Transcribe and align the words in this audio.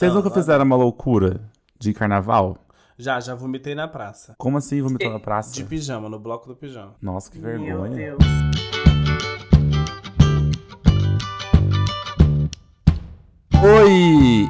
Vocês 0.00 0.14
nunca 0.14 0.30
fizeram 0.30 0.64
uma 0.64 0.76
loucura 0.76 1.42
de 1.78 1.92
carnaval? 1.92 2.56
Já, 2.96 3.20
já 3.20 3.34
vomitei 3.34 3.74
na 3.74 3.86
praça. 3.86 4.34
Como 4.38 4.56
assim 4.56 4.80
vomitou 4.80 5.12
na 5.12 5.20
praça? 5.20 5.52
De 5.52 5.62
pijama, 5.62 6.08
no 6.08 6.18
bloco 6.18 6.48
do 6.48 6.56
pijama. 6.56 6.94
Nossa, 7.02 7.30
que 7.30 7.38
Meu 7.38 7.58
vergonha. 7.58 7.94
Deus. 7.94 8.79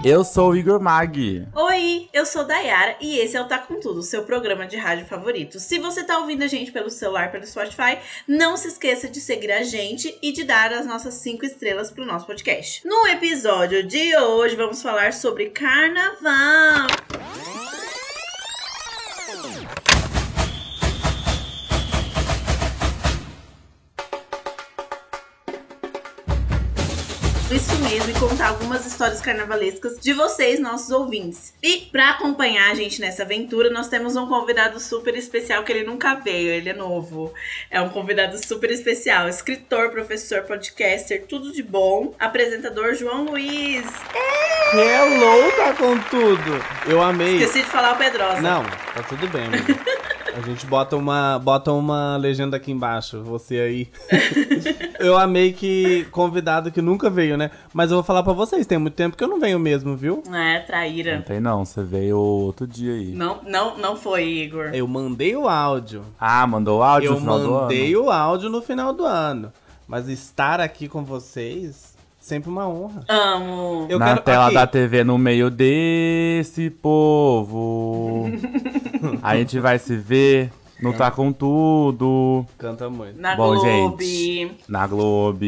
Eu 0.02 0.24
sou 0.24 0.52
o 0.52 0.56
Igor 0.56 0.80
Mag. 0.80 1.46
Oi, 1.54 2.08
eu 2.10 2.24
sou 2.24 2.42
Dayara 2.42 2.96
e 3.02 3.18
esse 3.18 3.36
é 3.36 3.40
o 3.40 3.44
Tá 3.44 3.58
Com 3.58 3.78
Tudo, 3.78 4.02
seu 4.02 4.22
programa 4.22 4.66
de 4.66 4.74
rádio 4.78 5.04
favorito. 5.04 5.60
Se 5.60 5.78
você 5.78 6.02
tá 6.02 6.18
ouvindo 6.18 6.42
a 6.42 6.46
gente 6.46 6.72
pelo 6.72 6.88
celular, 6.88 7.30
pelo 7.30 7.46
Spotify, 7.46 7.98
não 8.26 8.56
se 8.56 8.68
esqueça 8.68 9.10
de 9.10 9.20
seguir 9.20 9.52
a 9.52 9.62
gente 9.62 10.16
e 10.22 10.32
de 10.32 10.44
dar 10.44 10.72
as 10.72 10.86
nossas 10.86 11.14
cinco 11.14 11.44
estrelas 11.44 11.90
pro 11.90 12.06
nosso 12.06 12.26
podcast. 12.26 12.80
No 12.88 13.06
episódio 13.08 13.86
de 13.86 14.16
hoje, 14.16 14.56
vamos 14.56 14.80
falar 14.80 15.12
sobre 15.12 15.50
carnaval. 15.50 16.86
Mesmo, 27.90 28.10
e 28.10 28.14
contar 28.14 28.50
algumas 28.50 28.86
histórias 28.86 29.20
carnavalescas 29.20 29.98
de 29.98 30.12
vocês, 30.12 30.60
nossos 30.60 30.92
ouvintes. 30.92 31.52
E 31.60 31.88
pra 31.90 32.10
acompanhar 32.10 32.70
a 32.70 32.74
gente 32.74 33.00
nessa 33.00 33.24
aventura, 33.24 33.68
nós 33.68 33.88
temos 33.88 34.14
um 34.14 34.28
convidado 34.28 34.78
super 34.78 35.16
especial 35.16 35.64
que 35.64 35.72
ele 35.72 35.84
nunca 35.84 36.14
veio, 36.14 36.50
ele 36.50 36.68
é 36.68 36.72
novo. 36.72 37.34
É 37.68 37.80
um 37.80 37.88
convidado 37.88 38.38
super 38.46 38.70
especial, 38.70 39.28
escritor, 39.28 39.90
professor, 39.90 40.42
podcaster, 40.42 41.24
tudo 41.28 41.52
de 41.52 41.64
bom, 41.64 42.14
apresentador 42.20 42.94
João 42.94 43.24
Luiz. 43.24 43.84
Hello, 44.72 45.50
tá 45.56 45.74
com 45.74 45.98
tudo! 46.02 46.64
Eu 46.88 47.02
amei. 47.02 47.38
Esqueci 47.38 47.64
de 47.64 47.70
falar 47.70 47.94
o 47.94 47.96
Pedrosa. 47.96 48.40
Não, 48.40 48.62
tá 48.62 49.02
tudo 49.08 49.26
bem. 49.26 49.50
A 50.36 50.40
gente 50.42 50.64
bota 50.66 50.96
uma, 50.96 51.38
bota 51.38 51.72
uma 51.72 52.16
legenda 52.16 52.56
aqui 52.56 52.70
embaixo, 52.70 53.22
você 53.22 53.58
aí. 53.60 53.88
eu 55.00 55.18
amei 55.18 55.52
que 55.52 56.04
convidado 56.12 56.70
que 56.70 56.80
nunca 56.80 57.10
veio, 57.10 57.36
né? 57.36 57.50
Mas 57.74 57.90
eu 57.90 57.96
vou 57.96 58.04
falar 58.04 58.22
pra 58.22 58.32
vocês, 58.32 58.66
tem 58.66 58.78
muito 58.78 58.94
tempo 58.94 59.16
que 59.16 59.24
eu 59.24 59.28
não 59.28 59.40
venho 59.40 59.58
mesmo, 59.58 59.96
viu? 59.96 60.22
É, 60.32 60.58
Não 60.60 60.66
traíra. 60.66 61.22
tem 61.26 61.40
não, 61.40 61.64
você 61.64 61.82
veio 61.82 62.16
outro 62.16 62.66
dia 62.66 62.92
aí. 62.94 63.12
Não, 63.12 63.40
não, 63.44 63.76
não 63.76 63.96
foi, 63.96 64.24
Igor. 64.24 64.70
Eu 64.72 64.86
mandei 64.86 65.34
o 65.36 65.48
áudio. 65.48 66.04
Ah, 66.18 66.46
mandou 66.46 66.82
áudio 66.82 67.08
eu 67.08 67.14
no 67.14 67.20
final 67.20 67.38
do 67.38 67.44
ano? 67.44 67.60
mandei 67.62 67.96
o 67.96 68.10
áudio 68.10 68.48
no 68.50 68.62
final 68.62 68.92
do 68.92 69.04
ano. 69.04 69.52
Mas 69.86 70.08
estar 70.08 70.60
aqui 70.60 70.88
com 70.88 71.04
vocês, 71.04 71.96
sempre 72.20 72.50
uma 72.50 72.68
honra. 72.68 73.02
Amo. 73.08 73.86
Eu 73.88 73.98
Na 73.98 74.08
quero 74.08 74.20
tela 74.22 74.44
aqui, 74.46 74.54
da 74.54 74.66
TV, 74.66 75.02
no 75.02 75.18
meio 75.18 75.50
desse 75.50 76.70
povo. 76.70 78.26
a 79.22 79.36
gente 79.36 79.58
vai 79.58 79.78
se 79.78 79.96
ver 79.96 80.52
no 80.80 80.92
Tá 80.92 81.10
Com 81.10 81.32
Tudo, 81.32 82.46
Canta 82.56 82.88
muito. 82.88 83.20
Na 83.20 83.34
Bom, 83.34 83.54
Globo. 83.56 83.98
na 84.68 84.86
Globo. 84.86 85.44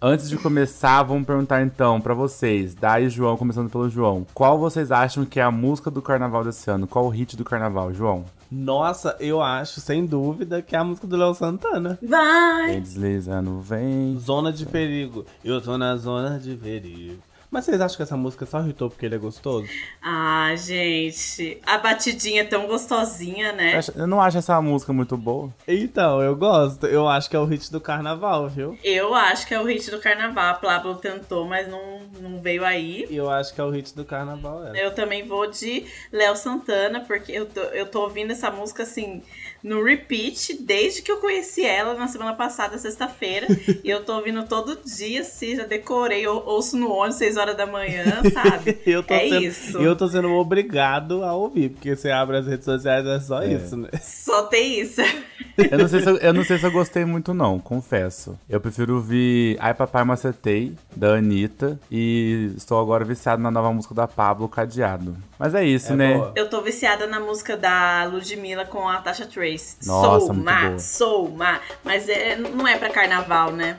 Antes 0.00 0.28
de 0.28 0.36
começar, 0.36 1.02
vamos 1.02 1.26
perguntar 1.26 1.62
então 1.62 2.00
pra 2.00 2.12
vocês, 2.12 2.74
Dai 2.74 3.04
e 3.04 3.08
João, 3.08 3.36
começando 3.36 3.70
pelo 3.70 3.88
João. 3.88 4.26
Qual 4.34 4.58
vocês 4.58 4.92
acham 4.92 5.24
que 5.24 5.40
é 5.40 5.42
a 5.42 5.50
música 5.50 5.90
do 5.90 6.02
carnaval 6.02 6.44
desse 6.44 6.70
ano? 6.70 6.86
Qual 6.86 7.06
o 7.06 7.08
hit 7.08 7.34
do 7.36 7.44
carnaval, 7.44 7.92
João? 7.94 8.24
Nossa, 8.50 9.16
eu 9.18 9.40
acho, 9.42 9.80
sem 9.80 10.06
dúvida, 10.06 10.62
que 10.62 10.76
é 10.76 10.78
a 10.78 10.84
música 10.84 11.06
do 11.06 11.16
Léo 11.16 11.34
Santana. 11.34 11.98
Vai. 12.02 12.72
Vem 12.72 12.80
deslizando, 12.80 13.60
vem. 13.60 14.16
Zona 14.18 14.52
de 14.52 14.64
perigo. 14.64 15.24
Eu 15.44 15.60
tô 15.60 15.76
na 15.76 15.96
zona 15.96 16.38
de 16.38 16.54
perigo. 16.54 17.18
Mas 17.50 17.64
vocês 17.64 17.80
acham 17.80 17.96
que 17.96 18.02
essa 18.02 18.16
música 18.16 18.44
só 18.46 18.60
irritou 18.60 18.90
porque 18.90 19.06
ele 19.06 19.14
é 19.14 19.18
gostoso? 19.18 19.68
Ah, 20.02 20.52
gente. 20.56 21.60
A 21.64 21.78
batidinha 21.78 22.42
é 22.42 22.44
tão 22.44 22.66
gostosinha, 22.66 23.52
né? 23.52 23.80
Eu 23.94 24.06
não 24.06 24.20
acho 24.20 24.38
essa 24.38 24.60
música 24.60 24.92
muito 24.92 25.16
boa. 25.16 25.52
Então, 25.66 26.22
eu 26.22 26.34
gosto. 26.36 26.86
Eu 26.86 27.08
acho 27.08 27.30
que 27.30 27.36
é 27.36 27.38
o 27.38 27.44
hit 27.44 27.70
do 27.70 27.80
carnaval, 27.80 28.48
viu? 28.48 28.78
Eu 28.82 29.14
acho 29.14 29.46
que 29.46 29.54
é 29.54 29.60
o 29.60 29.64
hit 29.64 29.90
do 29.90 29.98
carnaval. 29.98 30.50
A 30.50 30.54
Pablo 30.54 30.96
tentou, 30.96 31.46
mas 31.46 31.68
não, 31.68 32.00
não 32.20 32.40
veio 32.40 32.64
aí. 32.64 33.06
Eu 33.10 33.30
acho 33.30 33.54
que 33.54 33.60
é 33.60 33.64
o 33.64 33.70
hit 33.70 33.94
do 33.94 34.04
carnaval, 34.04 34.66
é. 34.66 34.84
Eu 34.84 34.94
também 34.94 35.26
vou 35.26 35.50
de 35.50 35.86
Léo 36.12 36.36
Santana, 36.36 37.00
porque 37.00 37.32
eu 37.32 37.46
tô, 37.46 37.60
eu 37.60 37.86
tô 37.86 38.02
ouvindo 38.02 38.32
essa 38.32 38.50
música 38.50 38.82
assim 38.82 39.22
no 39.66 39.82
repeat 39.82 40.62
desde 40.62 41.02
que 41.02 41.10
eu 41.10 41.16
conheci 41.16 41.64
ela 41.64 41.94
na 41.94 42.06
semana 42.06 42.34
passada, 42.34 42.78
sexta-feira. 42.78 43.46
e 43.82 43.90
eu 43.90 44.04
tô 44.04 44.14
ouvindo 44.16 44.44
todo 44.46 44.78
dia, 44.84 45.22
assim, 45.22 45.56
já 45.56 45.64
decorei, 45.64 46.24
eu 46.24 46.36
ouço 46.46 46.76
no 46.76 46.90
ônibus, 46.92 47.16
6 47.16 47.36
horas 47.36 47.56
da 47.56 47.66
manhã, 47.66 48.22
sabe? 48.32 48.78
Eu 48.86 49.02
tô, 49.02 49.12
É 49.14 49.28
sendo, 49.28 49.42
isso. 49.44 49.78
eu 49.78 49.96
tô 49.96 50.06
sendo 50.08 50.30
obrigado 50.32 51.24
a 51.24 51.34
ouvir, 51.34 51.70
porque 51.70 51.96
você 51.96 52.10
abre 52.10 52.36
as 52.36 52.46
redes 52.46 52.64
sociais, 52.64 53.04
é 53.06 53.18
só 53.20 53.42
É. 53.42 53.52
isso, 53.54 53.76
né? 53.76 53.88
Só 54.00 54.44
tem 54.44 54.80
isso. 54.80 55.00
Eu 55.70 55.78
não, 55.78 55.88
sei 55.88 56.00
se 56.00 56.08
eu, 56.08 56.16
eu 56.18 56.32
não 56.34 56.44
sei 56.44 56.58
se 56.58 56.66
eu 56.66 56.70
gostei 56.70 57.04
muito, 57.04 57.32
não, 57.32 57.58
confesso. 57.58 58.38
Eu 58.48 58.60
prefiro 58.60 58.96
ouvir 58.96 59.56
Ai 59.60 59.72
Papai 59.74 60.04
Macetei, 60.04 60.74
da 60.94 61.14
Anitta, 61.14 61.78
e 61.90 62.52
estou 62.56 62.80
agora 62.80 63.04
viciado 63.04 63.42
na 63.42 63.50
nova 63.50 63.72
música 63.72 63.94
da 63.94 64.06
Pablo, 64.06 64.48
Cadeado. 64.48 65.16
Mas 65.38 65.54
é 65.54 65.64
isso, 65.64 65.92
É 65.92 65.96
né? 65.96 66.14
boa. 66.14 66.32
Eu 66.36 66.48
tô 66.50 66.60
viciada 66.62 67.06
na 67.06 67.20
música 67.20 67.56
da 67.56 68.04
Ludmilla 68.04 68.64
com 68.64 68.88
a 68.88 68.96
Tasha 68.98 69.26
Trace. 69.26 69.76
Nossa, 69.86 70.26
sou 70.26 70.34
muito 70.34 70.44
má, 70.44 70.66
boa. 70.68 70.78
sou 70.78 71.30
má. 71.30 71.60
Mas 71.84 72.08
é, 72.08 72.36
não 72.36 72.66
é 72.66 72.76
pra 72.76 72.90
carnaval, 72.90 73.52
né? 73.52 73.76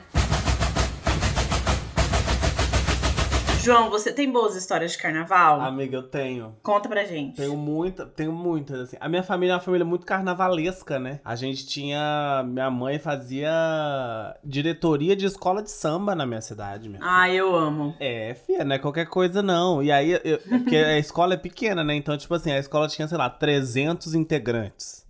João, 3.68 3.90
você 3.90 4.10
tem 4.10 4.32
boas 4.32 4.56
histórias 4.56 4.92
de 4.92 4.98
carnaval? 4.98 5.60
Amiga, 5.60 5.98
eu 5.98 6.02
tenho. 6.02 6.56
Conta 6.62 6.88
pra 6.88 7.04
gente. 7.04 7.36
Tenho 7.36 7.54
muita, 7.54 8.06
tenho 8.06 8.32
muitas, 8.32 8.80
assim. 8.80 8.96
A 8.98 9.06
minha 9.10 9.22
família 9.22 9.52
é 9.52 9.56
uma 9.56 9.60
família 9.60 9.84
muito 9.84 10.06
carnavalesca, 10.06 10.98
né? 10.98 11.20
A 11.22 11.36
gente 11.36 11.66
tinha. 11.66 12.42
Minha 12.46 12.70
mãe 12.70 12.98
fazia 12.98 13.50
diretoria 14.42 15.14
de 15.14 15.26
escola 15.26 15.62
de 15.62 15.70
samba 15.70 16.14
na 16.14 16.24
minha 16.24 16.40
cidade, 16.40 16.88
minha. 16.88 17.00
Ah, 17.04 17.28
eu 17.30 17.54
amo. 17.54 17.94
É, 18.00 18.34
fia, 18.46 18.64
não 18.64 18.74
é 18.74 18.78
qualquer 18.78 19.04
coisa 19.06 19.42
não. 19.42 19.82
E 19.82 19.92
aí, 19.92 20.18
eu- 20.24 20.38
porque 20.48 20.74
a 20.76 20.98
escola 20.98 21.34
é 21.34 21.36
pequena, 21.36 21.84
né? 21.84 21.94
Então, 21.94 22.16
tipo 22.16 22.32
assim, 22.34 22.50
a 22.50 22.58
escola 22.58 22.88
tinha, 22.88 23.06
sei 23.06 23.18
lá, 23.18 23.28
300 23.28 24.14
integrantes. 24.14 25.06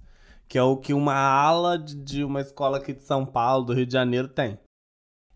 Que 0.49 0.59
é 0.59 0.63
o 0.65 0.77
que 0.77 0.93
uma 0.93 1.15
ala 1.15 1.79
de- 1.79 1.95
de 1.95 2.25
uma 2.25 2.41
escola 2.41 2.79
aqui 2.79 2.93
de 2.93 3.05
São 3.05 3.25
Paulo, 3.25 3.67
do 3.67 3.73
Rio 3.73 3.87
de 3.87 3.93
Janeiro, 3.93 4.27
tem. 4.27 4.59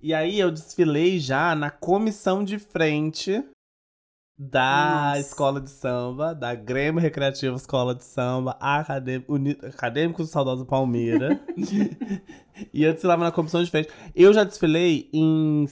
E 0.03 0.13
aí 0.13 0.39
eu 0.41 0.51
desfilei 0.51 1.19
já 1.19 1.55
na 1.55 1.71
comissão 1.71 2.43
de 2.45 2.59
frente 2.59 3.43
da 4.39 5.11
Nossa. 5.15 5.21
escola 5.21 5.61
de 5.61 5.71
samba, 5.71 6.35
da 6.35 6.55
Grêmio 6.55 7.01
Recreativo 7.01 7.55
Escola 7.55 7.95
de 7.95 8.03
Samba, 8.03 8.57
Acadê- 8.59 9.23
Uni- 9.29 9.59
Acadêmicos 9.63 10.27
do 10.29 10.33
Saudoso 10.33 10.67
Palmeira. 10.67 11.41
e 12.75 12.83
eu 12.83 12.93
desfilava 12.93 13.23
na 13.23 13.31
comissão 13.31 13.63
de 13.63 13.71
frente. 13.71 13.89
Eu 14.17 14.33
já 14.33 14.43
desfilei 14.43 15.09
em 15.13 15.67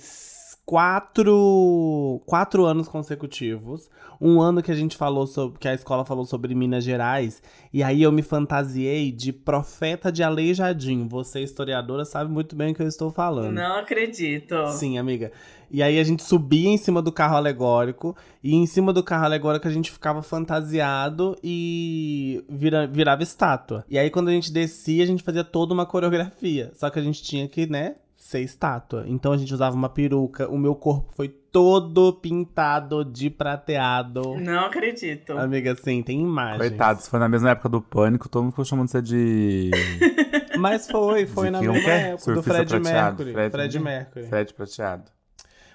quatro, 0.71 2.23
quatro 2.27 2.65
anos 2.65 2.89
consecutivos. 2.89 3.89
Um 4.21 4.41
ano 4.41 4.63
que 4.63 4.71
a 4.71 4.75
gente 4.75 4.97
falou 4.97 5.27
sobre. 5.27 5.59
que 5.59 5.67
a 5.69 5.75
escola 5.75 6.05
falou 6.05 6.25
sobre 6.27 6.55
Minas 6.55 6.85
Gerais. 6.85 7.43
E 7.73 7.83
aí 7.83 8.03
eu 8.03 8.13
me 8.13 8.23
fantasiei 8.23 9.11
de 9.11 9.33
profeta 9.33 10.13
de 10.13 10.23
Aleijadinho. 10.23 11.09
Você, 11.09 11.41
historiadora, 11.41 12.05
sabe 12.05 12.31
muito 12.31 12.55
bem 12.55 12.73
o 12.73 12.75
que 12.75 12.83
eu 12.83 12.89
estou 12.89 13.11
falando. 13.11 13.53
Não 13.55 13.77
acredito. 13.79 14.55
Sim, 14.73 14.99
amiga. 14.99 15.33
E 15.71 15.83
aí 15.83 15.99
a 15.99 16.05
gente 16.05 16.23
subia 16.23 16.69
em 16.69 16.77
cima 16.77 17.01
do 17.01 17.13
carro 17.13 17.37
alegórico, 17.37 18.17
e 18.43 18.55
em 18.57 18.67
cima 18.67 18.93
do 18.93 19.05
carro 19.05 19.25
alegórico 19.25 19.69
a 19.69 19.71
gente 19.71 19.91
ficava 19.91 20.21
fantasiado 20.21 21.37
e 21.45 22.45
vira- 22.49 22.87
virava 22.89 23.23
estátua. 23.23 23.85
E 23.89 23.97
aí 23.99 24.11
quando 24.11 24.29
a 24.29 24.33
gente 24.33 24.53
descia, 24.53 25.05
a 25.05 25.07
gente 25.07 25.23
fazia 25.23 25.45
toda 25.45 25.73
uma 25.73 25.87
coreografia. 25.87 26.73
Só 26.75 26.91
que 26.91 26.99
a 26.99 27.03
gente 27.03 27.23
tinha 27.23 27.47
que, 27.49 27.67
né, 27.67 27.95
ser 28.23 28.41
estátua. 28.41 29.05
Então 29.09 29.33
a 29.33 29.37
gente 29.39 29.53
usava 29.53 29.75
uma 29.75 29.89
peruca, 29.89 30.47
o 30.49 30.59
meu 30.59 30.75
corpo 30.75 31.11
foi 31.17 31.27
todo 31.29 32.13
pintado 32.13 33.05
de 33.05 33.31
prateado. 33.31 34.37
Não 34.39 34.67
acredito. 34.67 35.33
Amiga, 35.39 35.75
sim, 35.75 36.03
tem 36.03 36.21
imagens. 36.21 36.59
Coitado, 36.69 37.01
se 37.01 37.09
foi 37.11 37.19
na 37.19 37.29
mesma 37.29 37.51
época 37.51 37.69
do 37.71 37.81
Pânico, 37.81 38.29
todo 38.29 38.43
mundo 38.43 38.53
ficou 38.53 38.65
chamando 38.65 38.89
você 38.89 39.01
de 39.03 39.71
Mas 40.59 40.89
foi, 40.89 41.27
foi 41.27 41.47
De 41.47 41.53
na 41.53 41.59
um 41.61 41.73
mesma 41.73 41.81
quê? 41.81 41.91
época. 41.91 42.17
Do 42.17 42.43
Surfista 42.43 42.53
Fred 42.53 42.69
prateado, 42.69 43.17
Mercury. 43.25 43.33
Fred- 43.33 43.51
Fred 43.51 43.79
Mercury. 43.81 44.27
Fred 44.27 44.55
Prateado. 44.55 45.05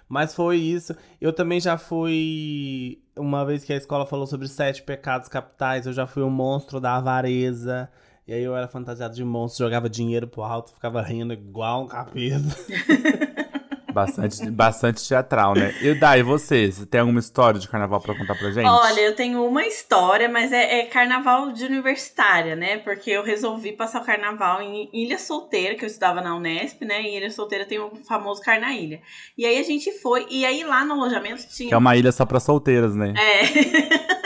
Mas 0.07 0.36
foi 0.36 0.57
isso. 0.57 0.95
Eu 1.19 1.33
também 1.33 1.59
já 1.59 1.77
fui. 1.80 3.00
Uma 3.18 3.44
vez 3.44 3.63
que 3.63 3.74
a 3.74 3.75
escola 3.77 4.06
falou 4.06 4.27
sobre 4.27 4.48
sete 4.48 4.83
pecados 4.83 5.27
capitais, 5.27 5.88
eu 5.88 5.94
já 5.94 6.06
fui 6.06 6.21
o 6.21 6.30
monstro 6.30 6.80
da 6.80 6.95
avareza. 6.95 7.89
E 8.27 8.33
aí 8.33 8.44
eu 8.44 8.56
era 8.56 8.68
fantasiado 8.68 9.13
de 9.13 9.24
monstro, 9.24 9.66
jogava 9.66 9.89
dinheiro 9.89 10.27
pro 10.27 10.42
alto, 10.42 10.74
ficava 10.74 11.01
rindo 11.01 11.33
igual 11.33 11.83
um 11.83 11.88
capeta. 11.88 12.39
Bastante, 13.95 14.51
bastante 14.51 15.07
teatral, 15.07 15.56
né? 15.56 15.74
E 15.81 15.94
Dai, 15.94 16.22
você? 16.22 16.69
Você 16.69 16.86
tem 16.86 17.00
alguma 17.00 17.22
história 17.22 17.57
de 17.57 17.66
carnaval 17.66 18.01
pra 18.01 18.13
contar 18.13 18.36
pra 18.36 18.51
gente? 18.51 18.68
Olha, 18.68 19.00
eu 19.00 19.16
tenho 19.16 19.42
uma 19.45 19.66
história, 19.66 20.27
mas 20.27 20.51
é, 20.51 20.80
é 20.81 20.86
carnaval 20.86 21.54
de 21.54 21.63
universitária, 21.63 22.57
né? 22.57 22.80
Porque 22.80 23.10
eu 23.10 23.24
resolvi 23.24 23.72
passar 23.72 24.01
o 24.01 24.06
carnaval 24.06 24.62
em 24.62 24.89
Ilha 24.92 25.18
Solteira, 25.18 25.75
que 25.75 25.86
eu 25.86 25.88
estudava 25.88 26.19
na 26.19 26.36
Unesp, 26.36 26.83
né? 26.83 27.04
Em 27.04 27.16
Ilha 27.16 27.31
Solteira 27.31 27.63
tem 27.63 27.80
o 27.80 27.95
famoso 28.06 28.42
Carnaília. 28.42 29.00
E 29.38 29.45
aí 29.45 29.57
a 29.57 29.63
gente 29.63 29.89
foi, 30.00 30.27
e 30.30 30.45
aí 30.45 30.66
lá 30.66 30.83
no 30.83 30.95
alojamento 30.95 31.48
tinha. 31.48 31.69
Que 31.69 31.74
é 31.74 31.77
uma 31.77 31.95
ilha 31.95 32.12
só 32.12 32.25
pra 32.25 32.42
solteiras, 32.42 32.94
né? 32.98 33.13
É. 33.16 34.16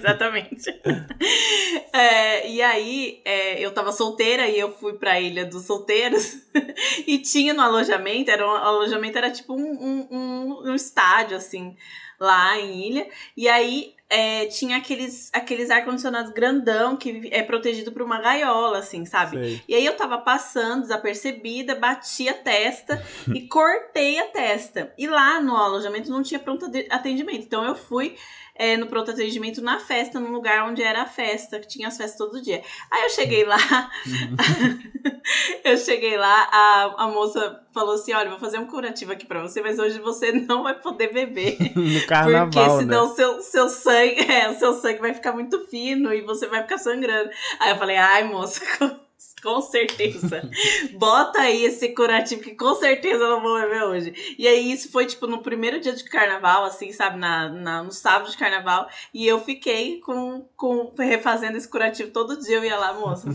Exatamente. 0.00 0.80
É, 1.92 2.48
e 2.48 2.62
aí, 2.62 3.20
é, 3.24 3.60
eu 3.60 3.72
tava 3.72 3.90
solteira 3.90 4.46
e 4.46 4.58
eu 4.58 4.72
fui 4.72 4.94
pra 4.94 5.20
Ilha 5.20 5.44
dos 5.44 5.64
Solteiros 5.64 6.38
e 7.06 7.18
tinha 7.18 7.52
no 7.52 7.62
alojamento, 7.62 8.30
era 8.30 8.46
um, 8.46 8.50
o 8.50 8.56
alojamento 8.56 9.18
era 9.18 9.30
tipo 9.30 9.54
um, 9.54 10.06
um, 10.10 10.70
um, 10.70 10.74
estádio, 10.74 11.36
assim, 11.36 11.76
lá 12.18 12.56
em 12.58 12.88
Ilha. 12.88 13.08
E 13.36 13.48
aí 13.48 13.94
é, 14.08 14.46
tinha 14.46 14.76
aqueles, 14.76 15.30
aqueles 15.32 15.70
ar-condicionados 15.70 16.32
grandão 16.32 16.96
que 16.96 17.28
é 17.32 17.42
protegido 17.42 17.90
por 17.92 18.02
uma 18.02 18.20
gaiola, 18.20 18.78
assim, 18.78 19.04
sabe? 19.04 19.38
Sei. 19.38 19.62
E 19.68 19.74
aí 19.74 19.84
eu 19.84 19.96
tava 19.96 20.18
passando 20.18 20.82
desapercebida, 20.82 21.74
bati 21.74 22.28
a 22.28 22.34
testa 22.34 23.02
e 23.34 23.42
cortei 23.48 24.18
a 24.18 24.26
testa. 24.28 24.92
E 24.96 25.08
lá 25.08 25.40
no 25.40 25.56
alojamento 25.56 26.10
não 26.10 26.22
tinha 26.22 26.38
pronto 26.38 26.70
atendimento. 26.90 27.44
Então 27.44 27.64
eu 27.64 27.74
fui 27.74 28.16
é, 28.60 28.76
no 28.76 28.86
pronto 28.86 29.10
atendimento 29.10 29.62
na 29.62 29.80
festa, 29.80 30.20
num 30.20 30.32
lugar 30.32 30.68
onde 30.68 30.82
era 30.82 31.00
a 31.00 31.06
festa, 31.06 31.58
que 31.58 31.66
tinha 31.66 31.88
as 31.88 31.96
festas 31.96 32.18
todo 32.18 32.42
dia. 32.42 32.62
Aí 32.90 33.04
eu 33.04 33.08
cheguei 33.08 33.42
lá, 33.42 33.56
eu 35.64 35.78
cheguei 35.78 36.18
lá, 36.18 36.46
a, 36.52 37.04
a 37.04 37.08
moça 37.08 37.58
falou 37.72 37.94
assim: 37.94 38.12
olha, 38.12 38.28
vou 38.28 38.38
fazer 38.38 38.58
um 38.58 38.66
curativo 38.66 39.12
aqui 39.12 39.24
pra 39.24 39.40
você, 39.40 39.62
mas 39.62 39.78
hoje 39.78 39.98
você 40.00 40.30
não 40.32 40.62
vai 40.62 40.78
poder 40.78 41.10
beber. 41.10 41.56
No 41.80 42.06
carnaval, 42.06 42.50
Porque 42.50 42.60
né? 42.60 42.80
senão 42.80 43.14
seu, 43.14 43.40
seu 43.40 43.68
sangue, 43.68 44.20
é, 44.30 44.50
o 44.50 44.58
seu 44.58 44.74
sangue 44.74 45.00
vai 45.00 45.14
ficar 45.14 45.32
muito 45.32 45.66
fino 45.68 46.12
e 46.12 46.20
você 46.20 46.46
vai 46.46 46.62
ficar 46.62 46.76
sangrando. 46.76 47.30
Aí 47.58 47.70
eu 47.70 47.78
falei, 47.78 47.96
ai, 47.96 48.24
moça, 48.24 48.60
com, 49.42 49.60
certeza. 49.60 50.48
Bota 50.92 51.40
aí 51.40 51.64
esse 51.64 51.88
curativo 51.90 52.42
que 52.42 52.54
com 52.54 52.74
certeza 52.74 53.24
eu 53.24 53.30
não 53.30 53.42
vou 53.42 53.60
beber 53.60 53.82
hoje. 53.84 54.36
E 54.38 54.46
aí 54.46 54.72
isso 54.72 54.90
foi, 54.90 55.06
tipo, 55.06 55.26
no 55.26 55.42
primeiro 55.42 55.80
dia 55.80 55.92
de 55.92 56.04
carnaval, 56.04 56.64
assim, 56.64 56.92
sabe? 56.92 57.18
Na, 57.18 57.48
na, 57.48 57.82
no 57.82 57.92
sábado 57.92 58.30
de 58.30 58.36
carnaval. 58.36 58.88
E 59.12 59.26
eu 59.26 59.40
fiquei 59.40 60.00
com, 60.00 60.46
com 60.56 60.92
refazendo 60.98 61.56
esse 61.56 61.68
curativo 61.68 62.10
todo 62.10 62.40
dia. 62.40 62.56
Eu 62.56 62.64
ia 62.64 62.76
lá, 62.76 62.92
moça, 62.92 63.28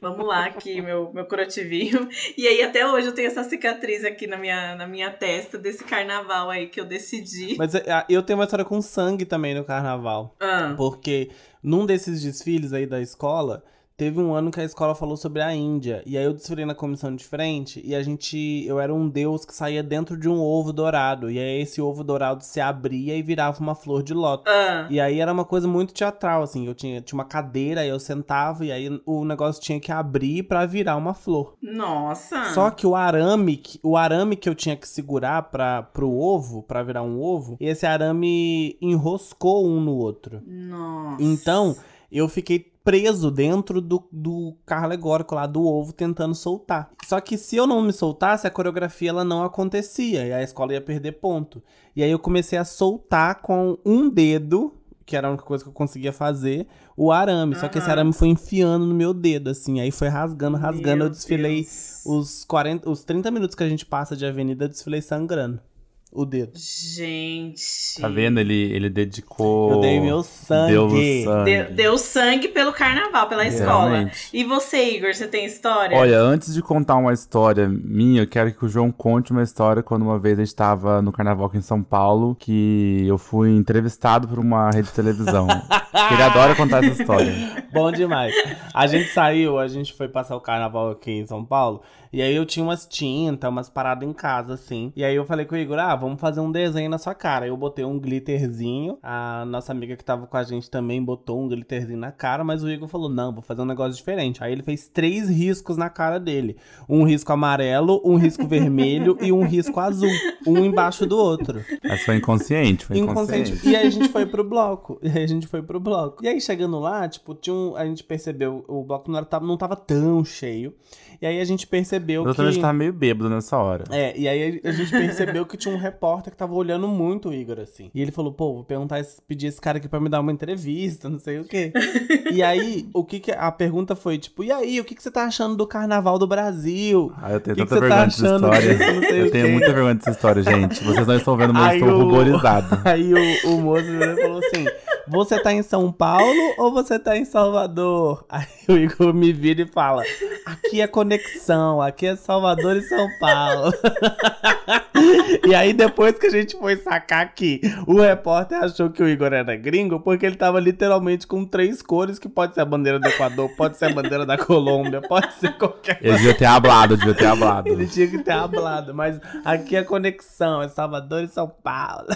vamos 0.00 0.26
lá 0.26 0.46
aqui, 0.46 0.80
meu, 0.80 1.12
meu 1.12 1.24
curativinho. 1.24 2.08
E 2.36 2.46
aí 2.46 2.62
até 2.62 2.86
hoje 2.86 3.08
eu 3.08 3.14
tenho 3.14 3.28
essa 3.28 3.44
cicatriz 3.44 4.04
aqui 4.04 4.26
na 4.26 4.36
minha, 4.36 4.74
na 4.74 4.86
minha 4.86 5.10
testa 5.10 5.58
desse 5.58 5.84
carnaval 5.84 6.50
aí 6.50 6.66
que 6.66 6.80
eu 6.80 6.84
decidi. 6.84 7.56
Mas 7.56 7.74
é, 7.74 8.04
eu 8.08 8.22
tenho 8.22 8.38
uma 8.38 8.44
história 8.44 8.64
com 8.64 8.80
sangue 8.80 9.24
também 9.24 9.54
no 9.54 9.64
carnaval. 9.64 10.34
Ah. 10.40 10.74
Porque 10.76 11.30
num 11.62 11.86
desses 11.86 12.22
desfiles 12.22 12.72
aí 12.72 12.86
da 12.86 13.00
escola, 13.00 13.62
teve 13.98 14.20
um 14.20 14.32
ano 14.32 14.50
que 14.52 14.60
a 14.60 14.64
escola 14.64 14.94
falou 14.94 15.16
sobre 15.16 15.42
a 15.42 15.52
Índia. 15.54 16.02
E 16.06 16.16
aí 16.16 16.24
eu 16.24 16.32
desfilei 16.32 16.64
na 16.64 16.74
comissão 16.74 17.14
de 17.14 17.24
frente 17.24 17.82
e 17.84 17.94
a 17.94 18.02
gente. 18.02 18.64
Eu 18.64 18.78
era 18.80 18.94
um 18.94 19.08
deus 19.08 19.44
que 19.44 19.52
saía 19.52 19.82
dentro 19.82 20.16
de 20.16 20.28
um 20.28 20.40
ovo 20.40 20.72
dourado. 20.72 21.28
E 21.30 21.38
aí 21.38 21.60
esse 21.60 21.82
ovo 21.82 22.04
dourado 22.04 22.42
se 22.44 22.60
abria 22.60 23.16
e 23.16 23.22
virava 23.22 23.58
uma 23.60 23.74
flor 23.74 24.02
de 24.04 24.14
lótus. 24.14 24.50
Ah. 24.50 24.86
E 24.88 25.00
aí 25.00 25.18
era 25.20 25.32
uma 25.32 25.44
coisa 25.44 25.66
muito 25.66 25.92
teatral, 25.92 26.42
assim. 26.42 26.64
Eu 26.66 26.74
tinha, 26.74 27.00
tinha 27.00 27.18
uma 27.18 27.24
cadeira, 27.24 27.80
aí 27.80 27.88
eu 27.88 27.98
sentava 27.98 28.64
e 28.64 28.70
aí 28.70 28.88
o 29.04 29.24
negócio 29.24 29.60
tinha 29.60 29.80
que 29.80 29.90
abrir 29.90 30.44
pra 30.44 30.64
virar 30.64 30.96
uma 30.96 31.12
flor. 31.12 31.54
Nossa! 31.60 32.44
Só 32.54 32.70
que 32.70 32.86
o 32.86 32.94
arame, 32.94 33.56
que- 33.56 33.80
o 33.82 33.96
arame 33.96 34.36
que 34.36 34.48
eu 34.48 34.54
tinha 34.54 34.76
que 34.76 34.86
segurar 34.86 35.42
para 35.50 35.82
pro 35.82 36.08
ovo, 36.08 36.62
pra 36.62 36.84
virar 36.84 37.02
um 37.02 37.20
ovo, 37.20 37.56
esse 37.58 37.84
arame 37.84 38.76
enroscou 38.80 39.66
um 39.66 39.80
no 39.80 39.96
outro. 39.96 40.40
Nossa. 40.46 41.20
Então, 41.22 41.74
eu 42.12 42.28
fiquei 42.28 42.58
preso 42.88 43.30
dentro 43.30 43.82
do, 43.82 44.02
do 44.10 44.56
carro 44.64 44.84
alegórico 44.86 45.34
lá 45.34 45.46
do 45.46 45.62
ovo 45.62 45.92
tentando 45.92 46.34
soltar. 46.34 46.88
Só 47.04 47.20
que 47.20 47.36
se 47.36 47.54
eu 47.54 47.66
não 47.66 47.82
me 47.82 47.92
soltasse, 47.92 48.46
a 48.46 48.50
coreografia 48.50 49.10
ela 49.10 49.24
não 49.24 49.44
acontecia 49.44 50.26
e 50.26 50.32
a 50.32 50.42
escola 50.42 50.72
ia 50.72 50.80
perder 50.80 51.12
ponto. 51.12 51.62
E 51.94 52.02
aí 52.02 52.10
eu 52.10 52.18
comecei 52.18 52.58
a 52.58 52.64
soltar 52.64 53.42
com 53.42 53.76
um 53.84 54.08
dedo, 54.08 54.72
que 55.04 55.14
era 55.14 55.28
a 55.28 55.30
única 55.32 55.44
coisa 55.44 55.62
que 55.62 55.68
eu 55.68 55.74
conseguia 55.74 56.14
fazer, 56.14 56.66
o 56.96 57.12
arame. 57.12 57.56
Só 57.56 57.68
que 57.68 57.76
esse 57.76 57.90
arame 57.90 58.14
foi 58.14 58.28
enfiando 58.28 58.86
no 58.86 58.94
meu 58.94 59.12
dedo, 59.12 59.50
assim. 59.50 59.80
Aí 59.80 59.90
foi 59.90 60.08
rasgando, 60.08 60.56
rasgando. 60.56 60.96
Meu 60.96 61.06
eu 61.08 61.10
desfilei 61.10 61.64
Deus. 61.64 62.02
os 62.06 62.44
40, 62.46 62.88
os 62.88 63.04
30 63.04 63.30
minutos 63.30 63.54
que 63.54 63.64
a 63.64 63.68
gente 63.68 63.84
passa 63.84 64.16
de 64.16 64.24
avenida, 64.24 64.64
eu 64.64 64.68
desfilei 64.70 65.02
sangrando. 65.02 65.60
O 66.10 66.24
dedo. 66.24 66.52
Gente. 66.56 68.00
Tá 68.00 68.08
vendo? 68.08 68.40
Ele, 68.40 68.72
ele 68.72 68.88
dedicou. 68.88 69.72
Eu 69.72 69.80
dei 69.80 70.00
meu 70.00 70.22
sangue. 70.22 70.72
Deu 70.72 70.86
o 70.86 70.90
sangue. 70.90 71.44
Deu, 71.44 71.72
deu 71.74 71.98
sangue 71.98 72.48
pelo 72.48 72.72
carnaval, 72.72 73.28
pela 73.28 73.46
escola. 73.46 73.90
Realmente. 73.90 74.30
E 74.32 74.42
você, 74.42 74.96
Igor, 74.96 75.14
você 75.14 75.28
tem 75.28 75.44
história? 75.44 75.96
Olha, 75.96 76.18
antes 76.18 76.54
de 76.54 76.62
contar 76.62 76.96
uma 76.96 77.12
história 77.12 77.68
minha, 77.68 78.22
eu 78.22 78.26
quero 78.26 78.52
que 78.54 78.64
o 78.64 78.68
João 78.68 78.90
conte 78.90 79.32
uma 79.32 79.42
história 79.42 79.82
quando 79.82 80.02
uma 80.02 80.18
vez 80.18 80.38
a 80.38 80.44
gente 80.44 80.54
tava 80.54 81.02
no 81.02 81.12
carnaval 81.12 81.46
aqui 81.46 81.58
em 81.58 81.62
São 81.62 81.82
Paulo, 81.82 82.34
que 82.34 83.04
eu 83.06 83.18
fui 83.18 83.50
entrevistado 83.50 84.26
por 84.26 84.38
uma 84.38 84.70
rede 84.70 84.88
de 84.88 84.94
televisão. 84.94 85.46
que 85.46 86.14
ele 86.14 86.22
adora 86.22 86.54
contar 86.54 86.82
essa 86.82 87.02
história. 87.02 87.34
Bom 87.70 87.92
demais. 87.92 88.34
A 88.72 88.86
gente 88.86 89.10
saiu, 89.10 89.58
a 89.58 89.68
gente 89.68 89.92
foi 89.92 90.08
passar 90.08 90.36
o 90.36 90.40
carnaval 90.40 90.90
aqui 90.90 91.10
em 91.10 91.26
São 91.26 91.44
Paulo. 91.44 91.82
E 92.12 92.22
aí 92.22 92.34
eu 92.34 92.46
tinha 92.46 92.64
umas 92.64 92.86
tintas, 92.86 93.50
umas 93.50 93.68
paradas 93.68 94.08
em 94.08 94.12
casa, 94.12 94.54
assim. 94.54 94.92
E 94.96 95.04
aí 95.04 95.14
eu 95.14 95.24
falei 95.26 95.44
com 95.44 95.54
o 95.54 95.58
Igor, 95.58 95.78
ah, 95.78 95.94
vamos 95.94 96.20
fazer 96.20 96.40
um 96.40 96.50
desenho 96.50 96.88
na 96.88 96.98
sua 96.98 97.14
cara. 97.14 97.46
Eu 97.46 97.56
botei 97.56 97.84
um 97.84 97.98
glitterzinho. 97.98 98.98
A 99.02 99.44
nossa 99.46 99.72
amiga 99.72 99.96
que 99.96 100.04
tava 100.04 100.26
com 100.26 100.36
a 100.36 100.42
gente 100.42 100.70
também 100.70 101.02
botou 101.02 101.42
um 101.42 101.48
glitterzinho 101.48 101.98
na 101.98 102.10
cara. 102.10 102.42
Mas 102.42 102.62
o 102.62 102.70
Igor 102.70 102.88
falou, 102.88 103.08
não, 103.08 103.32
vou 103.32 103.42
fazer 103.42 103.62
um 103.62 103.66
negócio 103.66 103.96
diferente. 103.96 104.42
Aí 104.42 104.52
ele 104.52 104.62
fez 104.62 104.88
três 104.88 105.28
riscos 105.28 105.76
na 105.76 105.90
cara 105.90 106.18
dele. 106.18 106.56
Um 106.88 107.04
risco 107.04 107.32
amarelo, 107.32 108.00
um 108.04 108.16
risco 108.16 108.46
vermelho 108.46 109.18
e 109.20 109.30
um 109.30 109.44
risco 109.44 109.78
azul. 109.78 110.10
Um 110.46 110.64
embaixo 110.64 111.04
do 111.04 111.16
outro. 111.16 111.62
Mas 111.84 112.02
foi 112.02 112.16
inconsciente, 112.16 112.86
foi 112.86 112.98
inconsciente. 112.98 113.50
Inconsciente. 113.50 113.68
E 113.68 113.76
aí 113.76 113.86
a 113.86 113.90
gente 113.90 114.08
foi 114.08 114.24
pro 114.24 114.42
bloco. 114.42 114.98
E 115.02 115.08
aí 115.08 115.22
a 115.22 115.26
gente 115.26 115.46
foi 115.46 115.62
pro 115.62 115.78
bloco. 115.78 116.24
E 116.24 116.28
aí 116.28 116.40
chegando 116.40 116.78
lá, 116.78 117.06
tipo, 117.08 117.34
tinha 117.34 117.54
um, 117.54 117.76
a 117.76 117.84
gente 117.84 118.02
percebeu, 118.02 118.64
o 118.66 118.82
bloco 118.82 119.10
não, 119.10 119.18
era, 119.18 119.40
não 119.40 119.56
tava 119.56 119.76
tão 119.76 120.24
cheio. 120.24 120.74
E 121.20 121.26
aí 121.26 121.40
a 121.40 121.44
gente 121.44 121.66
percebeu 121.66 121.97
Eu 122.26 122.34
também 122.34 122.52
que... 122.54 122.60
tava 122.60 122.72
meio 122.72 122.92
bêbado 122.92 123.28
nessa 123.30 123.56
hora. 123.56 123.84
É, 123.90 124.16
e 124.18 124.28
aí 124.28 124.60
a 124.64 124.72
gente 124.72 124.90
percebeu 124.90 125.44
que 125.46 125.56
tinha 125.56 125.74
um 125.74 125.78
repórter 125.78 126.32
que 126.32 126.36
tava 126.36 126.54
olhando 126.54 126.86
muito 126.88 127.28
o 127.28 127.34
Igor, 127.34 127.58
assim. 127.60 127.90
E 127.94 128.00
ele 128.00 128.10
falou, 128.10 128.32
pô, 128.32 128.54
vou 128.54 128.64
perguntar, 128.64 129.02
pedir 129.26 129.46
esse 129.48 129.60
cara 129.60 129.78
aqui 129.78 129.88
pra 129.88 130.00
me 130.00 130.08
dar 130.08 130.20
uma 130.20 130.32
entrevista, 130.32 131.08
não 131.08 131.18
sei 131.18 131.38
o 131.38 131.44
quê. 131.44 131.72
e 132.32 132.42
aí, 132.42 132.88
o 132.92 133.04
que 133.04 133.20
que... 133.20 133.32
A 133.32 133.50
pergunta 133.52 133.94
foi, 133.94 134.18
tipo, 134.18 134.42
e 134.44 134.50
aí, 134.52 134.80
o 134.80 134.84
que 134.84 134.94
que 134.94 135.02
você 135.02 135.10
tá 135.10 135.24
achando 135.24 135.56
do 135.56 135.66
Carnaval 135.66 136.18
do 136.18 136.26
Brasil? 136.26 137.12
Ah, 137.20 137.32
eu 137.32 137.40
tenho 137.40 137.56
Que 137.56 137.62
que 137.62 137.68
tanta 137.68 137.80
você 137.80 137.88
tá 137.88 137.96
vergonha 137.96 138.06
dessa 138.06 138.24
achando 138.26 138.54
história. 138.54 138.98
disso? 138.98 139.14
Eu 139.14 139.26
o 139.26 139.30
tenho 139.30 139.48
muita 139.50 139.72
vergonha 139.72 139.94
dessa 139.94 140.10
história, 140.10 140.42
gente. 140.42 140.84
Vocês 140.84 141.06
não 141.06 141.16
estão 141.16 141.36
vendo, 141.36 141.54
mas 141.54 141.80
eu 141.80 141.88
estou 141.88 142.00
o- 142.00 142.04
ruborizado. 142.04 142.80
Aí 142.84 143.12
o, 143.12 143.50
o 143.54 143.60
moço 143.60 143.84
falou 144.20 144.38
assim: 144.38 144.66
Você 145.10 145.40
tá 145.40 145.52
em 145.52 145.62
São 145.62 145.90
Paulo 145.90 146.54
ou 146.58 146.72
você 146.72 146.98
tá 146.98 147.16
em 147.16 147.24
Salvador? 147.24 148.24
Aí 148.28 148.46
o 148.68 148.72
Igor 148.72 149.14
me 149.14 149.32
vira 149.32 149.62
e 149.62 149.66
fala: 149.66 150.02
Aqui 150.44 150.80
é 150.80 150.86
conexão, 150.86 151.80
aqui 151.80 152.06
é 152.06 152.16
Salvador 152.16 152.76
e 152.76 152.82
São 152.82 153.08
Paulo. 153.18 153.72
e 155.46 155.54
aí, 155.54 155.72
depois 155.72 156.18
que 156.18 156.26
a 156.26 156.30
gente 156.30 156.56
foi 156.58 156.76
sacar 156.76 157.34
que 157.34 157.60
o 157.86 158.00
repórter 158.00 158.58
achou 158.58 158.90
que 158.90 159.02
o 159.02 159.08
Igor 159.08 159.32
era 159.32 159.56
gringo, 159.56 160.00
porque 160.00 160.26
ele 160.26 160.36
tava 160.36 160.60
literalmente 160.60 161.26
com 161.26 161.44
três 161.44 161.80
cores, 161.80 162.18
que 162.18 162.28
pode 162.28 162.54
ser 162.54 162.60
a 162.60 162.64
bandeira 162.64 162.98
do 162.98 163.08
Equador, 163.08 163.48
pode 163.56 163.76
ser 163.76 163.86
a 163.86 163.94
bandeira 163.94 164.26
da 164.26 164.36
Colômbia, 164.36 165.00
pode 165.00 165.32
ser 165.34 165.56
qualquer 165.56 165.98
Eu 166.02 166.14
devia 166.14 166.34
ter 166.34 166.44
hablado, 166.44 166.96
devia 166.96 167.14
ter 167.14 167.26
hablado. 167.26 167.68
Ele 167.68 167.86
tinha 167.86 168.06
que 168.06 168.18
ter 168.18 168.32
hablado, 168.32 168.94
mas 168.94 169.18
aqui 169.44 169.76
é 169.76 169.82
conexão, 169.82 170.62
é 170.62 170.68
Salvador 170.68 171.22
e 171.22 171.28
São 171.28 171.48
Paulo. 171.48 172.08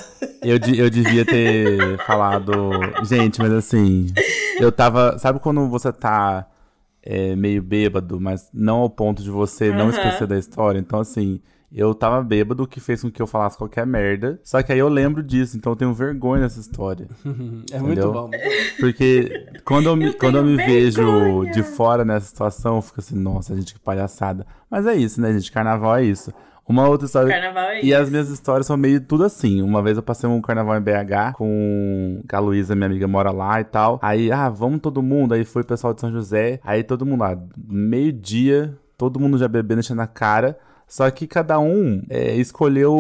Eu, 0.42 0.58
eu 0.74 0.90
devia 0.90 1.24
ter 1.24 1.98
falado. 2.04 2.52
Gente, 3.04 3.40
mas 3.40 3.52
assim. 3.52 4.06
Eu 4.58 4.70
tava. 4.72 5.18
Sabe 5.18 5.38
quando 5.40 5.68
você 5.68 5.92
tá 5.92 6.46
é, 7.02 7.34
meio 7.36 7.62
bêbado, 7.62 8.20
mas 8.20 8.48
não 8.52 8.78
ao 8.78 8.90
ponto 8.90 9.22
de 9.22 9.30
você 9.30 9.70
não 9.70 9.86
Aham. 9.86 9.90
esquecer 9.90 10.26
da 10.26 10.38
história? 10.38 10.78
Então, 10.78 11.00
assim. 11.00 11.40
Eu 11.74 11.94
tava 11.94 12.22
bêbado, 12.22 12.64
o 12.64 12.66
que 12.66 12.80
fez 12.80 13.00
com 13.00 13.10
que 13.10 13.22
eu 13.22 13.26
falasse 13.26 13.56
qualquer 13.56 13.86
merda. 13.86 14.38
Só 14.44 14.62
que 14.62 14.70
aí 14.70 14.78
eu 14.78 14.90
lembro 14.90 15.22
disso, 15.22 15.56
então 15.56 15.72
eu 15.72 15.76
tenho 15.76 15.94
vergonha 15.94 16.42
dessa 16.42 16.60
história. 16.60 17.08
É 17.72 17.78
muito 17.78 17.92
Entendeu? 17.92 18.12
bom. 18.12 18.30
Porque 18.78 19.46
quando 19.64 19.86
eu, 19.86 19.96
me, 19.96 20.08
Eu 20.08 20.18
quando 20.18 20.36
eu 20.36 20.44
me 20.44 20.54
vejo 20.54 21.46
de 21.50 21.62
fora 21.62 22.04
nessa 22.04 22.26
situação, 22.26 22.76
eu 22.76 22.82
fico 22.82 23.00
assim, 23.00 23.16
nossa, 23.16 23.56
gente, 23.56 23.72
que 23.72 23.80
palhaçada. 23.80 24.46
Mas 24.70 24.86
é 24.86 24.94
isso, 24.94 25.18
né, 25.18 25.32
gente? 25.32 25.50
Carnaval 25.50 25.96
é 25.96 26.04
isso. 26.04 26.30
Uma 26.68 26.88
outra 26.88 27.06
história. 27.06 27.28
Carnaval 27.28 27.70
é 27.70 27.82
E 27.82 27.88
isso. 27.90 27.96
as 28.00 28.10
minhas 28.10 28.30
histórias 28.30 28.66
são 28.66 28.76
meio 28.76 29.00
tudo 29.00 29.24
assim. 29.24 29.60
Uma 29.62 29.82
vez 29.82 29.96
eu 29.96 30.02
passei 30.02 30.28
um 30.28 30.40
carnaval 30.40 30.76
em 30.76 30.80
BH 30.80 31.34
com 31.34 32.22
a 32.32 32.38
Luísa, 32.38 32.74
minha 32.74 32.86
amiga, 32.86 33.06
mora 33.08 33.30
lá 33.30 33.60
e 33.60 33.64
tal. 33.64 33.98
Aí, 34.00 34.30
ah, 34.30 34.48
vamos 34.48 34.80
todo 34.80 35.02
mundo. 35.02 35.34
Aí 35.34 35.44
foi 35.44 35.62
o 35.62 35.66
pessoal 35.66 35.92
de 35.92 36.00
São 36.00 36.12
José. 36.12 36.60
Aí 36.64 36.82
todo 36.82 37.04
mundo 37.04 37.20
lá, 37.20 37.36
meio-dia, 37.68 38.74
todo 38.96 39.18
mundo 39.20 39.36
já 39.38 39.48
bebendo, 39.48 39.80
enchendo 39.80 40.02
a 40.02 40.06
cara. 40.06 40.58
Só 40.86 41.10
que 41.10 41.26
cada 41.26 41.58
um 41.58 42.02
é, 42.08 42.34
escolheu 42.36 42.96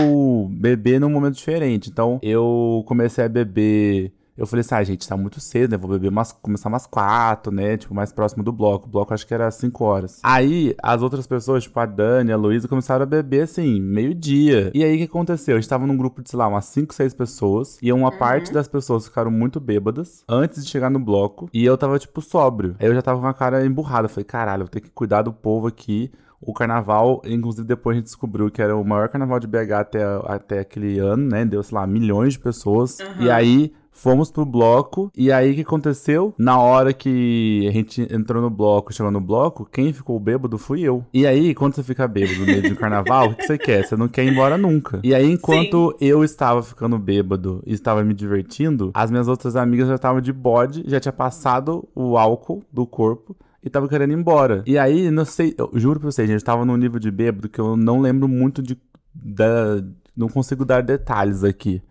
beber 0.50 0.98
num 1.00 1.10
momento 1.10 1.36
diferente. 1.36 1.90
Então 1.90 2.18
eu 2.22 2.82
comecei 2.86 3.24
a 3.24 3.28
beber 3.28 4.12
eu 4.36 4.46
falei 4.46 4.62
assim, 4.62 4.74
ah, 4.74 4.82
gente, 4.82 5.06
tá 5.06 5.16
muito 5.16 5.40
cedo, 5.40 5.72
né? 5.72 5.76
Vou 5.76 5.90
beber 5.90 6.08
umas, 6.08 6.32
começar 6.32 6.68
umas 6.68 6.86
quatro, 6.86 7.52
né? 7.52 7.76
Tipo, 7.76 7.94
mais 7.94 8.12
próximo 8.12 8.42
do 8.42 8.52
bloco. 8.52 8.86
O 8.86 8.90
bloco 8.90 9.12
acho 9.12 9.26
que 9.26 9.34
era 9.34 9.50
cinco 9.50 9.84
horas. 9.84 10.20
Aí, 10.22 10.74
as 10.82 11.02
outras 11.02 11.26
pessoas, 11.26 11.64
tipo 11.64 11.78
a 11.78 11.84
Dani, 11.84 12.32
a 12.32 12.36
Luísa, 12.36 12.66
começaram 12.66 13.02
a 13.02 13.06
beber, 13.06 13.42
assim, 13.42 13.80
meio-dia. 13.80 14.70
E 14.74 14.82
aí, 14.82 14.94
o 14.94 14.98
que 14.98 15.04
aconteceu? 15.04 15.56
A 15.56 15.60
gente 15.60 15.68
tava 15.68 15.86
num 15.86 15.96
grupo 15.96 16.22
de, 16.22 16.30
sei 16.30 16.38
lá, 16.38 16.48
umas 16.48 16.64
cinco, 16.64 16.94
seis 16.94 17.12
pessoas. 17.12 17.78
E 17.82 17.92
uma 17.92 18.10
uhum. 18.10 18.18
parte 18.18 18.52
das 18.52 18.66
pessoas 18.66 19.06
ficaram 19.06 19.30
muito 19.30 19.60
bêbadas 19.60 20.24
antes 20.28 20.64
de 20.64 20.70
chegar 20.70 20.88
no 20.88 20.98
bloco. 20.98 21.50
E 21.52 21.64
eu 21.64 21.76
tava, 21.76 21.98
tipo, 21.98 22.22
sóbrio. 22.22 22.74
Aí 22.78 22.86
eu 22.86 22.94
já 22.94 23.02
tava 23.02 23.20
com 23.20 23.26
a 23.26 23.34
cara 23.34 23.66
emburrada. 23.66 24.08
falei, 24.08 24.24
caralho, 24.24 24.64
vou 24.64 24.70
ter 24.70 24.80
que 24.80 24.90
cuidar 24.90 25.22
do 25.22 25.32
povo 25.32 25.66
aqui 25.66 26.10
o 26.44 26.52
carnaval, 26.52 27.22
inclusive 27.24 27.64
depois 27.64 27.94
a 27.94 27.98
gente 27.98 28.06
descobriu 28.06 28.50
que 28.50 28.60
era 28.60 28.76
o 28.76 28.84
maior 28.84 29.08
carnaval 29.08 29.38
de 29.38 29.46
BH 29.46 29.72
até, 29.74 30.02
até 30.26 30.58
aquele 30.58 30.98
ano, 30.98 31.28
né? 31.28 31.44
Deu, 31.44 31.62
sei 31.62 31.78
lá, 31.78 31.86
milhões 31.86 32.32
de 32.32 32.40
pessoas. 32.40 32.98
Uhum. 32.98 33.22
E 33.22 33.30
aí 33.30 33.72
Fomos 33.92 34.30
pro 34.30 34.44
bloco, 34.44 35.12
e 35.16 35.30
aí 35.30 35.52
o 35.52 35.54
que 35.54 35.60
aconteceu? 35.60 36.34
Na 36.36 36.58
hora 36.58 36.92
que 36.92 37.66
a 37.68 37.72
gente 37.72 38.02
entrou 38.10 38.42
no 38.42 38.50
bloco, 38.50 38.92
chegou 38.92 39.12
no 39.12 39.20
bloco, 39.20 39.68
quem 39.70 39.92
ficou 39.92 40.18
bêbado 40.18 40.58
fui 40.58 40.80
eu. 40.80 41.04
E 41.12 41.26
aí, 41.26 41.54
quando 41.54 41.74
você 41.74 41.82
fica 41.82 42.08
bêbado 42.08 42.40
no 42.40 42.46
meio 42.46 42.62
de 42.62 42.72
um 42.72 42.74
carnaval, 42.74 43.28
o 43.28 43.34
que 43.36 43.46
você 43.46 43.56
quer? 43.56 43.84
Você 43.84 43.94
não 43.94 44.08
quer 44.08 44.24
ir 44.24 44.32
embora 44.32 44.56
nunca. 44.58 44.98
E 45.04 45.14
aí, 45.14 45.30
enquanto 45.30 45.90
Sim. 45.98 46.06
eu 46.06 46.24
estava 46.24 46.62
ficando 46.62 46.98
bêbado 46.98 47.62
e 47.66 47.74
estava 47.74 48.02
me 48.02 48.14
divertindo, 48.14 48.90
as 48.94 49.10
minhas 49.10 49.28
outras 49.28 49.54
amigas 49.54 49.86
já 49.86 49.94
estavam 49.94 50.20
de 50.20 50.32
bode, 50.32 50.82
já 50.86 50.98
tinha 50.98 51.12
passado 51.12 51.88
o 51.94 52.16
álcool 52.16 52.62
do 52.72 52.86
corpo 52.86 53.36
e 53.62 53.70
tava 53.70 53.88
querendo 53.88 54.12
ir 54.12 54.16
embora. 54.16 54.62
E 54.66 54.78
aí, 54.78 55.10
não 55.10 55.24
sei, 55.24 55.54
eu 55.56 55.70
juro 55.74 56.00
pra 56.00 56.10
vocês, 56.10 56.28
a 56.28 56.32
gente 56.32 56.44
tava 56.44 56.64
num 56.64 56.76
nível 56.76 56.98
de 56.98 57.10
bêbado 57.10 57.48
que 57.48 57.60
eu 57.60 57.76
não 57.76 58.00
lembro 58.00 58.26
muito 58.26 58.62
de. 58.62 58.76
Da, 59.14 59.82
não 60.16 60.28
consigo 60.28 60.64
dar 60.64 60.82
detalhes 60.82 61.44
aqui. 61.44 61.82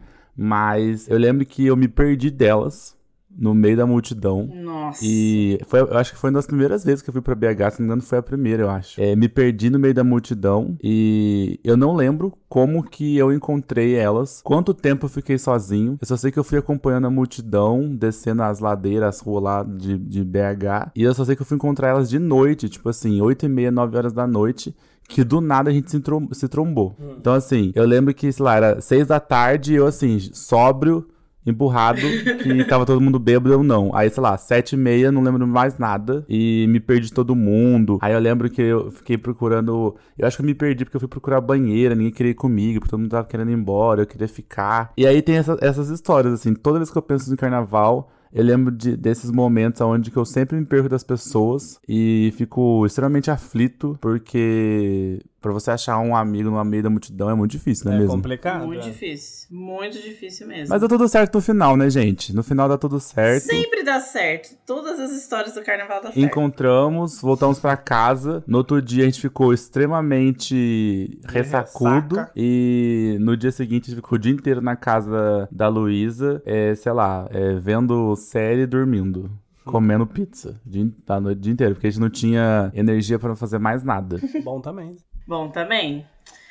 Mas 0.44 1.08
eu 1.08 1.20
lembro 1.20 1.46
que 1.46 1.68
eu 1.68 1.78
me 1.78 1.88
perdi 1.88 2.32
delas 2.32 3.00
no 3.30 3.54
meio 3.54 3.78
da 3.78 3.86
multidão. 3.86 4.50
Nossa. 4.52 5.00
E 5.04 5.60
foi, 5.68 5.82
eu 5.82 5.98
acho 5.98 6.14
que 6.14 6.18
foi 6.18 6.32
uma 6.32 6.38
das 6.38 6.48
primeiras 6.48 6.84
vezes 6.84 7.04
que 7.04 7.10
eu 7.10 7.14
fui 7.14 7.22
pra 7.22 7.36
BH, 7.36 7.74
se 7.74 7.80
não 7.80 7.80
me 7.80 7.86
engano, 7.86 8.02
foi 8.02 8.18
a 8.18 8.24
primeira, 8.24 8.64
eu 8.64 8.70
acho. 8.70 9.00
É, 9.00 9.16
me 9.16 9.30
perdi 9.30 9.70
no 9.70 9.78
meio 9.78 9.94
da 9.94 10.04
multidão 10.04 10.76
e 10.84 11.60
eu 11.64 11.78
não 11.78 11.96
lembro 11.96 12.34
como 12.50 12.84
que 12.84 13.16
eu 13.16 13.32
encontrei 13.32 13.94
elas, 13.94 14.42
quanto 14.44 14.74
tempo 14.74 15.06
eu 15.06 15.10
fiquei 15.10 15.38
sozinho. 15.38 15.96
Eu 16.02 16.08
só 16.08 16.18
sei 16.18 16.32
que 16.32 16.40
eu 16.40 16.44
fui 16.44 16.58
acompanhando 16.58 17.06
a 17.06 17.12
multidão, 17.12 17.96
descendo 17.96 18.42
as 18.42 18.60
ladeiras, 18.60 19.16
as 19.16 19.22
ruas 19.22 19.44
lá 19.44 19.64
de, 19.64 19.96
de 19.96 20.24
BH. 20.24 20.92
E 20.96 21.04
eu 21.04 21.14
só 21.14 21.24
sei 21.24 21.36
que 21.36 21.44
eu 21.44 21.46
fui 21.46 21.56
encontrar 21.56 21.90
elas 21.90 22.10
de 22.10 22.18
noite, 22.18 22.68
tipo 22.68 22.90
assim, 22.90 23.22
8 23.22 23.46
e 23.46 23.50
meia, 23.50 23.72
9 23.72 23.96
horas 23.96 24.12
da 24.12 24.26
noite 24.26 24.76
que 25.12 25.24
do 25.24 25.42
nada 25.42 25.70
a 25.70 25.74
gente 25.74 25.92
se, 25.92 26.00
trom 26.00 26.28
se 26.32 26.48
trombou. 26.48 26.96
Hum. 27.00 27.16
Então, 27.20 27.34
assim, 27.34 27.72
eu 27.76 27.86
lembro 27.86 28.14
que, 28.14 28.32
sei 28.32 28.44
lá, 28.44 28.56
era 28.56 28.82
seis 28.82 29.08
da 29.08 29.20
tarde 29.20 29.74
e 29.74 29.76
eu, 29.76 29.86
assim, 29.86 30.20
sóbrio, 30.20 31.08
emburrado, 31.46 32.02
que 32.42 32.64
tava 32.66 32.86
todo 32.86 33.02
mundo 33.02 33.20
bêbado, 33.20 33.54
eu 33.54 33.64
não. 33.64 33.94
Aí, 33.94 34.10
sei 34.10 34.22
lá, 34.22 34.38
sete 34.38 34.74
e 34.74 34.78
meia, 34.78 35.12
não 35.12 35.22
lembro 35.22 35.46
mais 35.46 35.78
nada. 35.78 36.26
E 36.30 36.66
me 36.70 36.80
perdi 36.80 37.12
todo 37.12 37.36
mundo. 37.36 37.98
Aí 38.02 38.14
eu 38.14 38.20
lembro 38.20 38.50
que 38.50 38.62
eu 38.62 38.92
fiquei 38.92 39.18
procurando. 39.18 39.96
Eu 40.18 40.28
acho 40.28 40.38
que 40.38 40.44
eu 40.44 40.46
me 40.46 40.54
perdi 40.54 40.86
porque 40.86 40.98
eu 40.98 41.02
fui 41.02 41.10
procurar 41.10 41.42
banheira, 41.42 41.96
ninguém 41.96 42.12
queria 42.12 42.32
ir 42.32 42.36
comigo, 42.36 42.80
porque 42.80 42.92
todo 42.92 43.00
mundo 43.00 43.12
tava 43.12 43.28
querendo 43.28 43.52
ir 43.52 43.56
embora, 43.56 44.02
eu 44.02 44.08
queria 44.08 44.28
ficar. 44.28 44.94
E 44.96 45.06
aí 45.06 45.22
tem 45.22 45.36
essa, 45.36 45.58
essas 45.62 45.90
histórias, 45.90 46.34
assim, 46.34 46.54
toda 46.54 46.80
vez 46.80 46.90
que 46.90 46.98
eu 46.98 47.02
penso 47.02 47.30
no 47.30 47.38
carnaval. 47.38 48.12
Eu 48.34 48.44
lembro 48.44 48.72
de, 48.72 48.96
desses 48.96 49.30
momentos 49.30 49.82
onde 49.82 50.10
que 50.10 50.18
eu 50.18 50.26
sempre 50.26 50.58
me 50.58 50.66
perco 50.66 50.88
das 50.88 51.04
pessoas 51.04 51.80
e 51.88 52.34
fico 52.38 52.86
extremamente 52.86 53.30
aflito 53.30 53.98
porque 54.00 55.22
Pra 55.42 55.52
você 55.52 55.72
achar 55.72 55.98
um 56.00 56.16
amigo 56.16 56.52
no 56.52 56.64
meio 56.64 56.84
da 56.84 56.90
multidão 56.90 57.28
é 57.28 57.34
muito 57.34 57.52
difícil, 57.52 57.86
não 57.86 57.94
é, 57.94 57.96
é 57.96 58.00
mesmo? 58.00 58.14
É 58.14 58.16
complicado. 58.16 58.66
Muito 58.68 58.86
é. 58.86 58.90
difícil. 58.92 59.48
Muito 59.50 60.00
difícil 60.00 60.48
mesmo. 60.48 60.68
Mas 60.70 60.82
dá 60.82 60.88
tudo 60.88 61.08
certo 61.08 61.34
no 61.34 61.42
final, 61.42 61.76
né, 61.76 61.90
gente? 61.90 62.32
No 62.32 62.44
final 62.44 62.70
dá 62.70 62.78
tudo 62.78 63.00
certo. 63.00 63.46
Sempre 63.46 63.84
dá 63.84 64.00
certo. 64.00 64.56
Todas 64.68 65.00
as 65.00 65.12
histórias 65.12 65.56
do 65.56 65.64
carnaval 65.64 65.98
dá 65.98 66.12
certo. 66.12 66.20
Encontramos, 66.20 67.20
voltamos 67.20 67.60
para 67.60 67.76
casa. 67.76 68.44
No 68.46 68.60
outro 68.60 68.80
dia 68.80 69.02
a 69.02 69.06
gente 69.08 69.20
ficou 69.20 69.52
extremamente 69.52 71.20
ressacudo. 71.28 72.18
Ressaca. 72.18 72.32
E 72.36 73.18
no 73.20 73.36
dia 73.36 73.52
seguinte 73.52 73.86
a 73.86 73.88
gente 73.88 73.96
ficou 73.96 74.18
o 74.18 74.20
dia 74.20 74.32
inteiro 74.32 74.62
na 74.62 74.76
casa 74.76 75.50
da 75.52 75.68
Luísa, 75.68 76.40
é, 76.46 76.76
sei 76.76 76.92
lá, 76.92 77.28
é, 77.32 77.56
vendo 77.56 78.16
série 78.16 78.62
e 78.62 78.68
dormindo 78.68 79.32
comendo 79.64 80.06
pizza 80.08 80.60
da 81.06 81.20
noite 81.20 81.38
o 81.38 81.42
dia 81.42 81.54
inteiro, 81.54 81.76
porque 81.76 81.88
a 81.88 81.90
gente 81.90 82.02
não 82.02 82.10
tinha 82.10 82.72
energia 82.74 83.20
para 83.20 83.36
fazer 83.36 83.60
mais 83.60 83.84
nada. 83.84 84.20
Bom 84.44 84.60
também. 84.60 84.96
Bom 85.28 85.50
também. 85.50 86.06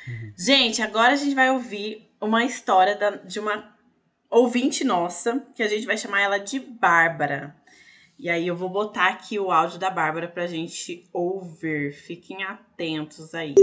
Uhum. 0.07 0.33
Gente, 0.37 0.81
agora 0.81 1.13
a 1.13 1.15
gente 1.15 1.35
vai 1.35 1.49
ouvir 1.51 2.09
uma 2.19 2.43
história 2.43 2.95
da, 2.95 3.11
de 3.11 3.39
uma 3.39 3.71
ouvinte 4.29 4.83
nossa, 4.83 5.43
que 5.55 5.61
a 5.61 5.67
gente 5.67 5.85
vai 5.85 5.97
chamar 5.97 6.21
ela 6.21 6.37
de 6.37 6.59
Bárbara. 6.59 7.55
E 8.17 8.29
aí 8.29 8.47
eu 8.47 8.55
vou 8.55 8.69
botar 8.69 9.07
aqui 9.07 9.39
o 9.39 9.51
áudio 9.51 9.79
da 9.79 9.89
Bárbara 9.89 10.27
pra 10.27 10.45
gente 10.45 11.09
ouvir. 11.11 11.91
Fiquem 11.91 12.43
atentos 12.43 13.33
aí. 13.33 13.55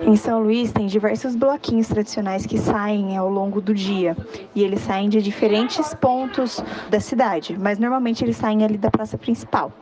Em 0.00 0.14
São 0.14 0.40
Luís 0.40 0.70
tem 0.70 0.86
diversos 0.86 1.34
bloquinhos 1.34 1.88
tradicionais 1.88 2.46
que 2.46 2.56
saem 2.56 3.16
ao 3.16 3.28
longo 3.28 3.60
do 3.60 3.74
dia. 3.74 4.16
E 4.54 4.62
eles 4.62 4.80
saem 4.82 5.08
de 5.08 5.20
diferentes 5.20 5.92
pontos 5.94 6.62
da 6.88 7.00
cidade, 7.00 7.58
mas 7.58 7.80
normalmente 7.80 8.24
eles 8.24 8.36
saem 8.36 8.64
ali 8.64 8.78
da 8.78 8.92
praça 8.92 9.18
principal 9.18 9.72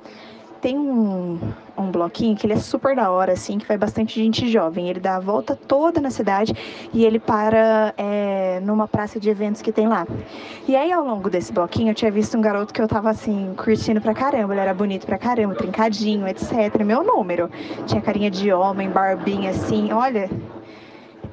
tem 0.65 0.79
um, 0.79 1.39
um 1.77 1.91
bloquinho 1.91 2.35
que 2.35 2.47
ele 2.47 2.55
é 2.55 2.57
super 2.57 2.97
da 2.97 3.11
hora, 3.11 3.35
assim, 3.35 3.59
que 3.59 3.69
vai 3.69 3.77
bastante 3.77 4.19
gente 4.19 4.51
jovem. 4.51 4.89
Ele 4.89 4.99
dá 4.99 5.17
a 5.17 5.21
volta 5.21 5.55
toda 5.55 6.01
na 6.01 6.09
cidade 6.09 6.55
e 6.91 7.05
ele 7.05 7.19
para 7.19 7.93
é, 7.99 8.61
numa 8.61 8.89
praça 8.89 9.21
de 9.21 9.29
eventos 9.29 9.61
que 9.61 9.71
tem 9.71 9.87
lá. 9.87 10.07
E 10.67 10.75
aí, 10.75 10.91
ao 10.91 11.05
longo 11.05 11.29
desse 11.29 11.53
bloquinho, 11.53 11.91
eu 11.91 11.95
tinha 11.95 12.11
visto 12.11 12.39
um 12.39 12.41
garoto 12.41 12.73
que 12.73 12.81
eu 12.81 12.89
tava, 12.89 13.11
assim, 13.11 13.53
curtindo 13.59 14.01
pra 14.01 14.15
caramba. 14.15 14.55
Ele 14.55 14.61
era 14.63 14.73
bonito 14.73 15.05
pra 15.05 15.19
caramba, 15.19 15.55
trincadinho, 15.55 16.27
etc. 16.27 16.83
Meu 16.83 17.05
número. 17.05 17.51
Tinha 17.87 18.01
carinha 18.01 18.31
de 18.31 18.51
homem, 18.51 18.89
barbinha, 18.89 19.51
assim. 19.51 19.93
Olha, 19.93 20.31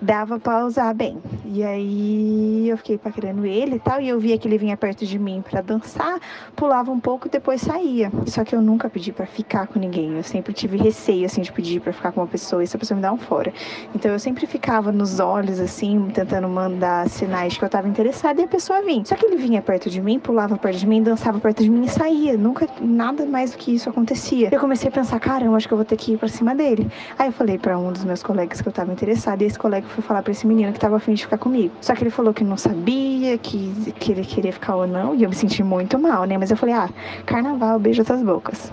dava 0.01 0.39
para 0.39 0.65
usar 0.65 0.93
bem. 0.93 1.17
E 1.46 1.63
aí 1.63 2.67
eu 2.67 2.77
fiquei 2.77 2.98
paquerando 2.98 3.46
ele 3.46 3.75
e 3.75 3.79
tal, 3.79 4.01
e 4.01 4.10
eu 4.10 4.20
via 4.20 4.38
que 4.38 4.48
ele 4.48 4.58
vinha 4.58 4.75
perto 4.75 5.05
de 5.05 5.20
mim 5.20 5.43
para 5.48 5.62
dançar, 5.62 6.20
pulava 6.55 6.91
um 6.91 7.00
pouco 7.00 7.27
e 7.27 7.29
depois 7.29 7.62
saía. 7.62 8.12
Só 8.25 8.43
que 8.43 8.55
eu 8.55 8.62
nunca 8.62 8.89
pedi 8.89 9.12
para 9.12 9.25
ficar 9.25 9.67
com 9.67 9.77
ninguém. 9.77 10.15
Eu 10.15 10.24
sempre 10.24 10.53
tive 10.53 10.77
receio 10.77 11.25
assim 11.25 11.41
de 11.41 11.51
pedir 11.51 11.81
para 11.81 11.93
ficar 11.93 12.12
com 12.12 12.22
uma 12.22 12.27
pessoa 12.27 12.63
e 12.63 12.65
essa 12.65 12.77
pessoa 12.77 12.96
me 12.96 13.01
dar 13.01 13.13
um 13.13 13.17
fora. 13.17 13.53
Então 13.93 14.12
eu 14.12 14.20
sempre 14.20 14.48
ficava 14.48 14.91
nos 14.91 15.20
olhos 15.20 15.60
assim, 15.60 16.10
tentando 16.13 16.48
mandar 16.48 17.08
sinais 17.10 17.58
que 17.58 17.63
eu 17.63 17.70
tava 17.70 17.88
interessada 17.88 18.41
e 18.41 18.46
a 18.46 18.48
pessoa 18.48 18.81
vinha. 18.81 19.05
Só 19.05 19.15
que 19.15 19.25
ele 19.25 19.36
vinha 19.36 19.62
perto 19.62 19.89
de 19.89 20.01
mim, 20.01 20.20
pulava 20.20 20.58
perto 20.58 20.79
de 20.79 20.88
mim, 20.88 21.03
dançava 21.03 21.39
perto 21.39 21.63
de 21.63 21.70
mim 21.70 21.84
e 21.86 21.89
saía. 21.89 22.38
Nunca 22.38 22.67
nada 22.81 23.25
mais 23.25 23.51
do 23.51 23.58
que 23.58 23.75
isso 23.75 23.89
acontecia. 23.89 24.50
Eu 24.51 24.60
comecei 24.60 24.89
a 24.89 24.91
pensar, 24.91 25.20
caramba, 25.20 25.58
acho 25.58 25.67
que 25.67 25.74
eu 25.74 25.77
vou 25.77 25.86
ter 25.86 25.98
que 25.98 26.13
ir 26.13 26.17
para 26.17 26.27
cima 26.27 26.55
dele. 26.55 26.89
Aí 27.20 27.27
eu 27.27 27.34
falei 27.34 27.58
para 27.58 27.77
um 27.77 27.91
dos 27.91 28.03
meus 28.03 28.24
colegas 28.24 28.62
que 28.62 28.67
eu 28.67 28.74
tava 28.74 28.91
interessada 28.91 29.43
e 29.43 29.48
esse 29.48 29.60
colega 29.60 29.86
fui 29.92 30.04
falar 30.04 30.22
para 30.22 30.32
esse 30.32 30.46
menino 30.48 30.72
que 30.74 30.80
tava 30.80 30.98
afim 30.98 31.14
de 31.14 31.24
ficar 31.24 31.38
comigo. 31.38 31.74
Só 31.82 31.94
que 31.94 32.04
ele 32.04 32.10
falou 32.10 32.34
que 32.34 32.44
não 32.44 32.58
sabia, 32.58 33.38
que, 33.38 33.94
que 34.00 34.12
ele 34.12 34.24
queria 34.24 34.54
ficar 34.54 34.76
ou 34.76 34.88
não, 34.88 35.16
e 35.16 35.24
eu 35.24 35.30
me 35.30 35.36
senti 35.36 35.64
muito 35.64 36.00
mal, 36.00 36.26
né? 36.26 36.38
Mas 36.38 36.52
eu 36.52 36.58
falei, 36.58 36.76
ah, 36.76 36.90
carnaval, 37.26 37.80
beijo 37.80 38.02
essas 38.02 38.22
bocas. 38.22 38.72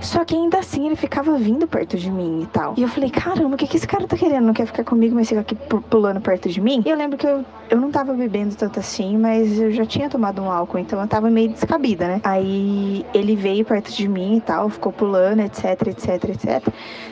Só 0.00 0.24
que 0.24 0.34
ainda 0.34 0.58
assim 0.58 0.86
ele 0.86 0.96
ficava 0.96 1.36
vindo 1.36 1.66
perto 1.66 1.96
de 1.96 2.10
mim 2.10 2.42
e 2.42 2.46
tal. 2.46 2.74
E 2.76 2.82
eu 2.82 2.88
falei, 2.88 3.10
caramba, 3.10 3.54
o 3.54 3.58
que, 3.58 3.66
que 3.66 3.76
esse 3.76 3.86
cara 3.86 4.06
tá 4.06 4.16
querendo? 4.16 4.46
Não 4.46 4.54
quer 4.54 4.66
ficar 4.66 4.82
comigo, 4.82 5.14
mas 5.14 5.28
fica 5.28 5.40
aqui 5.42 5.54
pulando 5.90 6.20
perto 6.20 6.48
de 6.48 6.60
mim? 6.60 6.82
E 6.86 6.90
eu 6.90 6.96
lembro 6.96 7.18
que 7.18 7.26
eu, 7.26 7.44
eu 7.68 7.78
não 7.78 7.90
tava 7.90 8.14
bebendo 8.14 8.54
tanto 8.54 8.80
assim, 8.80 9.18
mas 9.18 9.58
eu 9.58 9.70
já 9.70 9.84
tinha 9.84 10.08
tomado 10.08 10.40
um 10.40 10.50
álcool, 10.50 10.78
então 10.78 11.00
eu 11.00 11.06
tava 11.06 11.28
meio 11.30 11.50
descabida, 11.50 12.08
né? 12.08 12.20
Aí 12.24 13.04
ele 13.12 13.36
veio 13.36 13.64
perto 13.64 13.92
de 13.92 14.08
mim 14.08 14.38
e 14.38 14.40
tal, 14.40 14.70
ficou 14.70 14.90
pulando, 14.90 15.40
etc, 15.40 15.88
etc, 15.88 16.24
etc. 16.30 16.68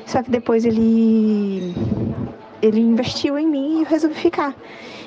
Só 0.07 0.23
que 0.23 0.31
depois 0.31 0.65
ele 0.65 1.75
ele 2.63 2.81
investiu 2.81 3.39
em 3.39 3.47
mim 3.47 3.79
e 3.79 3.83
eu 3.83 3.87
resolvi 3.87 4.17
ficar. 4.17 4.55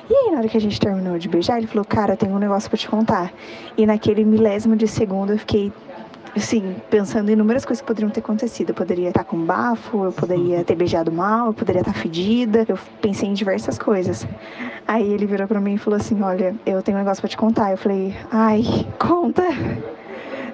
E 0.09 0.13
aí, 0.13 0.31
na 0.31 0.39
hora 0.39 0.47
que 0.47 0.57
a 0.57 0.61
gente 0.61 0.79
terminou 0.79 1.17
de 1.17 1.29
beijar, 1.29 1.57
ele 1.57 1.67
falou: 1.67 1.85
Cara, 1.85 2.17
tenho 2.17 2.33
um 2.33 2.39
negócio 2.39 2.69
pra 2.69 2.77
te 2.77 2.89
contar. 2.89 3.31
E 3.77 3.85
naquele 3.85 4.25
milésimo 4.25 4.75
de 4.75 4.87
segundo 4.87 5.31
eu 5.31 5.39
fiquei 5.39 5.71
assim, 6.35 6.75
pensando 6.89 7.29
em 7.29 7.33
inúmeras 7.33 7.65
coisas 7.65 7.81
que 7.81 7.87
poderiam 7.87 8.09
ter 8.09 8.19
acontecido. 8.19 8.69
Eu 8.69 8.75
poderia 8.75 9.09
estar 9.09 9.23
com 9.23 9.37
bafo, 9.37 10.05
eu 10.05 10.11
poderia 10.11 10.63
ter 10.63 10.75
beijado 10.75 11.11
mal, 11.11 11.47
eu 11.47 11.53
poderia 11.53 11.81
estar 11.81 11.93
fedida. 11.93 12.65
Eu 12.67 12.77
pensei 13.01 13.29
em 13.29 13.33
diversas 13.33 13.77
coisas. 13.77 14.27
Aí 14.87 15.11
ele 15.11 15.25
virou 15.25 15.47
pra 15.47 15.61
mim 15.61 15.75
e 15.75 15.77
falou 15.77 15.97
assim: 15.97 16.21
Olha, 16.21 16.55
eu 16.65 16.81
tenho 16.81 16.97
um 16.97 17.01
negócio 17.01 17.21
pra 17.21 17.29
te 17.29 17.37
contar. 17.37 17.71
Eu 17.71 17.77
falei: 17.77 18.15
Ai, 18.31 18.63
conta. 18.99 19.43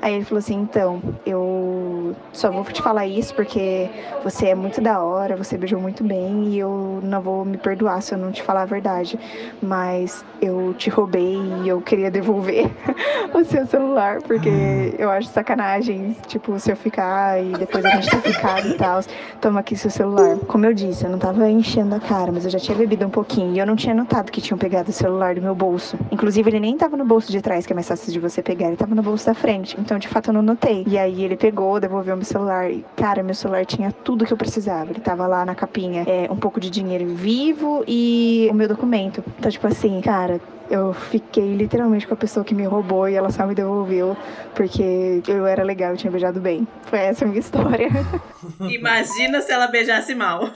Aí 0.07 0.13
ele 0.13 0.23
falou 0.23 0.39
assim: 0.39 0.55
então, 0.55 1.01
eu 1.25 2.15
só 2.31 2.49
vou 2.49 2.63
te 2.63 2.81
falar 2.81 3.05
isso 3.05 3.35
porque 3.35 3.89
você 4.23 4.47
é 4.47 4.55
muito 4.55 4.79
da 4.79 5.03
hora, 5.03 5.35
você 5.35 5.57
beijou 5.57 5.81
muito 5.81 6.01
bem 6.01 6.45
e 6.47 6.59
eu 6.59 7.01
não 7.03 7.19
vou 7.21 7.43
me 7.43 7.57
perdoar 7.57 8.01
se 8.01 8.13
eu 8.13 8.17
não 8.17 8.31
te 8.31 8.41
falar 8.41 8.61
a 8.61 8.65
verdade. 8.65 9.19
Mas 9.61 10.23
eu 10.41 10.73
te 10.77 10.89
roubei 10.89 11.35
e 11.61 11.67
eu 11.67 11.81
queria 11.81 12.09
devolver 12.09 12.71
o 13.35 13.43
seu 13.43 13.65
celular 13.67 14.21
porque 14.21 14.95
eu 14.97 15.09
acho 15.09 15.27
sacanagem, 15.27 16.15
tipo, 16.25 16.57
se 16.57 16.71
eu 16.71 16.77
ficar 16.77 17.43
e 17.43 17.51
depois 17.57 17.85
a 17.85 17.89
gente 17.89 18.09
ter 18.09 18.21
ficado 18.21 18.65
e 18.69 18.73
tal, 18.75 19.01
toma 19.41 19.59
aqui 19.59 19.75
seu 19.75 19.91
celular. 19.91 20.37
Como 20.47 20.65
eu 20.65 20.73
disse, 20.73 21.03
eu 21.03 21.09
não 21.09 21.19
tava 21.19 21.49
enchendo 21.49 21.95
a 21.95 21.99
cara, 21.99 22.31
mas 22.31 22.45
eu 22.45 22.51
já 22.51 22.59
tinha 22.59 22.77
bebido 22.77 23.05
um 23.05 23.09
pouquinho 23.09 23.53
e 23.53 23.59
eu 23.59 23.65
não 23.65 23.75
tinha 23.75 23.93
notado 23.93 24.31
que 24.31 24.39
tinham 24.39 24.57
pegado 24.57 24.89
o 24.89 24.93
celular 24.93 25.35
do 25.35 25.41
meu 25.41 25.53
bolso. 25.53 25.97
Inclusive, 26.11 26.49
ele 26.49 26.61
nem 26.61 26.77
tava 26.77 26.95
no 26.95 27.03
bolso 27.03 27.29
de 27.29 27.41
trás, 27.41 27.65
que 27.65 27.73
é 27.73 27.75
mais 27.75 27.89
fácil 27.89 28.13
de 28.13 28.19
você 28.19 28.41
pegar, 28.41 28.67
ele 28.67 28.77
tava 28.77 28.95
no 28.95 29.03
bolso 29.03 29.25
da 29.25 29.33
frente. 29.33 29.75
Então, 29.77 29.96
de 29.97 30.07
fato, 30.07 30.29
eu 30.29 30.33
não 30.33 30.41
notei. 30.41 30.83
E 30.87 30.97
aí 30.97 31.23
ele 31.23 31.35
pegou, 31.35 31.79
devolveu 31.79 32.15
meu 32.15 32.25
celular. 32.25 32.69
E, 32.69 32.85
cara, 32.95 33.23
meu 33.23 33.35
celular 33.35 33.65
tinha 33.65 33.91
tudo 33.91 34.25
que 34.25 34.33
eu 34.33 34.37
precisava. 34.37 34.91
Ele 34.91 34.99
tava 34.99 35.27
lá 35.27 35.45
na 35.45 35.55
capinha, 35.55 36.03
é, 36.07 36.31
um 36.31 36.37
pouco 36.37 36.59
de 36.59 36.69
dinheiro 36.69 37.07
vivo 37.15 37.83
e 37.87 38.47
o 38.51 38.53
meu 38.53 38.67
documento. 38.67 39.23
Então, 39.37 39.51
tipo 39.51 39.67
assim, 39.67 39.99
cara, 40.01 40.39
eu 40.69 40.93
fiquei 40.93 41.53
literalmente 41.53 42.07
com 42.07 42.13
a 42.13 42.17
pessoa 42.17 42.43
que 42.43 42.53
me 42.53 42.65
roubou 42.65 43.07
e 43.07 43.15
ela 43.15 43.29
só 43.29 43.45
me 43.45 43.55
devolveu 43.55 44.17
porque 44.53 45.21
eu 45.27 45.45
era 45.45 45.63
legal, 45.63 45.91
eu 45.91 45.97
tinha 45.97 46.11
beijado 46.11 46.39
bem. 46.39 46.67
Foi 46.83 46.99
essa 46.99 47.25
a 47.25 47.27
minha 47.27 47.39
história. 47.39 47.89
Imagina 48.59 49.41
se 49.41 49.51
ela 49.51 49.67
beijasse 49.67 50.13
mal. 50.13 50.49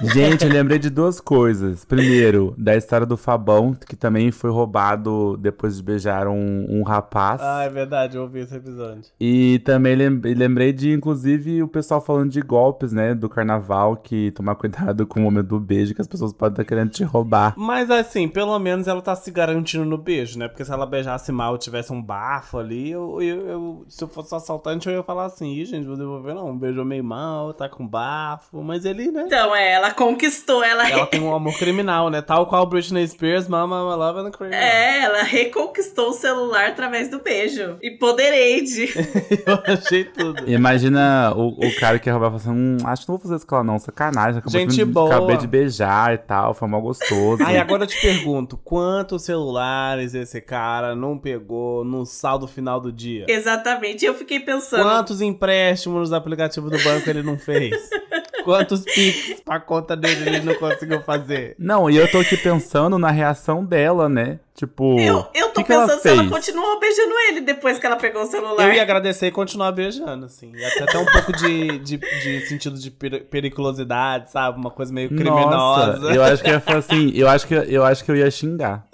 Gente, 0.00 0.44
eu 0.44 0.50
lembrei 0.52 0.78
de 0.78 0.90
duas 0.90 1.20
coisas. 1.20 1.84
Primeiro, 1.84 2.54
da 2.56 2.76
história 2.76 3.04
do 3.06 3.16
Fabão, 3.16 3.74
que 3.74 3.96
também 3.96 4.30
foi 4.30 4.50
roubado 4.50 5.36
depois 5.38 5.76
de 5.76 5.82
beijar 5.82 6.28
um, 6.28 6.66
um 6.68 6.82
rapaz. 6.82 7.40
Ah, 7.42 7.64
é 7.64 7.68
verdade, 7.68 8.16
eu 8.16 8.22
ouvi 8.22 8.40
esse 8.40 8.54
episódio. 8.54 9.02
E 9.18 9.58
também 9.64 9.96
lem- 9.96 10.20
lembrei 10.36 10.72
de, 10.72 10.92
inclusive, 10.92 11.62
o 11.62 11.68
pessoal 11.68 12.00
falando 12.00 12.30
de 12.30 12.40
golpes, 12.40 12.92
né? 12.92 13.14
Do 13.14 13.28
carnaval, 13.28 13.96
que 13.96 14.30
tomar 14.32 14.54
cuidado 14.54 15.06
com 15.06 15.18
o 15.18 15.22
momento 15.22 15.48
do 15.48 15.60
beijo, 15.60 15.94
que 15.94 16.00
as 16.00 16.06
pessoas 16.06 16.32
podem 16.32 16.52
estar 16.52 16.64
querendo 16.64 16.90
te 16.90 17.02
roubar. 17.02 17.54
Mas 17.56 17.90
assim, 17.90 18.28
pelo 18.28 18.56
menos 18.58 18.86
ela 18.86 19.02
tá 19.02 19.16
se 19.16 19.30
garantindo 19.32 19.84
no 19.84 19.98
beijo, 19.98 20.38
né? 20.38 20.46
Porque 20.46 20.64
se 20.64 20.72
ela 20.72 20.86
beijasse 20.86 21.32
mal 21.32 21.56
e 21.56 21.58
tivesse 21.58 21.92
um 21.92 22.00
bafo 22.02 22.58
ali, 22.58 22.90
eu, 22.90 23.20
eu, 23.20 23.46
eu- 23.48 23.84
se 23.88 24.04
eu 24.04 24.08
fosse 24.08 24.34
assaltante, 24.34 24.88
eu 24.88 24.94
ia 24.94 25.02
falar 25.02 25.24
assim, 25.26 25.54
Ih, 25.54 25.64
gente, 25.64 25.86
vou 25.86 25.96
devolver 25.96 26.34
não. 26.34 26.56
Beijou 26.56 26.84
meio 26.84 27.02
mal, 27.02 27.52
tá 27.52 27.68
com 27.68 27.86
bafo. 27.86 28.62
Mas 28.62 28.84
ele, 28.84 29.10
né? 29.10 29.24
Então, 29.26 29.54
é, 29.56 29.72
ela 29.72 29.87
conquistou, 29.92 30.62
ela, 30.62 30.88
Ela 30.88 31.06
tem 31.06 31.20
um 31.20 31.34
amor 31.34 31.56
criminal, 31.58 32.10
né? 32.10 32.22
Tal 32.22 32.46
qual 32.46 32.66
Britney 32.66 33.06
Spears, 33.06 33.48
Mama, 33.48 33.76
I 33.76 33.96
Love 33.96 34.20
and 34.20 34.30
Criminal. 34.30 34.60
É, 34.60 35.04
ela 35.04 35.22
reconquistou 35.22 36.10
o 36.10 36.12
celular 36.12 36.68
através 36.68 37.08
do 37.08 37.20
beijo. 37.20 37.76
Empoderade. 37.82 38.88
Eu 39.46 39.74
achei 39.74 40.04
tudo. 40.04 40.48
Imagina 40.50 41.32
o, 41.36 41.48
o 41.48 41.76
cara 41.76 41.98
que 41.98 42.08
ia 42.08 42.12
roubar 42.12 42.28
e 42.28 42.40
falar 42.40 42.42
assim: 42.42 42.50
hum, 42.50 42.76
acho 42.84 43.02
que 43.02 43.08
não 43.08 43.16
vou 43.16 43.22
fazer 43.22 43.36
isso 43.36 43.46
com 43.46 43.54
ela, 43.56 43.64
não. 43.64 43.78
Sacanagem. 43.78 44.38
Acabou 44.38 44.60
Gente 44.60 44.74
de, 44.74 44.84
boa. 44.84 45.14
Acabei 45.14 45.36
de 45.36 45.46
beijar 45.46 46.14
e 46.14 46.18
tal, 46.18 46.54
foi 46.54 46.68
mal 46.68 46.80
gostoso. 46.80 47.42
Aí 47.42 47.56
agora 47.58 47.84
eu 47.84 47.86
te 47.86 48.00
pergunto, 48.00 48.56
quantos 48.56 49.22
celulares 49.24 50.14
esse 50.14 50.40
cara 50.40 50.94
não 50.94 51.18
pegou 51.18 51.84
no 51.84 52.04
saldo 52.04 52.46
final 52.46 52.80
do 52.80 52.92
dia? 52.92 53.26
Exatamente. 53.28 54.04
Eu 54.04 54.14
fiquei 54.14 54.40
pensando. 54.40 54.82
Quantos 54.82 55.20
empréstimos 55.20 56.00
nos 56.00 56.12
aplicativos 56.12 56.70
do 56.70 56.78
banco 56.82 57.08
ele 57.08 57.22
não 57.22 57.38
fez? 57.38 57.74
Quantos 58.48 58.80
pics 58.80 59.42
pra 59.44 59.60
conta 59.60 59.94
dele 59.94 60.26
ele 60.26 60.40
não 60.40 60.54
conseguiu 60.54 61.02
fazer? 61.02 61.54
Não, 61.58 61.90
e 61.90 61.98
eu 61.98 62.10
tô 62.10 62.16
aqui 62.16 62.34
pensando 62.34 62.98
na 62.98 63.10
reação 63.10 63.62
dela, 63.62 64.08
né? 64.08 64.40
Tipo, 64.58 64.98
Eu, 64.98 65.24
eu 65.34 65.48
tô 65.50 65.60
que 65.60 65.68
que 65.68 65.72
ela 65.72 65.86
pensando 65.86 66.02
se 66.02 66.08
ela 66.08 66.18
fez? 66.24 66.30
continuou 66.30 66.80
beijando 66.80 67.14
ele 67.28 67.40
depois 67.42 67.78
que 67.78 67.86
ela 67.86 67.94
pegou 67.94 68.22
o 68.22 68.26
celular. 68.26 68.68
Eu 68.68 68.74
ia 68.74 68.82
agradecer 68.82 69.28
e 69.28 69.30
continuar 69.30 69.70
beijando, 69.70 70.26
assim. 70.26 70.50
E 70.56 70.64
até, 70.64 70.82
até 70.82 70.98
um 70.98 71.06
pouco 71.06 71.32
de, 71.32 71.78
de, 71.78 71.96
de 71.96 72.40
sentido 72.40 72.76
de 72.76 72.90
peri- 72.90 73.20
periculosidade, 73.20 74.32
sabe? 74.32 74.58
Uma 74.58 74.72
coisa 74.72 74.92
meio 74.92 75.10
criminosa. 75.10 75.98
Nossa, 76.00 76.12
eu 76.12 76.24
acho 76.24 76.42
que 76.42 76.50
eu 76.50 76.54
ia 76.54 76.60
falar 76.60 76.78
assim, 76.78 77.12
eu 77.14 77.28
acho 77.28 77.46
que 77.46 77.54
eu 77.54 77.84
acho 77.84 78.04
que 78.04 78.10
eu 78.10 78.16
ia 78.16 78.28
xingar. 78.32 78.84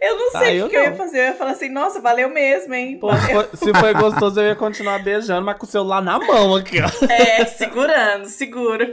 Eu 0.00 0.16
não 0.18 0.28
Ah, 0.34 0.38
sei 0.38 0.60
eu 0.60 0.66
o 0.66 0.70
que, 0.70 0.76
eu 0.76 0.82
ia 0.82 0.94
fazer. 0.94 1.18
Eu 1.18 1.24
ia 1.24 1.34
falar 1.34 1.50
assim, 1.50 1.68
nossa, 1.68 2.00
valeu 2.00 2.28
mesmo, 2.28 2.72
hein? 2.72 2.96
Pô, 3.00 3.10
se 3.12 3.26
foi- 3.32 3.48
se 3.54 3.74
foi 3.80 3.94
gostoso, 3.94 4.40
eu 4.40 4.46
ia 4.46 4.54
continuar 4.54 5.00
beijando, 5.00 5.44
mas 5.44 5.58
com 5.58 5.66
o 5.66 5.68
celular 5.68 6.00
na 6.00 6.16
mão 6.20 6.54
aqui, 6.54 6.78
ó. 6.80 7.06
É, 7.10 7.44
segurando, 7.46 8.26
seguro. 8.26 8.86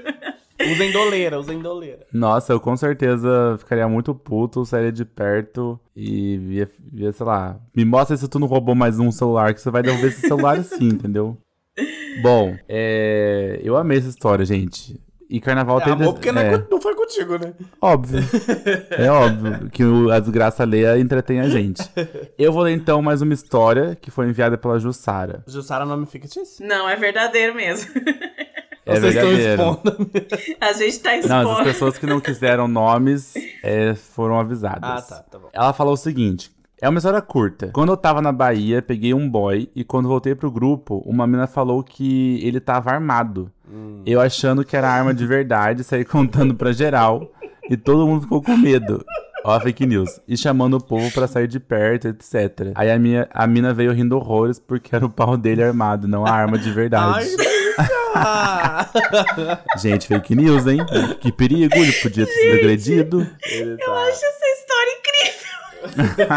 Usem 0.71 0.91
doleira, 0.91 1.39
usem 1.39 1.59
doleira. 1.59 2.05
Nossa, 2.13 2.53
eu 2.53 2.59
com 2.59 2.75
certeza 2.75 3.55
ficaria 3.59 3.87
muito 3.87 4.13
puto, 4.13 4.65
sairia 4.65 4.91
de 4.91 5.05
perto 5.05 5.79
e 5.95 6.35
ia, 6.57 6.69
ia, 6.93 7.11
sei 7.13 7.25
lá, 7.25 7.57
me 7.75 7.85
mostra 7.85 8.17
se 8.17 8.27
tu 8.27 8.39
não 8.39 8.47
roubou 8.47 8.75
mais 8.75 8.99
um 8.99 9.11
celular, 9.11 9.53
que 9.53 9.61
você 9.61 9.71
vai 9.71 9.81
devolver 9.83 10.09
esse 10.09 10.21
celular 10.27 10.61
sim, 10.65 10.89
entendeu? 10.89 11.37
Bom, 12.21 12.57
é, 12.67 13.59
eu 13.63 13.77
amei 13.77 13.97
essa 13.99 14.09
história, 14.09 14.43
gente. 14.43 14.99
E 15.29 15.39
carnaval 15.39 15.79
É 15.79 15.83
tem. 15.83 15.93
amor 15.93 16.13
porque 16.15 16.31
não, 16.31 16.41
é 16.41 16.55
é, 16.55 16.65
não 16.71 16.81
foi 16.81 16.95
contigo, 16.95 17.37
né? 17.37 17.53
Óbvio. 17.79 18.19
É 18.89 19.09
óbvio 19.11 19.69
que 19.69 19.83
o- 19.85 20.11
a 20.11 20.19
desgraça 20.19 20.63
alheia 20.63 20.97
entretém 20.99 21.39
a 21.39 21.47
gente. 21.47 21.83
Eu 22.37 22.51
vou 22.51 22.63
ler 22.63 22.71
então 22.73 22.99
mais 23.01 23.21
uma 23.21 23.33
história 23.33 23.95
que 23.95 24.09
foi 24.09 24.27
enviada 24.27 24.57
pela 24.57 24.79
Jussara. 24.79 25.43
Jussara 25.47 25.85
é 25.85 25.87
nome 25.87 26.07
fictício? 26.07 26.65
Não, 26.67 26.89
é 26.89 26.95
verdadeiro 26.95 27.53
mesmo. 27.55 27.91
É 28.89 28.99
Vocês 28.99 29.15
estão 29.15 29.31
expondo. 29.33 30.09
A 30.61 30.73
gente 30.73 30.99
tá 30.99 31.09
Não, 31.11 31.19
expondo. 31.41 31.49
as 31.49 31.63
pessoas 31.63 31.97
que 31.97 32.05
não 32.05 32.19
quiseram 32.19 32.67
nomes 32.67 33.33
é, 33.63 33.95
foram 33.95 34.39
avisadas. 34.39 34.81
Ah, 34.83 35.01
tá, 35.01 35.23
tá 35.23 35.39
bom. 35.39 35.49
Ela 35.53 35.73
falou 35.73 35.93
o 35.93 35.97
seguinte. 35.97 36.51
É 36.81 36.87
uma 36.87 36.97
história 36.97 37.21
curta. 37.21 37.71
Quando 37.73 37.91
eu 37.91 37.97
tava 37.97 38.21
na 38.21 38.31
Bahia, 38.31 38.81
peguei 38.81 39.13
um 39.13 39.29
boy 39.29 39.69
e 39.75 39.83
quando 39.83 40.07
voltei 40.07 40.33
pro 40.33 40.49
grupo, 40.49 41.03
uma 41.05 41.27
mina 41.27 41.45
falou 41.45 41.83
que 41.83 42.39
ele 42.41 42.59
tava 42.61 42.89
armado. 42.91 43.51
Hum. 43.69 44.01
Eu 44.05 44.21
achando 44.21 44.63
que 44.63 44.77
era 44.77 44.89
arma 44.89 45.13
de 45.13 45.25
verdade, 45.25 45.83
saí 45.83 46.05
contando 46.05 46.55
pra 46.55 46.71
geral 46.71 47.29
e 47.69 47.75
todo 47.75 48.07
mundo 48.07 48.21
ficou 48.21 48.41
com 48.41 48.55
medo. 48.55 49.03
Ó, 49.43 49.53
a 49.53 49.59
fake 49.59 49.85
news. 49.85 50.19
E 50.27 50.35
chamando 50.37 50.75
o 50.77 50.83
povo 50.83 51.11
pra 51.11 51.27
sair 51.27 51.47
de 51.47 51.59
perto, 51.59 52.07
etc. 52.07 52.71
Aí 52.75 52.91
a, 52.91 52.99
minha, 52.99 53.27
a 53.33 53.47
mina 53.47 53.73
veio 53.73 53.91
rindo 53.93 54.15
horrores 54.17 54.59
porque 54.59 54.95
era 54.95 55.05
o 55.05 55.09
pau 55.09 55.37
dele 55.37 55.63
armado, 55.63 56.07
não 56.07 56.25
a 56.25 56.31
arma 56.31 56.57
de 56.57 56.71
verdade. 56.71 57.27
Gente, 59.81 60.07
fake 60.07 60.35
news, 60.35 60.65
hein? 60.67 60.79
Que 61.21 61.31
perigo, 61.31 61.75
ele 61.75 61.91
podia 61.93 62.25
ter 62.25 62.31
sido 62.31 62.55
agredido. 62.55 63.21
Eu 63.51 63.77
tá- 63.77 63.91
acho 64.03 64.25
essa 64.25 64.45
história 64.57 64.91
incrível. 64.99 66.29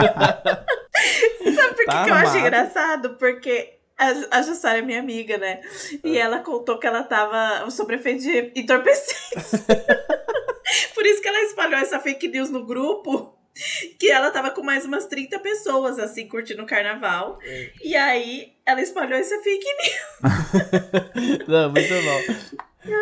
Sabe 1.55 1.75
por 1.75 1.77
que, 1.77 1.85
Tá 1.87 2.05
que 2.05 2.11
eu 2.11 2.15
achei 2.15 2.27
armado. 2.27 2.39
engraçado? 2.39 3.11
Porque 3.17 3.75
a, 3.99 4.39
a 4.39 4.43
Jussara 4.43 4.79
é 4.79 4.83
minha 4.83 5.01
amiga, 5.01 5.37
né? 5.39 5.61
E 6.05 6.17
ela 6.17 6.39
contou 6.41 6.79
que 6.79 6.87
ela 6.87 7.03
tava 7.03 7.69
sob 7.71 7.95
efeito 7.95 8.23
de 8.23 8.53
entorpecentes. 8.55 9.65
Por 10.95 11.05
isso 11.05 11.21
que 11.21 11.29
ela 11.29 11.41
espalhou 11.43 11.79
essa 11.81 11.99
fake 11.99 12.29
news 12.29 12.49
no 12.51 12.65
grupo. 12.65 13.37
Que 13.99 14.11
ela 14.11 14.31
tava 14.31 14.51
com 14.51 14.63
mais 14.63 14.85
umas 14.85 15.07
30 15.07 15.39
pessoas, 15.41 15.99
assim, 15.99 16.27
curtindo 16.27 16.63
o 16.63 16.67
carnaval. 16.67 17.39
E 17.83 17.95
aí, 17.95 18.53
ela 18.65 18.81
espalhou 18.81 19.19
essa 19.19 19.39
fake 19.43 19.67
news. 19.83 21.47
Não, 21.49 21.71
muito 21.71 21.89
bom. 21.89 22.23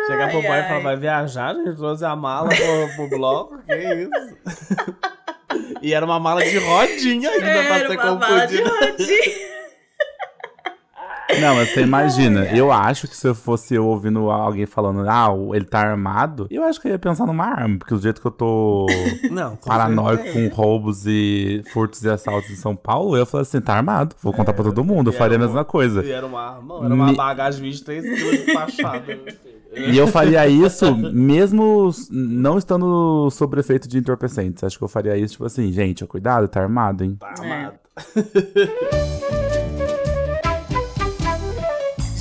Chegar 0.07 0.29
pro 0.29 0.39
Ai, 0.39 0.47
boy 0.47 0.59
e 0.59 0.63
falar, 0.63 0.79
vai 0.79 0.97
viajar, 0.97 1.55
gente? 1.55 1.75
Trouxe 1.75 2.05
a 2.05 2.15
mala 2.15 2.49
pro, 2.49 2.95
pro 2.95 3.17
bloco? 3.17 3.61
Que 3.63 3.75
isso? 3.75 4.37
E 5.81 5.93
era 5.93 6.05
uma 6.05 6.19
mala 6.19 6.43
de 6.43 6.57
rodinha 6.59 7.29
ainda 7.29 7.45
pra 7.63 7.77
Era 7.79 7.89
ser 7.89 7.97
uma 7.99 8.15
mala 8.15 8.45
de 8.45 8.61
confundida. 8.61 8.85
rodinha. 8.87 9.60
Não, 11.39 11.55
mas 11.55 11.69
você 11.69 11.81
imagina, 11.81 12.45
eu 12.55 12.71
acho 12.71 13.07
que 13.07 13.15
se 13.15 13.27
eu 13.27 13.33
fosse 13.35 13.73
eu 13.75 13.85
ouvindo 13.85 14.29
alguém 14.29 14.65
falando, 14.65 15.07
ah, 15.09 15.31
o- 15.31 15.55
ele 15.55 15.65
tá 15.65 15.79
armado, 15.79 16.47
eu 16.49 16.63
acho 16.63 16.79
que 16.81 16.87
eu 16.87 16.91
ia 16.91 16.99
pensar 16.99 17.25
numa 17.25 17.45
arma, 17.45 17.77
porque 17.77 17.93
do 17.93 18.01
jeito 18.01 18.19
que 18.21 18.27
eu 18.27 18.31
tô 18.31 18.85
Não, 19.31 19.55
com 19.55 19.67
paranoico 19.69 20.23
certeza. 20.23 20.49
com 20.49 20.55
roubos 20.55 21.05
e 21.07 21.61
furtos 21.71 22.03
e 22.03 22.09
assaltos 22.09 22.49
em 22.51 22.55
São 22.55 22.75
Paulo, 22.75 23.15
eu 23.15 23.19
ia 23.21 23.25
falar 23.25 23.43
assim, 23.43 23.61
tá 23.61 23.73
armado, 23.75 24.15
vou 24.21 24.33
contar 24.33 24.53
pra 24.53 24.63
todo 24.63 24.83
mundo, 24.83 25.09
eu 25.09 25.13
faria 25.13 25.37
a 25.37 25.39
era 25.39 25.45
mesma 25.47 25.63
coisa. 25.65 26.03
E 26.03 26.11
era 26.11 26.25
uma 26.25 26.41
arma, 26.41 26.85
era 26.85 26.93
uma 26.93 27.05
Me- 27.07 27.15
bagagem 27.15 27.61
de 27.61 27.67
23 27.69 28.03
quilos 28.19 28.37
despachada. 28.45 29.01
meu 29.07 29.17
filho. 29.25 29.61
E 29.93 29.97
eu 29.97 30.05
faria 30.05 30.45
isso 30.47 30.93
mesmo 30.97 31.89
não 32.11 32.57
estando 32.57 33.29
sob 33.31 33.57
efeito 33.57 33.87
de 33.87 33.97
entorpecentes. 33.99 34.61
Acho 34.65 34.77
que 34.77 34.83
eu 34.83 34.87
faria 34.89 35.15
isso, 35.17 35.33
tipo 35.33 35.45
assim, 35.45 35.71
gente, 35.71 36.03
ó, 36.03 36.07
cuidado, 36.07 36.45
tá 36.49 36.61
armado, 36.61 37.05
hein? 37.05 37.15
Tá 37.17 37.27
armado. 37.29 37.75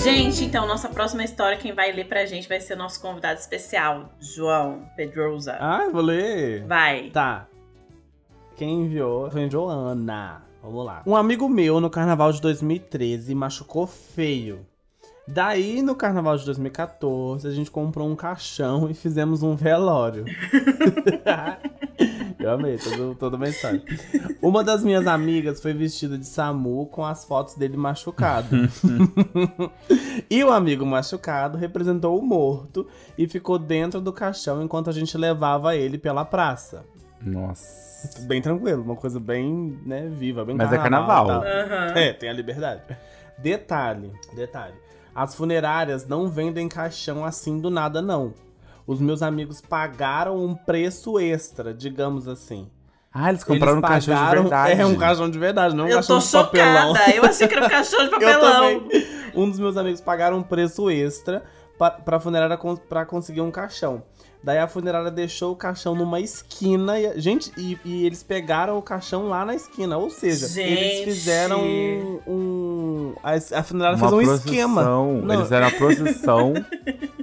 Gente, 0.03 0.45
então, 0.45 0.67
nossa 0.67 0.89
próxima 0.89 1.23
história, 1.23 1.59
quem 1.59 1.75
vai 1.75 1.93
ler 1.93 2.09
pra 2.09 2.25
gente 2.25 2.49
vai 2.49 2.59
ser 2.59 2.73
o 2.73 2.77
nosso 2.77 2.99
convidado 3.03 3.39
especial, 3.39 4.11
João 4.19 4.87
Pedrosa. 4.97 5.59
Ah, 5.61 5.83
eu 5.85 5.93
vou 5.93 6.01
ler. 6.01 6.65
Vai. 6.67 7.11
Tá. 7.11 7.47
Quem 8.57 8.85
enviou 8.85 9.31
foi 9.31 9.51
Joana. 9.51 10.43
Vamos 10.63 10.87
lá. 10.87 11.03
Um 11.07 11.15
amigo 11.15 11.47
meu 11.51 11.81
no 11.81 11.91
carnaval 11.91 12.33
de 12.33 12.41
2013 12.41 13.35
machucou 13.35 13.87
feio. 13.87 14.67
Daí, 15.33 15.81
no 15.81 15.95
carnaval 15.95 16.37
de 16.37 16.45
2014, 16.45 17.47
a 17.47 17.53
gente 17.53 17.71
comprou 17.71 18.09
um 18.09 18.17
caixão 18.17 18.91
e 18.91 18.95
fizemos 18.95 19.45
um 19.45 19.55
velório. 19.55 20.25
Eu 22.37 22.51
amei 22.51 22.77
todo, 22.79 23.15
toda 23.15 23.37
uma 23.37 23.49
história. 23.49 23.81
Uma 24.43 24.65
das 24.65 24.83
minhas 24.83 25.07
amigas 25.07 25.63
foi 25.63 25.73
vestida 25.73 26.19
de 26.19 26.27
SAMU 26.27 26.87
com 26.87 27.05
as 27.05 27.25
fotos 27.25 27.55
dele 27.55 27.77
machucado. 27.77 28.49
e 30.29 30.43
o 30.43 30.51
amigo 30.51 30.85
machucado 30.85 31.57
representou 31.57 32.19
o 32.19 32.23
morto 32.23 32.89
e 33.17 33.29
ficou 33.29 33.57
dentro 33.57 34.01
do 34.01 34.13
caixão 34.13 34.61
enquanto 34.63 34.91
a 34.91 34.93
gente 34.93 35.17
levava 35.17 35.77
ele 35.77 35.97
pela 35.97 36.25
praça. 36.25 36.85
Nossa. 37.23 38.27
Bem 38.27 38.43
tranquilo, 38.43 38.83
uma 38.83 38.97
coisa 38.97 39.21
bem, 39.21 39.79
né, 39.87 40.09
viva, 40.11 40.45
bem 40.45 40.57
Mas 40.57 40.73
é 40.73 40.79
carnaval. 40.79 41.27
carnaval. 41.27 41.47
e 41.47 41.69
tal. 41.69 41.79
Aham. 41.79 41.99
É, 41.99 42.13
tem 42.15 42.31
a 42.31 42.33
liberdade. 42.33 42.83
Detalhe, 43.39 44.11
detalhe. 44.35 44.75
As 45.15 45.35
funerárias 45.35 46.07
não 46.07 46.29
vendem 46.29 46.69
caixão 46.69 47.25
assim 47.25 47.59
do 47.61 47.71
nada, 47.71 48.01
não. 48.01 48.33
Os 48.87 49.01
meus 49.01 49.23
amigos 49.23 49.61
pagaram 49.61 50.37
um 50.45 50.55
preço 50.55 51.19
extra, 51.19 51.73
digamos 51.75 52.27
assim. 52.29 52.69
Ah, 53.13 53.29
eles 53.31 53.43
compraram 53.43 53.75
um 53.75 53.79
Eles 53.79 53.89
caixão 53.89 54.15
de 54.15 54.21
pagaram- 54.21 54.43
verdade. 54.43 54.81
É 54.81 54.87
um 54.87 54.97
caixão 54.97 55.31
de 55.31 55.39
verdade, 55.39 55.75
não 55.75 55.85
um 55.85 55.89
Eu 55.89 55.95
caixão 55.97 56.19
tô 56.21 56.25
de 56.27 56.33
papelão. 56.33 56.95
chocada. 56.95 57.17
Eu 57.17 57.25
achei 57.25 57.49
que 57.49 57.55
era 57.55 57.67
um 57.67 57.69
caixão 57.69 57.99
de 57.99 58.05
Eu 58.07 58.11
papelão. 58.21 58.81
também. 58.81 59.07
Um 59.35 59.51
dos 59.51 59.59
meus 59.59 59.77
amigos 59.77 60.01
pagaram 60.01 60.39
um 60.39 60.43
preço 60.43 60.89
extra 60.91 61.43
pa- 61.79 61.91
pra 61.91 62.21
funerária 62.21 62.57
con- 62.57 62.77
pra 62.77 63.05
conseguir 63.05 63.41
um 63.41 63.51
caixão. 63.51 64.03
Daí 64.43 64.59
a 64.59 64.67
funerária 64.67 65.11
deixou 65.11 65.53
o 65.53 65.57
caixão 65.57 65.95
numa 65.95 66.19
esquina. 66.19 66.99
E, 66.99 67.21
gente, 67.21 67.53
e, 67.59 67.79
e 67.85 68.07
eles 68.07 68.23
pegaram 68.23 68.79
o 68.79 68.83
caixão 68.83 69.29
lá 69.29 69.45
na 69.45 69.55
esquina. 69.55 69.99
Ou 69.99 70.09
seja, 70.09 70.47
eles 70.63 70.81
Gente. 70.99 71.05
fizeram 71.05 71.61
um. 71.63 72.21
um- 72.27 73.15
a, 73.23 73.59
a 73.59 73.63
funerária 73.63 73.99
Uma 73.99 74.09
fez 74.09 74.13
um 74.13 74.25
procissão. 74.25 74.47
esquema. 74.53 74.83
Não. 74.85 75.21
Eles 75.35 75.53
eram 75.53 75.67
a 75.67 75.71
procissão 75.71 76.55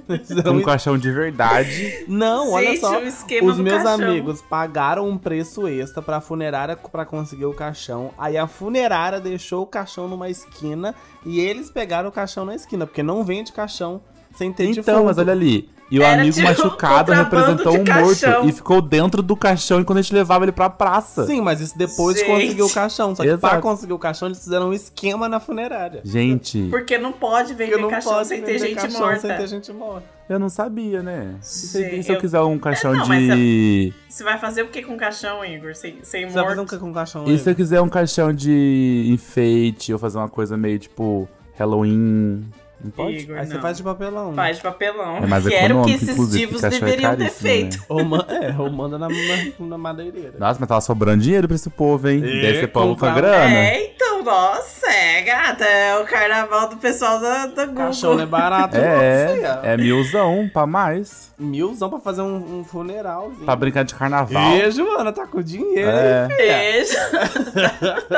Eles 0.08 0.28
com 0.28 0.34
fizeram 0.34 0.56
um 0.56 0.62
caixão 0.62 0.96
de 0.98 1.10
verdade. 1.10 2.04
Não, 2.06 2.52
olha 2.52 2.68
Gente, 2.68 2.80
só. 2.80 2.98
o 3.00 3.02
esquema 3.06 3.50
Os 3.50 3.58
meus 3.58 3.82
caixão. 3.82 4.08
amigos 4.08 4.42
pagaram 4.42 5.08
um 5.08 5.18
preço 5.18 5.66
extra 5.66 6.00
pra 6.02 6.20
funerária 6.20 6.76
pra 6.76 7.04
conseguir 7.04 7.46
o 7.46 7.54
caixão. 7.54 8.10
Aí 8.18 8.36
a 8.36 8.46
funerária 8.46 9.20
deixou 9.20 9.62
o 9.62 9.66
caixão 9.66 10.06
numa 10.06 10.28
esquina 10.28 10.94
e 11.26 11.40
eles 11.40 11.70
pegaram 11.70 12.08
o 12.08 12.12
caixão 12.12 12.44
na 12.44 12.54
esquina, 12.54 12.86
porque 12.86 13.02
não 13.02 13.24
vende 13.24 13.50
caixão 13.52 14.00
sem 14.36 14.52
ter 14.52 14.66
Então, 14.70 15.04
mas 15.04 15.18
olha 15.18 15.32
ali. 15.32 15.68
E 15.90 15.98
o 15.98 16.02
Era 16.02 16.20
amigo 16.20 16.34
tipo 16.36 16.46
machucado 16.46 17.12
representou 17.12 17.74
um 17.78 17.82
caixão. 17.84 18.30
morto 18.32 18.48
e 18.48 18.52
ficou 18.52 18.82
dentro 18.82 19.22
do 19.22 19.34
caixão 19.34 19.80
enquanto 19.80 19.98
a 19.98 20.02
gente 20.02 20.12
levava 20.14 20.44
ele 20.44 20.52
pra 20.52 20.68
praça. 20.68 21.24
Sim, 21.26 21.40
mas 21.40 21.62
isso 21.62 21.78
depois 21.78 22.14
de 22.16 22.20
Gente. 22.26 22.30
conseguir 22.30 22.62
o 22.62 22.68
caixão. 22.70 23.14
Só 23.16 23.22
que 23.22 23.28
pra 23.38 23.48
Exato. 23.48 23.62
conseguir 23.62 23.92
o 23.94 23.98
caixão, 23.98 24.28
eles 24.28 24.38
fizeram 24.44 24.68
um 24.68 24.72
esquema 24.74 25.28
na 25.30 25.40
funerária. 25.40 26.02
Gente, 26.04 26.68
Porque 26.68 26.98
não 26.98 27.10
pode 27.12 27.54
Porque 27.54 27.64
vender 27.64 27.80
não 27.80 27.88
caixão 27.88 28.12
pode 28.12 28.28
sem 28.28 28.42
ter 28.42 28.58
gente 28.58 28.74
caixão 28.74 29.00
morta. 29.00 29.20
sem 29.20 29.36
ter 29.36 29.46
gente 29.46 29.72
morta. 29.72 30.04
eu 30.28 30.38
não 30.38 30.50
sabia, 30.50 31.02
né? 31.02 31.36
E 31.40 31.44
se, 31.46 31.66
Sim, 31.68 31.98
e 32.00 32.02
se 32.02 32.10
eu, 32.10 32.16
eu- 32.16 32.20
quiser 32.20 32.40
um 32.42 32.58
caixão 32.58 32.92
não, 32.94 33.04
de. 33.08 33.94
Você 34.10 34.22
vai 34.24 34.38
fazer 34.38 34.62
o 34.64 34.68
que 34.68 34.82
com 34.82 34.94
caixão, 34.96 35.42
Igor? 35.42 35.74
Sem, 35.74 36.00
sem 36.02 36.26
Você 36.28 36.34
vai 36.34 36.44
fazer 36.44 36.56
morto? 36.56 36.68
que 36.70 36.78
com 36.78 36.90
o 36.90 36.94
caixão? 36.94 37.22
E 37.24 37.38
se 37.38 37.48
eu 37.48 37.52
Igor? 37.52 37.54
quiser 37.54 37.80
um 37.80 37.88
caixão 37.88 38.30
de 38.30 39.06
enfeite 39.08 39.90
ou 39.92 39.98
fazer 39.98 40.18
uma 40.18 40.28
coisa 40.28 40.54
meio 40.54 40.78
tipo 40.78 41.26
Halloween? 41.56 42.44
Não 42.82 42.90
pode? 42.92 43.16
Igor, 43.16 43.36
Aí 43.38 43.46
você 43.46 43.54
não. 43.54 43.60
faz 43.62 43.76
de 43.76 43.82
papelão. 43.82 44.30
né? 44.30 44.36
Faz 44.36 44.56
de 44.58 44.62
papelão. 44.62 45.16
É 45.16 45.26
mais 45.26 45.46
que 45.46 45.52
era 45.54 45.74
o 45.76 45.84
que 45.84 45.90
econômico, 45.94 46.22
esses 46.22 46.30
divos 46.38 46.62
é 46.64 46.70
deveriam 46.70 47.10
ter 47.10 47.16
caríssimo, 47.18 47.40
feito. 47.50 47.76
né? 47.78 47.82
Ou, 47.88 48.04
man- 48.04 48.26
é, 48.28 48.54
ou 48.56 48.70
manda 48.70 48.96
na, 48.98 49.08
na, 49.08 49.66
na 49.66 49.78
madeireira. 49.78 50.34
Nossa, 50.38 50.60
mas 50.60 50.68
tava 50.68 50.80
sobrando 50.80 51.22
dinheiro 51.22 51.48
pra 51.48 51.54
esse 51.56 51.68
povo, 51.70 52.08
hein? 52.08 52.18
E 52.18 52.40
Deve 52.40 52.60
ser 52.60 52.68
povo 52.68 52.96
com 52.96 53.04
a 53.06 53.10
grana. 53.14 53.52
É, 53.52 53.84
então, 53.86 54.22
nossa, 54.22 54.86
é, 54.90 55.22
gata. 55.22 55.64
É 55.64 55.98
o 55.98 56.04
carnaval 56.04 56.68
do 56.68 56.76
pessoal 56.76 57.20
da, 57.20 57.46
da 57.46 57.66
Google. 57.66 57.84
Caixão 57.86 58.14
não 58.14 58.22
é 58.22 58.26
barato, 58.26 58.76
É, 58.76 59.26
não, 59.26 59.34
filha. 59.34 59.60
é 59.64 59.76
milzão 59.76 60.48
pra 60.52 60.64
mais. 60.66 61.32
Milzão 61.36 61.90
pra 61.90 61.98
fazer 61.98 62.22
um, 62.22 62.60
um 62.60 62.64
funeralzinho. 62.64 63.44
Pra 63.44 63.56
brincar 63.56 63.82
de 63.84 63.94
carnaval. 63.94 64.52
E, 64.56 64.70
Joana, 64.70 65.12
tá 65.12 65.26
com 65.26 65.42
dinheiro, 65.42 65.90
É. 65.90 66.28
hein, 66.30 66.36
filha? 66.36 66.58
Beijo. 66.58 68.08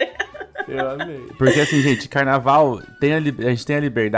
Eu 0.68 0.88
amei. 0.90 1.26
Porque 1.36 1.58
assim, 1.60 1.80
gente, 1.80 2.08
carnaval, 2.08 2.80
tem 3.00 3.12
a, 3.14 3.16
a 3.16 3.20
gente 3.20 3.66
tem 3.66 3.74
a 3.76 3.80
liberdade. 3.80 4.09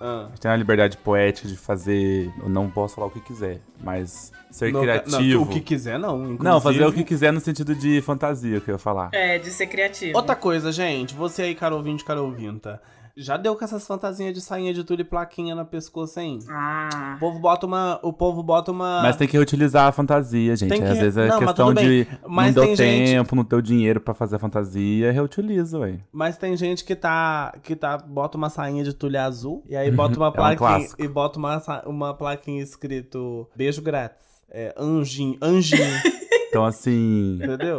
Ah. 0.00 0.24
A 0.26 0.28
gente 0.28 0.40
tem 0.40 0.50
a 0.50 0.56
liberdade 0.56 0.96
poética 0.96 1.48
de 1.48 1.56
fazer. 1.56 2.32
Eu 2.42 2.48
não 2.48 2.70
posso 2.70 2.94
falar 2.94 3.06
o 3.06 3.10
que 3.10 3.20
quiser, 3.20 3.60
mas 3.82 4.32
ser 4.50 4.72
Não, 4.72 4.80
criativo. 4.80 5.40
Não, 5.40 5.42
o 5.42 5.46
que 5.46 5.60
quiser, 5.60 5.98
não. 5.98 6.16
Inclusive... 6.22 6.44
Não, 6.44 6.60
fazer 6.60 6.84
o 6.84 6.92
que 6.92 7.04
quiser 7.04 7.32
no 7.32 7.40
sentido 7.40 7.74
de 7.74 8.00
fantasia, 8.02 8.60
que 8.60 8.70
eu 8.70 8.74
ia 8.74 8.78
falar. 8.78 9.10
É, 9.12 9.38
de 9.38 9.50
ser 9.50 9.66
criativo. 9.66 10.16
Outra 10.16 10.34
coisa, 10.34 10.72
gente. 10.72 11.14
Você 11.14 11.42
aí, 11.42 11.54
caro 11.54 11.76
ouvinte, 11.76 12.04
caro 12.04 12.24
ouvinta. 12.24 12.80
Já 13.16 13.36
deu 13.36 13.54
com 13.56 13.64
essas 13.64 13.86
fantasias 13.86 14.32
de 14.32 14.40
sainha 14.40 14.72
de 14.72 14.84
tudo 14.84 15.00
e 15.00 15.04
plaquinha 15.04 15.54
na 15.54 15.64
pescoço, 15.64 16.18
hein? 16.20 16.38
Ah. 16.48 17.14
O 17.16 17.20
povo 17.20 17.38
bota 17.38 17.66
uma... 17.66 17.98
O 18.02 18.12
povo 18.12 18.42
bota 18.42 18.70
uma... 18.72 19.02
Mas 19.02 19.16
tem 19.16 19.26
que 19.28 19.34
reutilizar 19.36 19.86
a 19.88 19.92
fantasia, 19.92 20.54
gente. 20.56 20.68
Tem 20.70 20.80
que- 20.80 20.88
Às 20.88 20.98
vezes 20.98 21.16
é 21.16 21.26
Não, 21.28 21.36
mas 21.40 21.46
questão 21.46 21.74
de 21.74 22.06
Mas 22.26 22.54
não 22.54 22.62
tem 22.64 22.74
deu 22.74 22.84
gente- 22.86 23.10
tempo, 23.10 23.36
não 23.36 23.44
deu 23.44 23.60
dinheiro 23.60 24.00
pra 24.00 24.14
fazer 24.14 24.36
a 24.36 24.38
fantasia, 24.38 25.12
reutiliza, 25.12 25.78
ué. 25.78 25.98
Mas 26.12 26.36
tem 26.36 26.56
gente 26.56 26.84
que 26.84 26.94
tá, 26.96 27.54
que 27.62 27.76
tá, 27.76 27.98
bota 27.98 28.36
uma 28.38 28.48
sainha 28.48 28.82
de 28.84 28.92
tulha 28.94 29.24
azul 29.24 29.62
e 29.68 29.76
aí 29.76 29.90
bota 29.90 30.16
uma 30.16 30.28
um 30.28 30.32
plaquinha 30.32 30.56
clássico. 30.58 31.02
e 31.02 31.08
bota 31.08 31.38
uma, 31.38 31.62
uma 31.86 32.14
plaquinha 32.14 32.62
escrito 32.62 33.48
beijo 33.54 33.82
grátis. 33.82 34.24
É, 34.50 34.74
anjinho, 34.78 35.36
anjinho, 35.42 35.80
Então, 36.48 36.64
assim, 36.64 37.36
entendeu? 37.40 37.78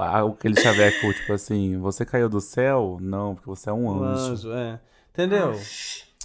Aquele 0.00 0.60
chaveco, 0.60 1.12
tipo 1.14 1.32
assim, 1.32 1.78
você 1.78 2.04
caiu 2.04 2.28
do 2.28 2.40
céu? 2.40 2.98
Não, 3.00 3.34
porque 3.34 3.48
você 3.48 3.70
é 3.70 3.72
um 3.72 3.86
Um 3.86 4.04
anjo. 4.04 4.32
anjo, 4.32 4.52
é. 4.52 4.80
Entendeu? 5.12 5.52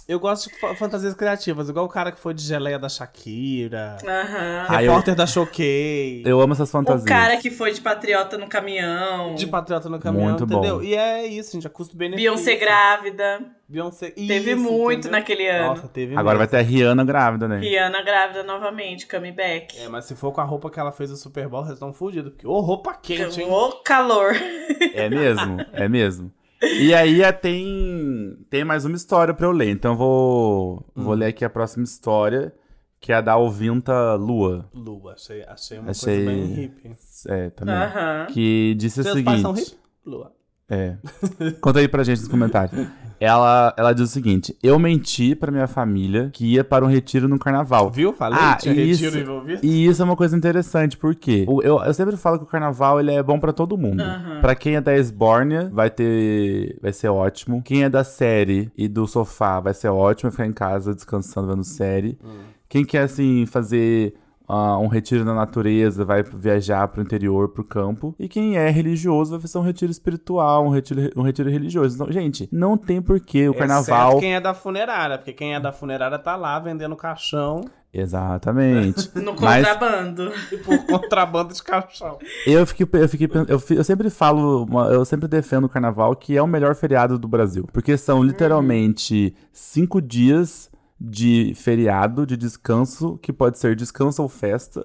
Eu 0.06 0.18
gosto 0.20 0.48
de 0.50 0.58
fa- 0.58 0.74
fantasias 0.74 1.14
criativas, 1.14 1.68
igual 1.68 1.84
o 1.84 1.88
cara 1.88 2.10
que 2.12 2.18
foi 2.20 2.32
de 2.32 2.42
geleia 2.42 2.78
da 2.78 2.88
Shakira, 2.88 3.96
Aham. 4.06 4.66
Ah, 4.68 4.82
eu- 4.82 4.90
repórter 4.90 5.14
da 5.14 5.26
Choquei, 5.26 6.22
Eu 6.24 6.40
amo 6.40 6.52
essas 6.54 6.70
fantasias. 6.70 7.02
O 7.04 7.06
cara 7.08 7.36
que 7.36 7.50
foi 7.50 7.72
de 7.72 7.80
patriota 7.80 8.38
no 8.38 8.48
caminhão. 8.48 9.34
de 9.34 9.46
patriota 9.46 9.88
no 9.88 9.98
caminhão, 9.98 10.30
Muito 10.30 10.44
entendeu? 10.44 10.76
bom. 10.78 10.82
E 10.82 10.94
é 10.94 11.26
isso, 11.26 11.52
gente, 11.52 11.66
é 11.66 11.70
custo-benefício. 11.70 12.30
Beyoncé 12.30 12.54
grávida. 12.56 13.40
Beyoncé, 13.68 14.10
Teve 14.12 14.52
isso, 14.52 14.62
muito 14.62 15.00
entendeu? 15.00 15.10
naquele 15.18 15.46
ano. 15.46 15.68
Nossa, 15.68 15.88
teve 15.88 16.12
Agora 16.16 16.38
vai 16.38 16.46
mesmo. 16.46 16.50
ter 16.52 16.56
a 16.56 16.62
Rihanna 16.62 17.04
grávida, 17.04 17.46
né? 17.46 17.58
Rihanna 17.58 18.02
grávida 18.02 18.42
novamente, 18.42 19.06
comeback. 19.06 19.78
É, 19.78 19.88
mas 19.88 20.06
se 20.06 20.14
for 20.16 20.32
com 20.32 20.40
a 20.40 20.44
roupa 20.44 20.70
que 20.70 20.80
ela 20.80 20.90
fez 20.90 21.10
no 21.10 21.16
Super 21.16 21.46
Bowl, 21.48 21.62
vocês 21.64 21.74
estão 21.74 21.92
fodidos. 21.92 22.32
Porque, 22.32 22.46
ô, 22.46 22.60
roupa 22.60 22.94
quente, 22.94 23.42
hein? 23.42 23.48
O 23.50 23.72
calor. 23.82 24.32
É 24.94 25.10
mesmo, 25.10 25.58
é 25.74 25.86
mesmo. 25.86 26.32
E 26.62 26.92
aí 26.94 27.22
é, 27.22 27.30
tem, 27.32 28.36
tem 28.50 28.64
mais 28.64 28.84
uma 28.84 28.96
história 28.96 29.32
pra 29.32 29.46
eu 29.46 29.52
ler. 29.52 29.70
Então 29.70 29.92
eu 29.92 29.96
vou, 29.98 30.86
vou 30.94 31.14
ler 31.14 31.26
aqui 31.26 31.44
a 31.44 31.50
próxima 31.50 31.84
história, 31.84 32.52
que 33.00 33.12
é 33.12 33.16
a 33.16 33.20
da 33.20 33.36
ouvinta 33.36 34.14
Lua. 34.14 34.68
Lua, 34.74 35.12
achei, 35.14 35.42
achei 35.44 35.78
uma 35.78 35.90
Achei- 35.90 36.24
coisa 36.24 36.30
bem 36.40 36.46
hippie. 36.54 36.96
É, 37.28 37.50
também. 37.50 37.74
Aham. 37.74 38.26
Que 38.32 38.74
disse 38.76 39.00
o 39.00 39.02
Seus 39.04 39.22
pais 39.22 39.40
são 39.40 39.54
seguinte. 39.54 39.72
hippie? 39.72 39.82
Lua. 40.04 40.32
É. 40.70 40.96
Conta 41.60 41.78
aí 41.78 41.88
pra 41.88 42.02
gente 42.02 42.18
nos 42.20 42.28
comentários. 42.28 42.72
Ela, 43.20 43.74
ela 43.76 43.92
diz 43.92 44.04
o 44.08 44.12
seguinte: 44.12 44.56
Eu 44.62 44.78
menti 44.78 45.34
pra 45.34 45.50
minha 45.50 45.66
família 45.66 46.30
que 46.32 46.44
ia 46.54 46.62
para 46.62 46.84
um 46.84 46.88
retiro 46.88 47.26
no 47.28 47.38
carnaval. 47.38 47.90
Viu? 47.90 48.12
Falei, 48.12 48.38
Ah, 48.40 48.54
tinha 48.56 48.74
isso- 48.74 49.02
retiro 49.04 49.20
envolvido. 49.22 49.60
E 49.64 49.86
isso 49.86 50.00
é 50.00 50.04
uma 50.04 50.16
coisa 50.16 50.36
interessante, 50.36 50.96
porque 50.96 51.44
eu, 51.48 51.62
eu 51.82 51.94
sempre 51.94 52.16
falo 52.16 52.38
que 52.38 52.44
o 52.44 52.48
carnaval 52.48 53.00
ele 53.00 53.12
é 53.12 53.22
bom 53.22 53.38
pra 53.40 53.52
todo 53.52 53.76
mundo. 53.76 54.00
Aham. 54.02 54.40
Pra 54.40 54.54
quem 54.54 54.76
é 54.76 54.80
da 54.80 54.96
Esbórnia, 54.96 55.68
vai 55.72 55.90
ter. 55.90 56.78
Vai 56.80 56.92
ser 56.92 57.08
ótimo. 57.08 57.62
Quem 57.62 57.84
é 57.84 57.88
da 57.88 58.04
série 58.04 58.70
e 58.76 58.86
do 58.88 59.06
sofá 59.06 59.58
vai 59.60 59.74
ser 59.74 59.88
ótimo, 59.88 60.30
vai 60.30 60.36
ficar 60.36 60.46
em 60.46 60.52
casa 60.52 60.94
descansando, 60.94 61.48
vendo 61.48 61.64
série. 61.64 62.18
Quem 62.68 62.84
quer, 62.84 63.02
assim, 63.02 63.46
fazer. 63.46 64.14
Ah, 64.48 64.78
um 64.78 64.86
retiro 64.86 65.24
na 65.24 65.34
natureza, 65.34 66.04
vai 66.04 66.22
viajar 66.22 66.88
pro 66.88 67.02
interior, 67.02 67.50
pro 67.50 67.62
campo. 67.62 68.14
E 68.18 68.28
quem 68.28 68.56
é 68.56 68.70
religioso 68.70 69.32
vai 69.32 69.40
fazer 69.40 69.58
um 69.58 69.62
retiro 69.62 69.92
espiritual, 69.92 70.64
um 70.64 70.70
retiro, 70.70 71.10
um 71.16 71.22
retiro 71.22 71.50
religioso. 71.50 71.94
Então, 71.94 72.10
gente, 72.10 72.48
não 72.50 72.76
tem 72.76 73.02
porquê 73.02 73.48
o 73.48 73.54
carnaval. 73.54 74.08
Exceto 74.08 74.20
quem 74.20 74.34
é 74.34 74.40
da 74.40 74.54
funerária, 74.54 75.18
porque 75.18 75.32
quem 75.32 75.54
é 75.54 75.60
da 75.60 75.72
funerária 75.72 76.18
tá 76.18 76.34
lá 76.36 76.58
vendendo 76.58 76.96
caixão 76.96 77.64
Exatamente. 77.92 79.10
No 79.18 79.34
Mas- 79.40 79.66
contrabando. 79.66 80.32
e 80.52 80.56
por 80.58 80.86
contrabando 80.86 81.54
de 81.54 81.62
caixão. 81.62 82.18
Eu 82.46 82.66
fiquei, 82.66 82.86
eu 82.92 83.08
fiquei, 83.08 83.28
eu, 83.48 83.62
eu 83.76 83.84
sempre 83.84 84.10
falo, 84.10 84.66
eu 84.90 85.04
sempre 85.04 85.26
defendo 85.26 85.64
o 85.64 85.68
carnaval 85.68 86.14
que 86.14 86.36
é 86.36 86.42
o 86.42 86.46
melhor 86.46 86.74
feriado 86.74 87.18
do 87.18 87.26
Brasil, 87.26 87.66
porque 87.72 87.96
são 87.96 88.22
literalmente 88.22 89.34
cinco 89.52 90.00
dias 90.00 90.67
de 91.00 91.52
feriado, 91.54 92.26
de 92.26 92.36
descanso, 92.36 93.18
que 93.22 93.32
pode 93.32 93.58
ser 93.58 93.76
descanso 93.76 94.20
ou 94.22 94.28
festa, 94.28 94.84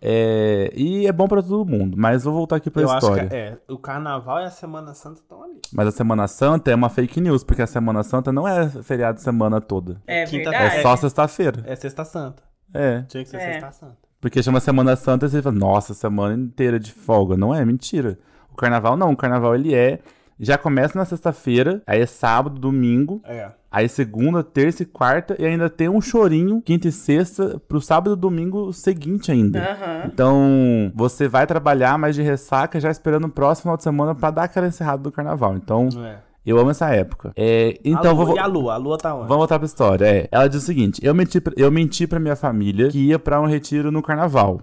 é, 0.00 0.72
e 0.74 1.06
é 1.06 1.12
bom 1.12 1.26
pra 1.28 1.42
todo 1.42 1.64
mundo. 1.64 1.96
Mas 1.98 2.24
vou 2.24 2.32
voltar 2.32 2.56
aqui 2.56 2.70
pra 2.70 2.82
Eu 2.82 2.88
acho 2.90 2.98
história. 2.98 3.28
que 3.28 3.34
é, 3.34 3.58
o 3.68 3.78
carnaval 3.78 4.40
e 4.40 4.44
a 4.44 4.50
Semana 4.50 4.94
Santa 4.94 5.20
estão 5.20 5.42
ali. 5.42 5.60
Mas 5.72 5.88
a 5.88 5.90
Semana 5.92 6.26
Santa 6.26 6.70
é 6.70 6.74
uma 6.74 6.88
fake 6.88 7.20
news, 7.20 7.44
porque 7.44 7.62
a 7.62 7.66
Semana 7.66 8.02
Santa 8.02 8.32
não 8.32 8.46
é 8.46 8.68
feriado 8.68 9.20
semana 9.20 9.60
toda, 9.60 10.00
É 10.06 10.24
Quinta- 10.24 10.50
verdade. 10.50 10.76
é 10.78 10.82
só 10.82 10.96
sexta-feira. 10.96 11.62
É 11.66 11.74
Sexta 11.76 12.04
Santa. 12.04 12.42
É. 12.72 13.02
Tinha 13.02 13.22
que 13.22 13.30
ser 13.30 13.36
É. 13.36 13.52
Sexta 13.54 13.72
Santa. 13.72 13.96
Porque 14.20 14.42
chama 14.42 14.58
Semana 14.60 14.96
Santa 14.96 15.26
e 15.26 15.28
você 15.28 15.42
fala, 15.42 15.54
nossa, 15.54 15.94
semana 15.94 16.34
inteira 16.34 16.80
de 16.80 16.92
folga. 16.92 17.36
Não 17.36 17.54
é, 17.54 17.64
mentira. 17.64 18.18
O 18.50 18.56
carnaval 18.56 18.96
não, 18.96 19.12
o 19.12 19.16
carnaval 19.16 19.54
ele 19.54 19.74
é 19.74 20.00
Já 20.38 20.58
começa 20.58 20.98
na 20.98 21.04
sexta-feira, 21.04 21.82
aí 21.86 22.00
é 22.00 22.06
sábado, 22.06 22.60
domingo, 22.60 23.22
É. 23.24 23.48
aí 23.70 23.88
segunda, 23.88 24.42
terça 24.42 24.82
e 24.82 24.86
quarta, 24.86 25.34
e 25.38 25.46
ainda 25.46 25.70
tem 25.70 25.88
um 25.88 26.00
chorinho, 26.00 26.60
quinta 26.60 26.88
e 26.88 26.92
sexta, 26.92 27.58
pro 27.66 27.80
sábado 27.80 28.14
e 28.14 28.20
domingo 28.20 28.70
seguinte 28.72 29.32
ainda. 29.32 29.58
Aham. 29.60 30.02
Então, 30.12 30.92
você 30.94 31.26
vai 31.26 31.46
trabalhar, 31.46 31.96
mas 31.98 32.14
de 32.14 32.20
ressaca, 32.22 32.78
já 32.78 32.90
esperando 32.90 33.24
o 33.24 33.30
próximo 33.30 33.62
final 33.62 33.76
de 33.78 33.82
semana 33.82 34.14
pra 34.14 34.30
dar 34.30 34.42
aquela 34.44 34.66
encerrada 34.66 35.02
do 35.02 35.10
carnaval. 35.10 35.56
Então, 35.56 35.88
é. 36.04 36.16
eu 36.44 36.58
amo 36.58 36.70
essa 36.70 36.90
época. 36.90 37.32
É, 37.34 37.78
então, 37.82 38.10
a 38.10 38.14
lua, 38.14 38.24
vou, 38.26 38.36
E 38.36 38.38
a 38.38 38.46
lua? 38.46 38.74
A 38.74 38.76
lua 38.76 38.98
tá 38.98 39.14
onde? 39.14 39.22
Vamos 39.28 39.38
voltar 39.38 39.58
pra 39.58 39.64
história. 39.66 40.04
É, 40.04 40.28
ela 40.30 40.48
diz 40.48 40.62
o 40.62 40.66
seguinte: 40.66 41.00
eu 41.02 41.14
menti, 41.14 41.40
pra- 41.40 41.54
eu 41.56 41.70
menti 41.72 42.06
pra 42.06 42.20
minha 42.20 42.36
família 42.36 42.88
que 42.88 42.98
ia 42.98 43.18
pra 43.18 43.40
um 43.40 43.46
retiro 43.46 43.90
no 43.90 44.02
carnaval. 44.02 44.60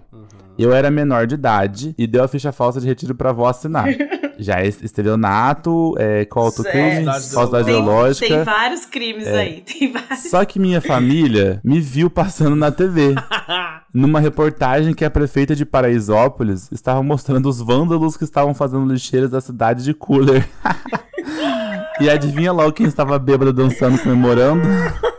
Eu 0.56 0.72
era 0.72 0.88
menor 0.88 1.26
de 1.26 1.34
idade 1.34 1.96
e 1.98 2.06
deu 2.06 2.22
a 2.22 2.28
ficha 2.28 2.52
falsa 2.52 2.80
de 2.80 2.86
retiro 2.86 3.12
pra 3.12 3.30
avó 3.30 3.48
assinar. 3.48 3.86
Já 4.38 4.60
é 4.60 4.66
estelionato, 4.68 5.94
é, 5.98 6.24
qual 6.24 6.46
outro 6.46 6.64
crime? 6.64 7.04
Falsidade 7.04 7.64
Tem, 7.64 7.74
ideológica. 7.74 8.26
tem 8.26 8.42
vários 8.44 8.84
crimes 8.86 9.26
É. 9.26 9.38
aí. 9.38 9.60
Tem 9.62 9.92
vários. 9.92 10.30
Só 10.30 10.44
que 10.44 10.58
minha 10.58 10.80
família 10.80 11.60
me 11.62 11.80
viu 11.80 12.08
passando 12.10 12.56
na 12.56 12.70
TV. 12.70 13.14
Numa 13.94 14.18
reportagem 14.20 14.92
que 14.92 15.04
a 15.04 15.10
prefeita 15.10 15.54
de 15.54 15.64
Paraisópolis 15.64 16.68
estava 16.72 17.02
mostrando 17.02 17.48
os 17.48 17.60
vândalos 17.60 18.16
que 18.16 18.24
estavam 18.24 18.52
fazendo 18.54 18.90
lixeiras 18.92 19.30
da 19.30 19.40
cidade 19.40 19.84
de 19.84 19.94
Cooler. 19.94 20.48
e 22.00 22.10
adivinha 22.10 22.52
logo 22.52 22.72
quem 22.72 22.86
estava 22.86 23.18
bêbado 23.18 23.52
dançando, 23.52 23.98
comemorando? 23.98 24.62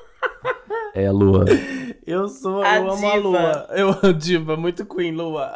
É 0.97 1.07
a 1.07 1.11
Lua. 1.11 1.43
Eu 2.07 2.27
sou, 2.27 2.61
A 2.61 2.77
eu 2.77 2.91
amo 2.91 3.07
a 3.07 3.15
diva. 3.15 3.17
lua. 3.29 3.67
Eu 3.71 3.89
amo 4.01 4.13
diva, 4.13 4.55
muito 4.55 4.85
queen, 4.85 5.11
lua. 5.11 5.51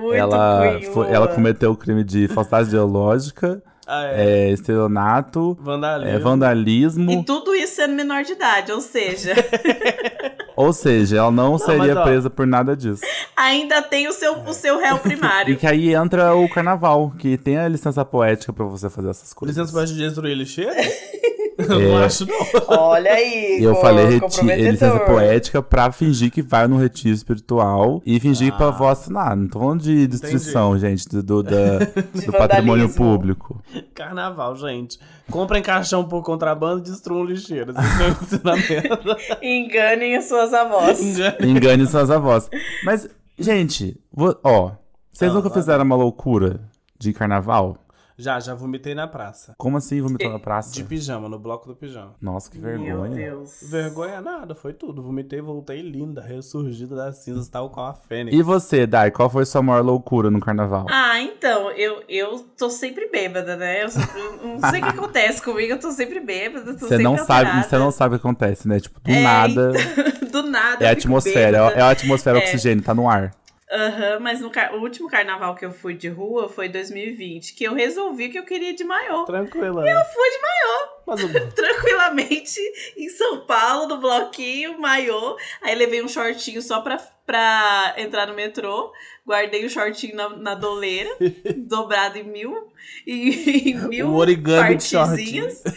Muito 0.00 0.14
ela, 0.14 0.78
Queen, 0.78 0.92
foi- 0.92 1.06
Lua. 1.06 1.14
ela 1.16 1.28
cometeu 1.28 1.72
o 1.72 1.76
crime 1.76 2.04
de 2.04 2.28
falsidade 2.28 2.68
ideológica, 2.68 3.60
Ah, 3.86 4.04
é. 4.06 4.48
é, 4.48 4.50
estelionato, 4.50 5.58
Vandalismo. 5.60 6.14
é, 6.16 6.18
vandalismo. 6.20 7.10
E 7.10 7.24
tudo 7.24 7.52
isso 7.54 7.74
sendo 7.76 7.94
menor 7.94 8.22
de 8.22 8.32
idade, 8.32 8.70
ou 8.70 8.80
seja, 8.80 9.34
Ou 10.56 10.72
seja, 10.74 11.16
ela 11.18 11.30
não, 11.30 11.56
seria 11.58 11.94
mas, 11.94 12.04
presa 12.04 12.28
por 12.28 12.46
nada 12.46 12.76
disso. 12.76 13.02
ainda 13.36 13.80
tem 13.82 14.06
o 14.08 14.12
seu, 14.12 14.34
o 14.42 14.52
seu 14.52 14.78
réu 14.78 14.96
E 14.98 15.00
primário. 15.00 15.56
que 15.56 15.66
aí 15.66 15.94
entra 15.94 16.34
o 16.36 16.48
carnaval, 16.50 17.12
que 17.18 17.38
tem 17.38 17.56
a 17.56 17.66
licença 17.66 18.04
poética 18.04 18.52
pra 18.52 18.66
você 18.66 18.90
fazer 18.90 19.08
essas 19.08 19.32
coisas. 19.32 19.56
Licença 19.56 19.72
pra 19.72 19.84
destruir 19.86 20.36
lixeira? 20.36 20.74
Eu 21.68 21.80
não 21.80 21.96
acho, 21.98 22.26
não. 22.26 22.36
Olha 22.68 23.12
aí. 23.12 23.58
Eu 23.62 23.74
co- 23.74 23.80
falei 23.80 24.06
reti- 24.06 24.42
licença 24.44 25.00
poética 25.00 25.62
pra 25.62 25.92
fingir 25.92 26.30
que 26.30 26.42
vai 26.42 26.66
no 26.66 26.76
retiro 26.76 27.14
espiritual 27.14 28.02
e 28.06 28.18
fingir 28.20 28.52
Ah. 28.52 28.56
pra 28.56 28.66
avó 28.68 28.88
assinar. 28.88 29.36
Não 29.36 29.48
tô 29.48 29.58
falando 29.60 29.82
de 29.82 30.06
destruição, 30.06 30.78
gente, 30.78 31.08
do, 31.08 31.22
do, 31.22 31.42
da- 31.42 31.78
do 32.26 32.32
patrimônio 32.32 32.88
público. 32.92 33.62
Carnaval, 33.94 34.56
gente. 34.56 34.98
Comprem 35.30 35.62
caixão 35.62 36.04
por 36.04 36.22
contrabando 36.24 36.80
e 36.80 36.90
destruam 36.90 37.24
lixeiras. 37.24 37.76
Esse 37.76 38.40
é. 38.74 39.38
Enganem 39.46 40.16
as 40.16 40.24
suas 40.26 40.52
avós. 40.52 40.98
Engane 41.40 41.86
suas 41.86 42.10
avós. 42.10 42.48
Mas, 42.84 43.08
gente, 43.38 43.96
vo- 44.12 44.36
ó, 44.42 44.72
vocês 45.12 45.30
Ah, 45.30 45.34
nunca 45.34 45.50
fizeram 45.50 45.84
uma 45.84 45.96
loucura 45.96 46.60
de 46.98 47.12
carnaval? 47.12 47.76
Já, 48.20 48.38
já 48.38 48.54
vomitei 48.54 48.94
na 48.94 49.08
praça. 49.08 49.54
Como 49.56 49.76
assim 49.78 50.00
vomitou 50.00 50.30
na 50.30 50.38
praça? 50.38 50.74
De 50.74 50.84
pijama, 50.84 51.28
no 51.28 51.38
bloco 51.38 51.66
do 51.66 51.74
pijama. 51.74 52.14
Nossa, 52.20 52.50
que 52.50 52.58
Meu 52.58 52.78
vergonha. 52.78 53.14
Deus. 53.14 53.58
Vergonha 53.62 54.20
nada, 54.20 54.54
foi 54.54 54.72
tudo. 54.74 55.02
Vomitei, 55.02 55.40
voltei 55.40 55.80
linda, 55.80 56.20
ressurgida 56.20 56.94
das 56.94 57.16
cinzas, 57.18 57.48
tal 57.48 57.70
qual 57.70 57.86
a 57.88 57.94
fênix. 57.94 58.36
E 58.36 58.42
você, 58.42 58.86
Dai, 58.86 59.10
qual 59.10 59.30
foi 59.30 59.44
sua 59.46 59.62
maior 59.62 59.82
loucura 59.82 60.30
no 60.30 60.38
carnaval? 60.40 60.86
Ah, 60.90 61.18
então, 61.20 61.70
eu, 61.72 62.02
eu 62.08 62.40
tô 62.58 62.68
sempre 62.68 63.08
bêbada, 63.08 63.56
né? 63.56 63.84
Eu, 63.84 63.88
eu 63.88 64.46
não 64.60 64.70
sei 64.70 64.80
o 64.80 64.82
que 64.84 64.88
acontece 64.98 65.42
comigo, 65.42 65.72
eu 65.72 65.80
tô 65.80 65.90
sempre 65.90 66.20
bêbada, 66.20 66.74
tô 66.74 66.80
Você 66.80 66.88
sempre 66.88 67.02
não 67.04 67.16
sabe, 67.16 67.64
você 67.64 67.78
não 67.78 67.90
sabe 67.90 68.16
o 68.16 68.18
que 68.18 68.26
acontece, 68.26 68.68
né? 68.68 68.80
Tipo, 68.80 69.00
do 69.00 69.10
É, 69.10 69.22
nada. 69.22 69.72
Do 70.30 70.44
nada. 70.44 70.84
É 70.84 70.88
a 70.88 70.92
atmosfera, 70.92 71.56
é 71.74 71.80
a 71.80 71.90
atmosfera 71.90 72.38
É. 72.38 72.42
oxigênio, 72.42 72.84
tá 72.84 72.94
no 72.94 73.08
ar. 73.10 73.32
Aham, 73.70 74.18
mas 74.18 74.40
no 74.40 74.50
o 74.72 74.80
último 74.80 75.08
carnaval 75.08 75.54
que 75.54 75.64
eu 75.64 75.70
fui 75.70 75.94
de 75.94 76.08
rua 76.08 76.48
foi 76.48 76.68
2020, 76.68 77.54
que 77.54 77.62
eu 77.62 77.72
resolvi 77.72 78.28
que 78.28 78.38
eu 78.38 78.44
queria 78.44 78.74
de 78.74 78.82
maiô. 78.82 79.24
Tranquila. 79.24 79.88
Eu 79.88 80.04
Fui 80.06 80.30
de 80.30 80.40
maiô, 80.40 80.88
Mas 81.06 81.20
tranquilamente, 81.54 82.60
em 82.96 83.08
São 83.08 83.46
Paulo, 83.46 83.86
no 83.86 83.98
bloquinho, 83.98 84.80
maiô. 84.80 85.36
Aí 85.62 85.76
levei 85.76 86.02
um 86.02 86.08
shortinho 86.08 86.60
só 86.60 86.80
pra, 86.80 86.96
pra 87.24 87.94
entrar 87.96 88.26
no 88.26 88.34
metrô. 88.34 88.92
Guardei 89.24 89.64
o 89.64 89.70
shortinho 89.70 90.16
na, 90.16 90.28
na 90.30 90.54
doleira, 90.56 91.10
dobrado 91.56 92.18
em 92.18 92.24
mil. 92.24 92.72
Em, 93.06 93.28
em 93.70 93.88
mil 93.88 94.08
o 94.08 94.16
origami 94.16 94.78
partezinhas. 94.78 95.62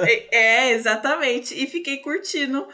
É, 0.00 0.36
é, 0.36 0.72
exatamente. 0.72 1.54
E 1.54 1.66
fiquei 1.66 1.98
curtindo 1.98 2.66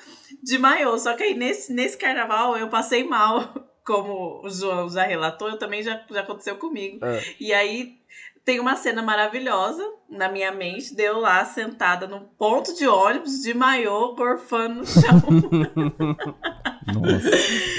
de 0.43 0.59
maiô. 0.59 0.97
Só 0.99 1.15
que 1.15 1.23
aí 1.23 1.35
nesse, 1.35 1.73
nesse 1.73 1.97
carnaval 1.97 2.57
eu 2.57 2.69
passei 2.69 3.05
mal. 3.05 3.53
Como 3.85 4.41
o 4.43 4.49
João 4.49 4.89
já 4.89 5.05
relatou, 5.05 5.49
eu 5.49 5.59
também 5.59 5.83
já, 5.83 6.01
já 6.11 6.21
aconteceu 6.21 6.57
comigo. 6.57 7.05
É. 7.05 7.23
E 7.39 7.53
aí 7.53 7.99
tem 8.45 8.61
uma 8.61 8.77
cena 8.77 9.03
maravilhosa 9.03 9.83
na 10.11 10.29
minha 10.29 10.53
mente, 10.53 10.95
deu 10.95 11.19
lá 11.19 11.45
sentada 11.45 12.07
num 12.07 12.21
ponto 12.39 12.75
de 12.77 12.87
ônibus 12.87 13.41
de 13.41 13.55
maiô, 13.55 14.15
gorfando 14.15 14.81
no 14.81 14.87
chão. 14.87 15.23
Nossa. 16.93 17.31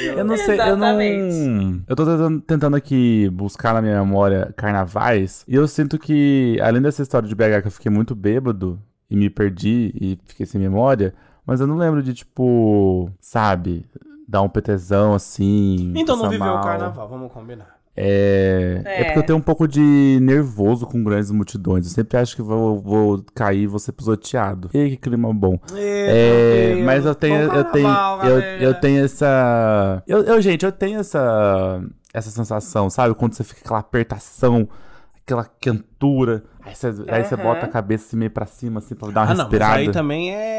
Eu 0.04 0.26
não 0.26 0.36
sei, 0.36 0.60
eu 0.60 0.76
não. 0.76 1.00
Exatamente. 1.00 1.84
Eu 1.88 1.96
tô 1.96 2.06
tentando, 2.06 2.42
tentando 2.42 2.76
aqui 2.76 3.30
buscar 3.30 3.74
na 3.76 3.82
minha 3.82 4.04
memória 4.04 4.52
carnavais. 4.58 5.46
E 5.48 5.56
eu 5.56 5.68
sinto 5.68 6.00
que, 6.00 6.58
além 6.62 6.82
dessa 6.82 7.04
história 7.04 7.30
de 7.30 7.36
BH 7.36 7.62
que 7.62 7.68
eu 7.68 7.72
fiquei 7.72 7.92
muito 7.92 8.16
bêbado 8.16 8.82
e 9.08 9.16
me 9.16 9.30
perdi 9.30 9.94
e 10.02 10.18
fiquei 10.26 10.48
sem 10.48 10.60
memória, 10.60 11.14
mas 11.46 11.62
eu 11.62 11.68
não 11.68 11.78
lembro 11.78 12.02
de, 12.02 12.14
tipo, 12.16 13.12
sabe, 13.22 13.86
dar 14.28 14.42
um 14.42 14.50
PTzão 14.50 15.14
assim. 15.14 15.94
Então 15.96 16.16
não 16.16 16.30
viveu 16.30 16.48
o 16.48 16.56
mal. 16.56 16.64
carnaval, 16.64 17.08
vamos 17.08 17.32
combinar. 17.32 17.76
É... 17.98 18.82
é. 18.84 19.02
É. 19.02 19.04
porque 19.06 19.20
eu 19.20 19.24
tenho 19.24 19.40
um 19.40 19.42
pouco 19.42 19.68
de 19.68 20.20
nervoso 20.22 20.86
com 20.86 21.02
grandes 21.04 21.32
multidões. 21.32 21.86
Eu 21.86 21.92
sempre 21.92 22.18
acho 22.18 22.36
que 22.36 22.42
vou, 22.42 22.80
vou 22.80 23.26
cair 23.34 23.62
e 23.62 23.68
vou 23.68 23.80
ser 23.80 23.94
pisoteado. 23.94 24.70
E 24.74 24.90
que 24.92 24.98
clima 24.98 25.34
bom. 25.34 25.58
É, 25.74 26.76
mas 26.84 27.06
eu 27.06 27.16
tenho, 27.16 27.48
Bom 27.48 27.56
eu 27.56 27.64
tenho, 27.66 27.88
eu, 28.24 28.40
eu 28.60 28.74
tenho 28.74 29.06
essa, 29.06 30.04
eu, 30.06 30.24
eu, 30.24 30.42
gente, 30.42 30.66
eu 30.66 30.72
tenho 30.72 31.00
essa, 31.00 31.82
essa 32.14 32.30
sensação, 32.30 32.90
sabe? 32.90 33.16
Quando 33.16 33.34
você 33.34 33.44
fica 33.44 33.62
aquela 33.62 33.80
apertação, 33.80 34.68
aquela 35.26 35.50
quentura, 35.60 36.44
aí 36.64 36.76
você, 36.76 36.88
aí 37.08 37.24
você 37.24 37.36
bota 37.38 37.66
a 37.66 37.70
cabeça 37.70 38.08
assim 38.08 38.18
meio 38.18 38.32
pra 38.32 38.46
cima, 38.46 38.80
assim, 38.80 38.94
pra 38.94 39.10
dar 39.10 39.22
uma 39.22 39.24
Ah, 39.24 39.30
não, 39.30 39.36
mas 39.36 39.44
respirada. 39.46 39.76
aí 39.78 39.92
também 39.92 40.34
é 40.34 40.55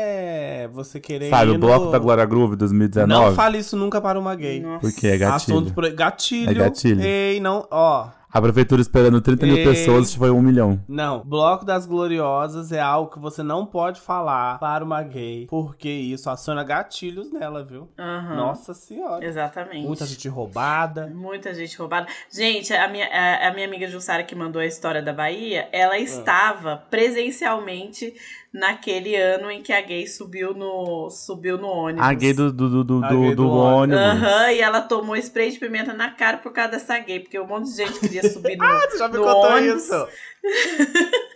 você 0.66 0.98
querer 1.00 1.31
sabe, 1.31 1.52
ir 1.52 1.55
o 1.55 1.59
bloco 1.59 1.87
no- 1.87 1.90
da 1.92 1.98
Glória 1.98 2.24
Groove 2.24 2.57
2019. 2.57 3.24
Não 3.26 3.35
fale 3.35 3.59
isso 3.59 3.76
nunca 3.76 4.00
para 4.00 4.18
uma 4.18 4.35
gay. 4.35 4.61
Nossa. 4.61 4.81
Porque 4.81 5.07
é 5.07 5.16
gatilho. 5.18 5.35
Assunto 5.59 5.72
por... 5.74 5.90
Gatilho. 5.92 6.50
É 6.50 6.55
gatilho. 6.55 7.00
Ei, 7.02 7.40
não, 7.40 7.66
ó. 7.70 8.09
A 8.29 8.42
prefeitura 8.42 8.83
esperando 8.83 9.18
30 9.18 9.46
mil 9.46 9.57
Ei. 9.57 9.64
pessoas, 9.64 10.12
foi 10.14 10.31
um 10.31 10.42
milhão. 10.42 10.79
Não, 10.87 11.22
Bloco 11.24 11.64
das 11.64 11.87
Gloriosas 11.87 12.70
é 12.70 12.79
algo 12.79 13.11
que 13.11 13.18
você 13.18 13.42
não 13.42 13.64
pode 13.64 13.98
falar 13.98 14.59
para 14.59 14.85
uma 14.85 15.02
gay, 15.02 15.46
porque 15.48 15.88
isso 15.88 16.29
aciona 16.29 16.62
gatilhos 16.62 17.33
nela, 17.33 17.64
viu? 17.64 17.88
Aham, 17.98 18.35
Nossa 18.37 18.74
senhora. 18.74 19.24
Exatamente. 19.24 19.87
Muita 19.87 20.05
gente 20.05 20.29
roubada. 20.29 21.07
Muita 21.07 21.55
gente 21.55 21.79
roubada. 21.79 22.09
Gente, 22.31 22.74
a 22.74 22.87
minha, 22.88 23.07
a, 23.07 23.48
a 23.48 23.55
minha 23.55 23.66
amiga 23.66 23.88
Jussara 23.88 24.22
que 24.22 24.35
mandou 24.35 24.61
a 24.61 24.66
história 24.66 25.00
da 25.00 25.14
Bahia, 25.14 25.62
Ah. 25.72 25.76
ela 25.76 25.98
estava 25.98 26.76
presencialmente 26.90 28.12
naquele 28.59 29.14
ano 29.14 29.51
em 29.51 29.62
que 29.62 29.73
a 29.73 29.81
gay 29.81 30.07
subiu 30.07 30.55
no, 30.55 31.09
subiu 31.11 31.59
no 31.59 31.69
ônibus. 31.69 32.03
A 32.07 32.12
gay 32.14 32.33
do, 32.33 32.53
do, 32.53 32.69
do, 32.69 32.85
do, 32.85 33.05
A 33.05 33.09
gay 33.09 33.31
do 33.31 33.37
do 33.45 33.51
ônibus. 33.51 34.01
Aham, 34.01 34.51
e 34.53 34.61
ela 34.61 34.81
tomou 34.81 35.16
spray 35.16 35.51
de 35.51 35.59
pimenta 35.59 35.92
na 35.92 36.11
cara 36.11 36.38
por 36.38 36.53
causa 36.53 36.73
dessa 36.73 36.99
gay, 36.99 37.21
porque 37.21 37.38
um 37.38 37.47
monte 37.47 37.66
de 37.71 37.77
gente 37.77 38.01
queria 38.01 38.29
subir 38.31 38.57
no. 38.59 38.64
Você 38.66 38.99
já 38.99 39.09
me 39.09 39.19
contou 39.19 39.51
ônibus. 39.53 39.85
isso? 39.85 40.09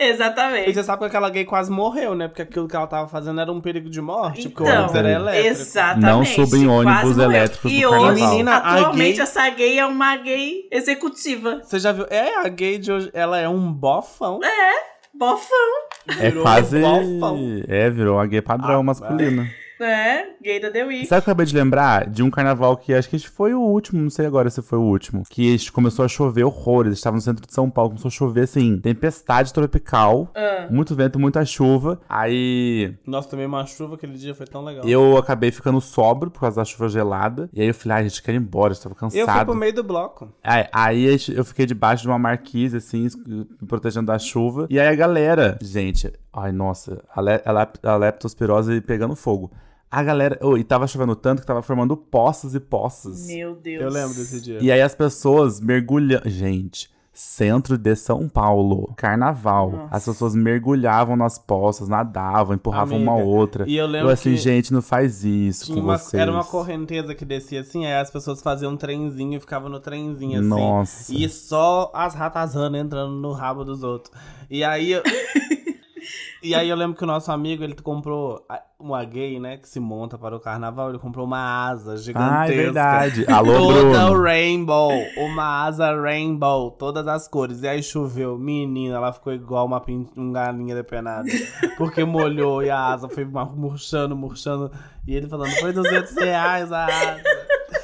E 0.00 0.04
Exatamente. 0.10 0.72
você 0.72 0.82
sabe 0.82 1.00
que 1.00 1.04
aquela 1.06 1.28
gay 1.28 1.44
quase 1.44 1.70
morreu, 1.70 2.14
né? 2.14 2.26
Porque 2.26 2.40
aquilo 2.42 2.66
que 2.66 2.74
ela 2.74 2.86
tava 2.86 3.06
fazendo 3.06 3.38
era 3.40 3.52
um 3.52 3.60
perigo 3.60 3.90
de 3.90 4.00
morte, 4.00 4.48
porque 4.48 4.62
o 4.62 4.66
Então, 4.66 4.76
ônibus 4.78 4.94
era 4.96 5.10
elétrico. 5.12 5.48
Exatamente. 5.48 6.06
Não 6.06 6.24
quase 6.46 6.66
ônibus 6.66 7.18
elétricos 7.18 7.72
E 7.72 7.82
no 7.82 7.88
hoje, 7.90 8.00
carnaval. 8.00 8.30
Menina, 8.30 8.52
a 8.52 8.74
atualmente, 8.74 9.14
gay- 9.16 9.22
essa 9.22 9.50
gay 9.50 9.78
é 9.78 9.86
uma 9.86 10.16
gay 10.16 10.68
executiva. 10.72 11.60
Você 11.62 11.78
já 11.78 11.92
viu? 11.92 12.06
É, 12.08 12.36
a 12.38 12.48
gay 12.48 12.78
de 12.78 12.90
hoje, 12.90 13.10
ela 13.12 13.38
é 13.38 13.48
um 13.48 13.70
bofão. 13.70 14.40
Bofão. 15.18 15.68
É 16.20 16.30
Virou 16.30 16.42
quase. 16.42 16.80
bofão. 16.80 17.62
É, 17.66 17.90
virou 17.90 18.18
a 18.18 18.26
gay 18.26 18.40
padrão 18.40 18.80
Ah, 18.80 18.82
masculina. 18.82 19.48
É, 19.80 20.34
gay 20.42 20.60
da 20.60 20.70
The 20.70 20.84
Week. 20.84 21.06
Sabe 21.06 21.20
o 21.20 21.22
que 21.22 21.28
eu 21.28 21.32
acabei 21.32 21.46
de 21.46 21.54
lembrar? 21.54 22.08
De 22.08 22.22
um 22.22 22.30
carnaval 22.30 22.76
que 22.76 22.92
acho 22.92 23.08
que 23.08 23.18
foi 23.28 23.54
o 23.54 23.60
último, 23.60 24.00
não 24.02 24.10
sei 24.10 24.26
agora 24.26 24.50
se 24.50 24.60
foi 24.62 24.78
o 24.78 24.82
último. 24.82 25.22
Que 25.28 25.56
começou 25.70 26.04
a 26.04 26.08
chover 26.08 26.44
horrores. 26.44 26.94
Estava 26.94 27.16
no 27.16 27.22
centro 27.22 27.46
de 27.46 27.52
São 27.52 27.70
Paulo, 27.70 27.90
começou 27.90 28.08
a 28.08 28.12
chover 28.12 28.42
assim, 28.42 28.78
tempestade 28.80 29.52
tropical, 29.52 30.30
Ah. 30.34 30.66
muito 30.70 30.94
vento, 30.94 31.18
muita 31.18 31.44
chuva. 31.44 32.00
Aí 32.08 32.94
Nossa, 33.06 33.28
também 33.28 33.46
uma 33.46 33.64
chuva 33.66 33.94
aquele 33.94 34.14
dia 34.18 34.34
foi 34.34 34.46
tão 34.46 34.64
legal. 34.64 34.84
eu 34.86 35.16
acabei 35.16 35.50
ficando 35.50 35.80
sóbrio 35.80 36.30
por 36.30 36.40
causa 36.40 36.56
da 36.56 36.64
chuva 36.64 36.88
gelada. 36.88 37.48
E 37.52 37.60
aí 37.60 37.68
eu 37.68 37.74
falei, 37.74 37.98
ai, 37.98 38.04
gente, 38.08 38.22
quero 38.22 38.36
ir 38.36 38.40
embora, 38.40 38.70
eu 38.70 38.72
estava 38.72 38.94
Eu 38.94 39.10
fui 39.10 39.20
cansado. 39.20 39.46
pro 39.46 39.54
meio 39.54 39.72
do 39.74 39.82
bloco. 39.84 40.32
Aí, 40.42 40.66
aí 40.72 41.16
eu 41.34 41.44
fiquei 41.44 41.66
debaixo 41.66 42.02
de 42.02 42.08
uma 42.08 42.18
marquise, 42.18 42.76
assim, 42.76 43.06
me 43.26 43.44
protegendo 43.66 44.06
da 44.06 44.18
chuva. 44.18 44.66
E 44.70 44.78
aí 44.78 44.88
a 44.88 44.94
galera, 44.94 45.58
gente, 45.62 46.12
ai, 46.32 46.52
nossa, 46.52 47.02
a, 47.14 47.20
le 47.20 47.40
a, 47.44 47.52
lep- 47.52 47.78
a 47.84 47.96
leptospirose 47.96 48.80
pegando 48.80 49.14
fogo. 49.16 49.50
A 49.90 50.02
galera, 50.02 50.38
oh, 50.42 50.56
e 50.56 50.64
tava 50.64 50.86
chovendo 50.86 51.16
tanto 51.16 51.40
que 51.40 51.46
tava 51.46 51.62
formando 51.62 51.96
poças 51.96 52.54
e 52.54 52.60
poças. 52.60 53.26
Meu 53.26 53.54
Deus. 53.54 53.82
Eu 53.82 53.90
lembro 53.90 54.14
desse 54.14 54.40
dia. 54.40 54.58
E 54.60 54.70
aí 54.70 54.82
as 54.82 54.94
pessoas 54.94 55.60
mergulham. 55.60 56.20
Gente, 56.26 56.90
centro 57.10 57.78
de 57.78 57.96
São 57.96 58.28
Paulo, 58.28 58.92
carnaval. 58.96 59.70
Nossa. 59.72 59.88
As 59.96 60.04
pessoas 60.04 60.34
mergulhavam 60.34 61.16
nas 61.16 61.38
poças, 61.38 61.88
nadavam, 61.88 62.54
empurravam 62.54 62.98
uma 62.98 63.14
Amiga, 63.14 63.26
outra. 63.26 63.64
E 63.66 63.76
eu 63.78 63.86
lembro 63.86 64.08
Eu 64.08 64.12
assim, 64.12 64.32
que 64.32 64.36
gente, 64.36 64.72
não 64.74 64.82
faz 64.82 65.24
isso 65.24 65.64
tinha 65.64 65.76
com 65.78 65.82
uma, 65.82 65.96
vocês. 65.98 66.20
era 66.20 66.30
uma 66.30 66.44
correnteza 66.44 67.14
que 67.14 67.24
descia 67.24 67.62
assim, 67.62 67.86
aí 67.86 67.94
as 67.98 68.10
pessoas 68.10 68.42
faziam 68.42 68.72
um 68.72 68.76
trenzinho 68.76 69.38
e 69.38 69.40
ficavam 69.40 69.70
no 69.70 69.80
trenzinho 69.80 70.38
assim. 70.38 70.48
Nossa. 70.48 71.14
E 71.14 71.28
só 71.30 71.90
as 71.94 72.14
ratazanas 72.14 72.78
entrando 72.80 73.14
no 73.14 73.32
rabo 73.32 73.64
dos 73.64 73.82
outros. 73.82 74.12
E 74.50 74.62
aí. 74.62 74.92
eu- 74.92 75.02
e 76.42 76.54
aí 76.54 76.68
eu 76.68 76.76
lembro 76.76 76.96
que 76.96 77.02
o 77.04 77.06
nosso 77.06 77.30
amigo, 77.32 77.62
ele 77.64 77.74
comprou 77.74 78.44
uma 78.78 79.04
gay, 79.04 79.40
né, 79.40 79.56
que 79.56 79.68
se 79.68 79.80
monta 79.80 80.16
para 80.16 80.36
o 80.36 80.40
carnaval, 80.40 80.88
ele 80.90 80.98
comprou 80.98 81.26
uma 81.26 81.66
asa 81.68 81.96
gigantesca. 81.96 82.40
Ah, 82.40 82.46
é 82.48 82.56
verdade. 82.56 83.26
Alô, 83.32 83.52
Toda 83.54 83.80
Bruno. 84.06 84.22
rainbow, 84.22 84.92
uma 85.16 85.64
asa 85.64 85.92
rainbow, 86.00 86.70
todas 86.70 87.08
as 87.08 87.26
cores. 87.26 87.62
E 87.62 87.68
aí 87.68 87.82
choveu, 87.82 88.38
menina, 88.38 88.96
ela 88.96 89.12
ficou 89.12 89.32
igual 89.32 89.66
uma, 89.66 89.80
pin- 89.80 90.06
uma 90.16 90.32
galinha 90.32 90.74
depenada. 90.76 91.28
Porque 91.76 92.04
molhou 92.04 92.62
e 92.62 92.70
a 92.70 92.78
asa 92.92 93.08
foi 93.08 93.24
murchando, 93.24 94.14
murchando. 94.16 94.70
E 95.08 95.16
ele 95.16 95.26
falando, 95.26 95.52
foi 95.52 95.72
200 95.72 96.14
reais 96.16 96.70
a 96.70 96.84
asa. 96.84 97.22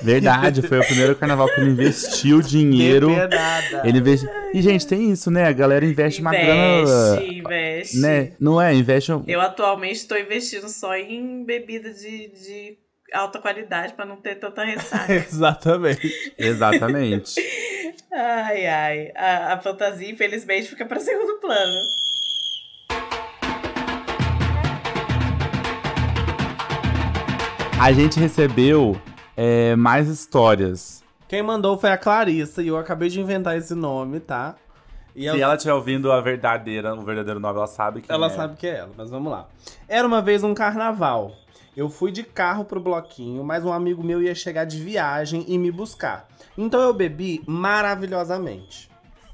Verdade, 0.02 0.60
foi 0.60 0.78
o 0.78 0.87
primeiro 0.87 1.16
carnaval 1.16 1.48
que 1.48 1.58
ele 1.58 1.70
investiu 1.70 2.42
dinheiro. 2.42 3.08
Ele 3.82 3.98
investe. 3.98 4.28
E, 4.52 4.60
gente, 4.60 4.87
tem 4.87 5.10
isso, 5.10 5.30
né? 5.30 5.46
A 5.46 5.52
galera 5.52 5.87
investe, 5.87 6.20
uma 6.20 6.32
grana. 6.32 6.82
Investe, 6.82 7.38
investe. 7.38 7.96
Né? 7.96 8.32
Não 8.38 8.60
é? 8.60 8.74
Investe. 8.74 9.10
Eu 9.26 9.40
atualmente 9.40 9.96
estou 9.96 10.18
investindo 10.18 10.68
só 10.68 10.94
em 10.94 11.46
bebida 11.46 11.94
de, 11.94 12.28
de 12.28 12.78
alta 13.10 13.38
qualidade 13.38 13.94
pra 13.94 14.04
não 14.04 14.16
ter 14.16 14.34
tanta 14.34 14.62
ressaca. 14.62 15.08
Exatamente. 15.14 16.34
Exatamente. 16.37 17.40
ai, 18.12 18.66
ai. 18.66 19.12
A, 19.16 19.54
a 19.54 19.60
fantasia, 19.62 20.10
infelizmente, 20.10 20.68
fica 20.68 20.84
pra 20.84 21.00
segundo 21.00 21.40
plano. 21.40 22.04
A 27.85 27.92
gente 27.92 28.18
recebeu 28.18 28.99
é, 29.37 29.77
mais 29.77 30.09
histórias. 30.09 31.05
Quem 31.29 31.42
mandou 31.42 31.77
foi 31.77 31.90
a 31.90 31.99
Clarissa 31.99 32.62
e 32.62 32.68
eu 32.68 32.79
acabei 32.79 33.11
de 33.11 33.20
inventar 33.20 33.59
esse 33.59 33.75
nome, 33.75 34.20
tá? 34.20 34.55
E 35.14 35.25
Se 35.25 35.27
eu- 35.27 35.37
ela 35.38 35.53
estiver 35.55 35.75
ouvindo 35.75 36.11
a 36.11 36.18
verdadeira, 36.18 36.94
o 36.94 37.03
verdadeiro 37.03 37.38
nome, 37.38 37.59
ela 37.59 37.66
sabe 37.66 38.01
que. 38.01 38.11
Ela 38.11 38.29
é. 38.29 38.31
sabe 38.31 38.57
que 38.57 38.66
é 38.66 38.79
ela, 38.79 38.90
mas 38.97 39.11
vamos 39.11 39.31
lá. 39.31 39.49
Era 39.87 40.09
uma 40.09 40.23
vez 40.23 40.42
um 40.42 40.55
carnaval. 40.55 41.33
Eu 41.77 41.90
fui 41.90 42.11
de 42.11 42.23
carro 42.23 42.64
pro 42.64 42.81
bloquinho, 42.81 43.44
mas 43.44 43.62
um 43.66 43.73
amigo 43.75 44.03
meu 44.03 44.23
ia 44.23 44.35
chegar 44.35 44.64
de 44.64 44.79
viagem 44.83 45.44
e 45.47 45.59
me 45.59 45.70
buscar. 45.70 46.27
Então 46.57 46.81
eu 46.81 46.94
bebi 46.94 47.42
maravilhosamente. 47.47 48.88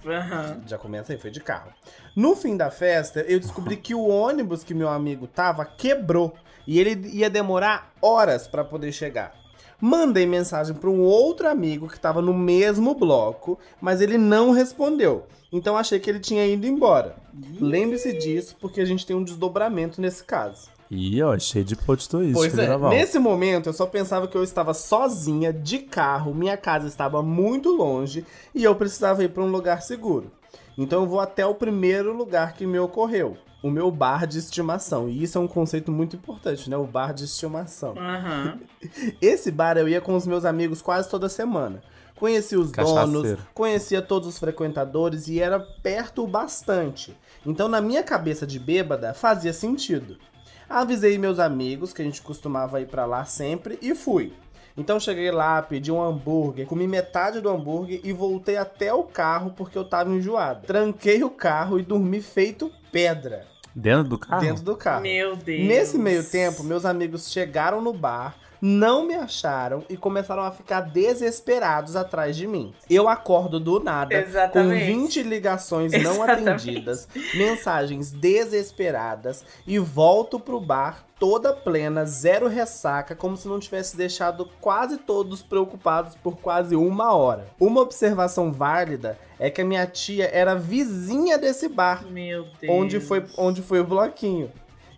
Aham. 0.04 0.60
Já 0.66 0.76
começa 0.76 1.12
aí, 1.12 1.18
foi 1.20 1.30
de 1.30 1.38
carro. 1.38 1.70
No 2.16 2.34
fim 2.34 2.56
da 2.56 2.68
festa, 2.68 3.20
eu 3.28 3.38
descobri 3.38 3.76
que 3.76 3.94
o 3.94 4.08
ônibus 4.08 4.64
que 4.64 4.74
meu 4.74 4.88
amigo 4.88 5.28
tava 5.28 5.64
quebrou 5.64 6.34
e 6.66 6.78
ele 6.78 7.08
ia 7.08 7.30
demorar 7.30 7.92
horas 8.00 8.46
pra 8.46 8.64
poder 8.64 8.92
chegar. 8.92 9.32
Mandei 9.80 10.26
mensagem 10.26 10.74
para 10.74 10.90
um 10.90 11.00
outro 11.00 11.48
amigo 11.48 11.88
que 11.88 11.98
tava 11.98 12.20
no 12.20 12.34
mesmo 12.34 12.94
bloco, 12.94 13.58
mas 13.80 14.00
ele 14.00 14.18
não 14.18 14.50
respondeu. 14.50 15.26
Então 15.50 15.76
achei 15.76 15.98
que 15.98 16.10
ele 16.10 16.20
tinha 16.20 16.46
ido 16.46 16.66
embora. 16.66 17.16
Lembre-se 17.58 18.12
disso, 18.12 18.56
porque 18.60 18.80
a 18.80 18.84
gente 18.84 19.06
tem 19.06 19.16
um 19.16 19.24
desdobramento 19.24 20.00
nesse 20.00 20.22
caso. 20.22 20.68
Ih, 20.90 21.22
ó, 21.22 21.38
cheio 21.38 21.64
de 21.64 21.76
plot 21.76 22.08
twist. 22.08 22.34
Pois 22.34 22.52
é, 22.58 22.62
carnaval. 22.62 22.90
nesse 22.90 23.18
momento 23.18 23.68
eu 23.68 23.72
só 23.72 23.86
pensava 23.86 24.26
que 24.26 24.36
eu 24.36 24.42
estava 24.42 24.74
sozinha, 24.74 25.52
de 25.52 25.78
carro, 25.78 26.34
minha 26.34 26.56
casa 26.56 26.88
estava 26.88 27.22
muito 27.22 27.70
longe 27.70 28.26
e 28.54 28.64
eu 28.64 28.74
precisava 28.74 29.22
ir 29.22 29.28
para 29.30 29.42
um 29.42 29.50
lugar 29.50 29.82
seguro. 29.82 30.30
Então 30.76 31.02
eu 31.02 31.08
vou 31.08 31.20
até 31.20 31.46
o 31.46 31.54
primeiro 31.54 32.12
lugar 32.12 32.54
que 32.54 32.66
me 32.66 32.78
ocorreu, 32.78 33.36
o 33.62 33.70
meu 33.70 33.90
bar 33.90 34.26
de 34.26 34.38
estimação. 34.38 35.08
E 35.08 35.22
isso 35.22 35.38
é 35.38 35.40
um 35.40 35.48
conceito 35.48 35.92
muito 35.92 36.16
importante, 36.16 36.68
né? 36.68 36.76
O 36.76 36.86
bar 36.86 37.12
de 37.12 37.24
estimação. 37.24 37.94
Aham. 37.96 38.58
Esse 39.20 39.50
bar 39.50 39.76
eu 39.76 39.88
ia 39.88 40.00
com 40.00 40.14
os 40.14 40.26
meus 40.26 40.44
amigos 40.44 40.80
quase 40.80 41.08
toda 41.08 41.28
semana. 41.28 41.82
Conhecia 42.16 42.60
os 42.60 42.70
donos, 42.70 43.38
conhecia 43.54 44.02
todos 44.02 44.28
os 44.28 44.38
frequentadores 44.38 45.26
e 45.26 45.40
era 45.40 45.58
perto 45.58 46.22
o 46.22 46.26
bastante. 46.26 47.16
Então, 47.46 47.66
na 47.66 47.80
minha 47.80 48.02
cabeça 48.02 48.46
de 48.46 48.58
bêbada, 48.58 49.14
fazia 49.14 49.54
sentido. 49.54 50.18
Avisei 50.68 51.16
meus 51.16 51.38
amigos 51.38 51.94
que 51.94 52.02
a 52.02 52.04
gente 52.04 52.20
costumava 52.20 52.80
ir 52.80 52.88
pra 52.88 53.06
lá 53.06 53.24
sempre 53.24 53.78
e 53.80 53.94
fui. 53.94 54.34
Então 54.76 55.00
cheguei 55.00 55.30
lá, 55.30 55.60
pedi 55.62 55.90
um 55.90 56.02
hambúrguer, 56.02 56.66
comi 56.66 56.86
metade 56.86 57.40
do 57.40 57.48
hambúrguer 57.48 58.00
e 58.04 58.12
voltei 58.12 58.56
até 58.56 58.92
o 58.92 59.02
carro 59.02 59.52
porque 59.56 59.76
eu 59.76 59.84
tava 59.84 60.10
enjoado. 60.10 60.66
Tranquei 60.66 61.22
o 61.22 61.30
carro 61.30 61.78
e 61.78 61.82
dormi 61.82 62.20
feito 62.20 62.70
pedra 62.90 63.46
Dentro 63.74 64.04
do 64.10 64.18
carro? 64.18 64.40
dentro 64.40 64.64
do 64.64 64.76
carro. 64.76 65.02
Meu 65.02 65.36
Deus. 65.36 65.66
Nesse 65.68 65.96
meio 65.98 66.24
tempo, 66.24 66.64
meus 66.64 66.84
amigos 66.84 67.30
chegaram 67.30 67.80
no 67.80 67.92
bar, 67.92 68.34
não 68.60 69.06
me 69.06 69.14
acharam 69.14 69.84
e 69.88 69.96
começaram 69.96 70.42
a 70.42 70.50
ficar 70.50 70.82
desesperados 70.82 71.96
atrás 71.96 72.36
de 72.36 72.46
mim. 72.46 72.74
Eu 72.88 73.08
acordo 73.08 73.58
do 73.58 73.80
nada, 73.80 74.14
Exatamente. 74.14 74.80
com 74.80 74.86
20 75.04 75.22
ligações 75.22 75.92
não 75.92 76.24
Exatamente. 76.24 76.48
atendidas, 76.48 77.08
mensagens 77.34 78.10
desesperadas 78.10 79.44
e 79.66 79.78
volto 79.78 80.38
pro 80.38 80.60
bar 80.60 81.04
toda 81.20 81.52
plena, 81.52 82.06
zero 82.06 82.48
ressaca, 82.48 83.14
como 83.14 83.36
se 83.36 83.46
não 83.46 83.60
tivesse 83.60 83.94
deixado 83.94 84.48
quase 84.58 84.96
todos 84.96 85.42
preocupados 85.42 86.14
por 86.16 86.38
quase 86.38 86.74
uma 86.74 87.14
hora. 87.14 87.46
Uma 87.60 87.82
observação 87.82 88.50
válida 88.50 89.18
é 89.38 89.50
que 89.50 89.60
a 89.60 89.64
minha 89.64 89.86
tia 89.86 90.30
era 90.32 90.54
vizinha 90.54 91.36
desse 91.36 91.68
bar 91.68 92.06
Meu 92.10 92.44
Deus. 92.58 92.72
onde 92.74 93.00
foi, 93.00 93.24
onde 93.36 93.60
foi 93.60 93.80
o 93.80 93.84
bloquinho. 93.84 94.50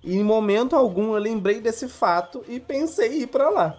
E 0.05 0.17
em 0.17 0.25
momento 0.25 0.75
algum 0.75 1.15
eu 1.15 1.21
lembrei 1.21 1.61
desse 1.61 1.89
fato 1.89 2.43
e 2.49 2.59
pensei 2.59 3.19
em 3.19 3.23
ir 3.23 3.27
pra 3.29 3.49
lá. 3.51 3.77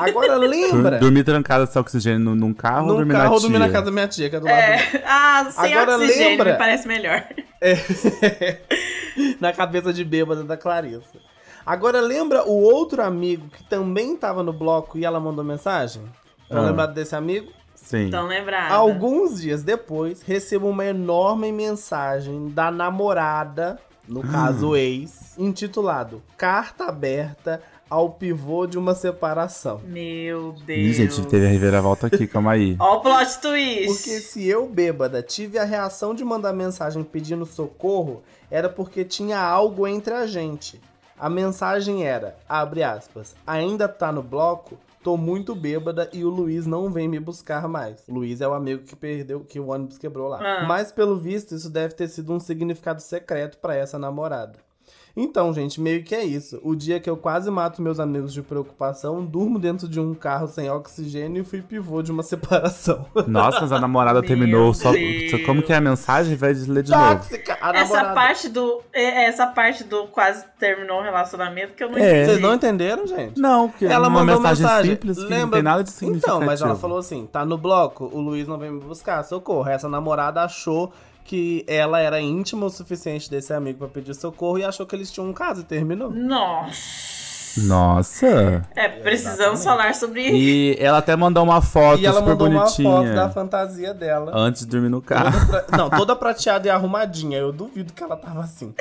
Agora 0.00 0.36
lembra? 0.38 0.98
Dormir 0.98 1.24
trancada 1.24 1.66
sem 1.66 1.80
oxigênio 1.82 2.20
num- 2.20 2.34
num 2.36 2.54
carro 2.54 2.82
ou 2.82 2.88
Num 2.92 2.96
dormir 2.98 3.12
carro 3.12 3.24
na 3.24 3.30
ou 3.32 3.40
tia? 3.40 3.48
dormir 3.48 3.58
na 3.66 3.72
casa 3.72 3.84
da 3.86 3.90
minha 3.90 4.06
tia, 4.08 4.30
que 4.30 4.36
é 4.36 4.40
do 4.40 4.46
lado 4.46 4.56
É. 4.56 5.02
Ah, 5.04 5.48
sem 5.50 5.74
Agora 5.74 5.96
oxigênio 5.96 6.28
lembra? 6.30 6.52
me 6.52 6.58
parece 6.58 6.86
melhor. 6.86 7.24
na 9.40 9.52
cabeça 9.52 9.92
de 9.92 10.04
bêbada 10.04 10.44
da 10.44 10.56
Clarissa. 10.56 11.18
Agora 11.66 12.00
lembra 12.00 12.44
o 12.46 12.52
outro 12.62 13.02
amigo 13.02 13.48
que 13.48 13.64
também 13.64 14.16
tava 14.16 14.42
no 14.42 14.52
bloco 14.52 14.98
e 14.98 15.04
ela 15.04 15.18
mandou 15.18 15.42
mensagem? 15.44 16.02
Estão 16.42 16.62
Ah. 16.62 16.66
lembrado 16.66 16.92
desse 16.94 17.16
amigo? 17.16 17.50
Sim. 17.74 18.10
Tão 18.10 18.26
lembrada. 18.26 18.72
Alguns 18.74 19.40
dias 19.40 19.62
depois, 19.62 20.22
recebo 20.22 20.68
uma 20.68 20.84
enorme 20.84 21.50
mensagem 21.52 22.48
da 22.50 22.70
namorada, 22.70 23.78
no 24.08 24.22
caso 24.22 24.76
ex, 24.76 25.34
intitulado 25.38 26.22
Carta 26.36 26.84
Aberta 26.84 27.62
ao 27.88 28.10
Pivô 28.10 28.66
de 28.66 28.78
uma 28.78 28.94
Separação. 28.94 29.80
Meu 29.84 30.52
Deus. 30.66 30.80
Ih, 30.80 30.92
gente, 30.94 31.26
teve 31.26 31.46
a 31.46 31.48
reviravolta 31.48 32.06
aqui, 32.06 32.26
calma 32.26 32.52
aí. 32.52 32.76
Ó 32.80 32.96
o 32.96 33.00
plot 33.00 33.40
twist. 33.40 33.86
Porque 33.86 34.20
se 34.20 34.46
eu, 34.46 34.68
bêbada, 34.68 35.22
tive 35.22 35.58
a 35.58 35.64
reação 35.64 36.14
de 36.14 36.24
mandar 36.24 36.52
mensagem 36.52 37.04
pedindo 37.04 37.46
socorro, 37.46 38.22
era 38.50 38.68
porque 38.68 39.04
tinha 39.04 39.38
algo 39.38 39.86
entre 39.86 40.14
a 40.14 40.26
gente. 40.26 40.80
A 41.18 41.30
mensagem 41.30 42.04
era, 42.04 42.36
abre 42.48 42.82
aspas, 42.82 43.34
ainda 43.46 43.86
tá 43.86 44.10
no 44.10 44.22
bloco? 44.22 44.76
Tô 45.04 45.18
muito 45.18 45.54
bêbada 45.54 46.08
e 46.14 46.24
o 46.24 46.30
Luiz 46.30 46.64
não 46.64 46.90
vem 46.90 47.06
me 47.06 47.20
buscar 47.20 47.68
mais. 47.68 48.02
O 48.08 48.14
Luiz 48.14 48.40
é 48.40 48.48
o 48.48 48.54
amigo 48.54 48.84
que 48.84 48.96
perdeu, 48.96 49.40
que 49.40 49.60
o 49.60 49.68
ônibus 49.68 49.98
quebrou 49.98 50.28
lá. 50.28 50.40
Ah. 50.40 50.64
Mas 50.66 50.90
pelo 50.90 51.18
visto, 51.18 51.54
isso 51.54 51.68
deve 51.68 51.92
ter 51.92 52.08
sido 52.08 52.32
um 52.32 52.40
significado 52.40 53.02
secreto 53.02 53.58
pra 53.58 53.76
essa 53.76 53.98
namorada. 53.98 54.58
Então, 55.16 55.52
gente, 55.54 55.80
meio 55.80 56.02
que 56.02 56.12
é 56.12 56.24
isso. 56.24 56.58
O 56.64 56.74
dia 56.74 56.98
que 56.98 57.08
eu 57.08 57.16
quase 57.16 57.48
mato 57.48 57.80
meus 57.80 58.00
amigos 58.00 58.32
de 58.32 58.42
preocupação, 58.42 59.24
durmo 59.24 59.60
dentro 59.60 59.86
de 59.88 60.00
um 60.00 60.12
carro 60.12 60.48
sem 60.48 60.68
oxigênio 60.68 61.42
e 61.42 61.44
fui 61.44 61.62
pivô 61.62 62.02
de 62.02 62.10
uma 62.10 62.22
separação. 62.24 63.06
Nossa, 63.28 63.60
mas 63.60 63.70
a 63.70 63.80
namorada 63.80 64.20
terminou 64.22 64.74
só. 64.74 64.90
Como 65.46 65.62
que 65.62 65.72
é 65.72 65.76
a 65.76 65.80
mensagem? 65.80 66.34
Vai 66.34 66.52
ler 66.52 66.82
de 66.82 66.90
novo. 66.90 67.14
Tóxica! 67.14 67.56
A 67.60 67.70
Essa 67.76 67.94
namorada. 67.94 68.14
parte 68.14 68.48
do. 68.48 68.82
é- 68.92 69.24
Essa 69.26 69.46
parte 69.46 69.84
do 69.84 70.06
quase 70.08 70.44
terminou 70.58 70.98
o 70.98 71.02
relacionamento 71.02 71.74
que 71.74 71.84
eu 71.84 71.90
não 71.90 71.96
É. 71.98 72.00
entendi. 72.00 72.26
Vocês 72.26 72.40
não 72.40 72.54
entenderam, 72.54 73.06
gente? 73.06 73.40
Não, 73.40 73.68
porque 73.68 73.86
Ela 73.86 74.08
uma 74.08 74.20
mandou 74.20 74.36
mensagem, 74.40 74.62
mensagem. 74.64 74.90
simples 74.92 75.16
que 75.18 75.22
não 75.22 75.30
Lembra- 75.30 75.50
tem 75.58 75.62
nada 75.62 75.84
de 75.84 75.90
significativo. 75.90 76.36
Então, 76.38 76.46
mas 76.46 76.60
ela 76.60 76.74
falou 76.74 76.98
assim: 76.98 77.26
tá 77.30 77.44
no 77.44 77.56
bloco, 77.56 78.10
o 78.12 78.20
Luiz 78.20 78.48
não 78.48 78.58
vem 78.58 78.72
me 78.72 78.80
buscar, 78.80 79.22
socorro. 79.22 79.68
Essa 79.68 79.88
namorada 79.88 80.42
achou 80.42 80.92
que 81.24 81.64
ela 81.66 81.98
era 82.00 82.20
íntima 82.20 82.66
o 82.66 82.70
suficiente 82.70 83.30
desse 83.30 83.52
amigo 83.52 83.78
pra 83.78 83.88
pedir 83.88 84.14
socorro 84.14 84.58
e 84.58 84.64
achou 84.64 84.84
que 84.86 84.94
eles 84.94 85.10
tinham 85.10 85.28
um 85.28 85.32
caso 85.32 85.62
e 85.62 85.64
terminou. 85.64 86.10
Nossa. 86.10 87.14
Nossa. 87.56 88.66
É, 88.74 88.88
precisamos 88.88 89.62
falar 89.62 89.94
sobre 89.94 90.22
isso. 90.22 90.34
E 90.34 90.76
ela 90.78 90.98
até 90.98 91.14
mandou 91.14 91.44
uma 91.44 91.62
foto 91.62 92.00
e 92.00 92.06
ela 92.06 92.16
super 92.18 92.30
mandou 92.30 92.48
uma 92.48 92.60
bonitinha. 92.62 92.90
foto 92.90 93.14
da 93.14 93.30
fantasia 93.30 93.94
dela. 93.94 94.32
Antes 94.34 94.62
de 94.62 94.68
dormir 94.68 94.88
no 94.88 95.00
carro. 95.00 95.32
Toda 95.46 95.62
pra- 95.62 95.78
Não, 95.78 95.90
toda 95.90 96.16
prateada 96.16 96.66
e 96.66 96.70
arrumadinha. 96.70 97.38
Eu 97.38 97.52
duvido 97.52 97.92
que 97.92 98.02
ela 98.02 98.16
tava 98.16 98.40
assim. 98.40 98.74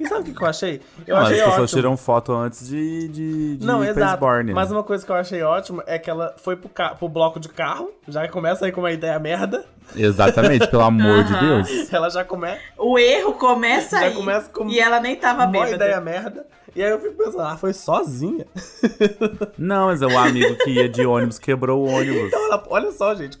E 0.00 0.08
sabe 0.08 0.20
o 0.22 0.24
que, 0.24 0.32
que 0.32 0.42
eu 0.42 0.48
achei? 0.48 0.80
Eu 1.06 1.14
Não, 1.16 1.22
as 1.22 1.28
achei 1.28 1.38
pessoas 1.44 1.58
ótimo. 1.62 1.76
tiram 1.78 1.96
foto 1.96 2.32
antes 2.32 2.66
de, 2.68 3.08
de, 3.08 3.56
de 3.58 3.66
Não, 3.66 3.82
ir 3.84 3.92
pra 3.92 4.02
exato. 4.02 4.14
Esborne, 4.14 4.52
Mas 4.52 4.70
uma 4.72 4.82
coisa 4.82 5.04
que 5.04 5.10
eu 5.12 5.16
achei 5.16 5.42
ótimo 5.42 5.82
é 5.86 5.98
que 5.98 6.08
ela 6.10 6.34
foi 6.38 6.56
pro, 6.56 6.68
pro 6.98 7.08
bloco 7.08 7.38
de 7.38 7.48
carro, 7.48 7.90
já 8.08 8.26
começa 8.28 8.64
aí 8.64 8.72
com 8.72 8.80
uma 8.80 8.90
ideia 8.92 9.18
merda. 9.18 9.64
Exatamente, 9.96 10.66
pelo 10.68 10.82
amor 10.82 11.24
de. 11.24 11.38
Deus. 11.38 11.92
Ela 11.92 12.08
já 12.10 12.24
começa, 12.24 12.60
O 12.78 12.98
erro 12.98 13.32
começa 13.34 13.98
já 13.98 14.06
aí. 14.06 14.14
começa 14.14 14.48
com 14.50 14.68
E 14.68 14.78
ela 14.78 15.00
nem 15.00 15.16
tava 15.16 15.42
uma 15.42 15.46
bêbada. 15.46 15.74
ideia 15.74 16.00
merda. 16.00 16.46
E 16.74 16.82
aí 16.82 16.90
eu 16.90 16.98
fico 17.00 17.14
pensando, 17.16 17.40
ah, 17.42 17.56
foi 17.56 17.72
sozinha. 17.72 18.46
Não, 19.58 19.86
mas 19.86 20.00
é 20.00 20.06
o 20.06 20.18
amigo 20.18 20.56
que 20.56 20.70
ia 20.70 20.88
de 20.88 21.04
ônibus 21.04 21.38
quebrou 21.38 21.80
o 21.86 21.88
ônibus. 21.90 22.28
Então 22.28 22.46
ela, 22.46 22.64
olha 22.70 22.90
só, 22.92 23.14
gente, 23.14 23.38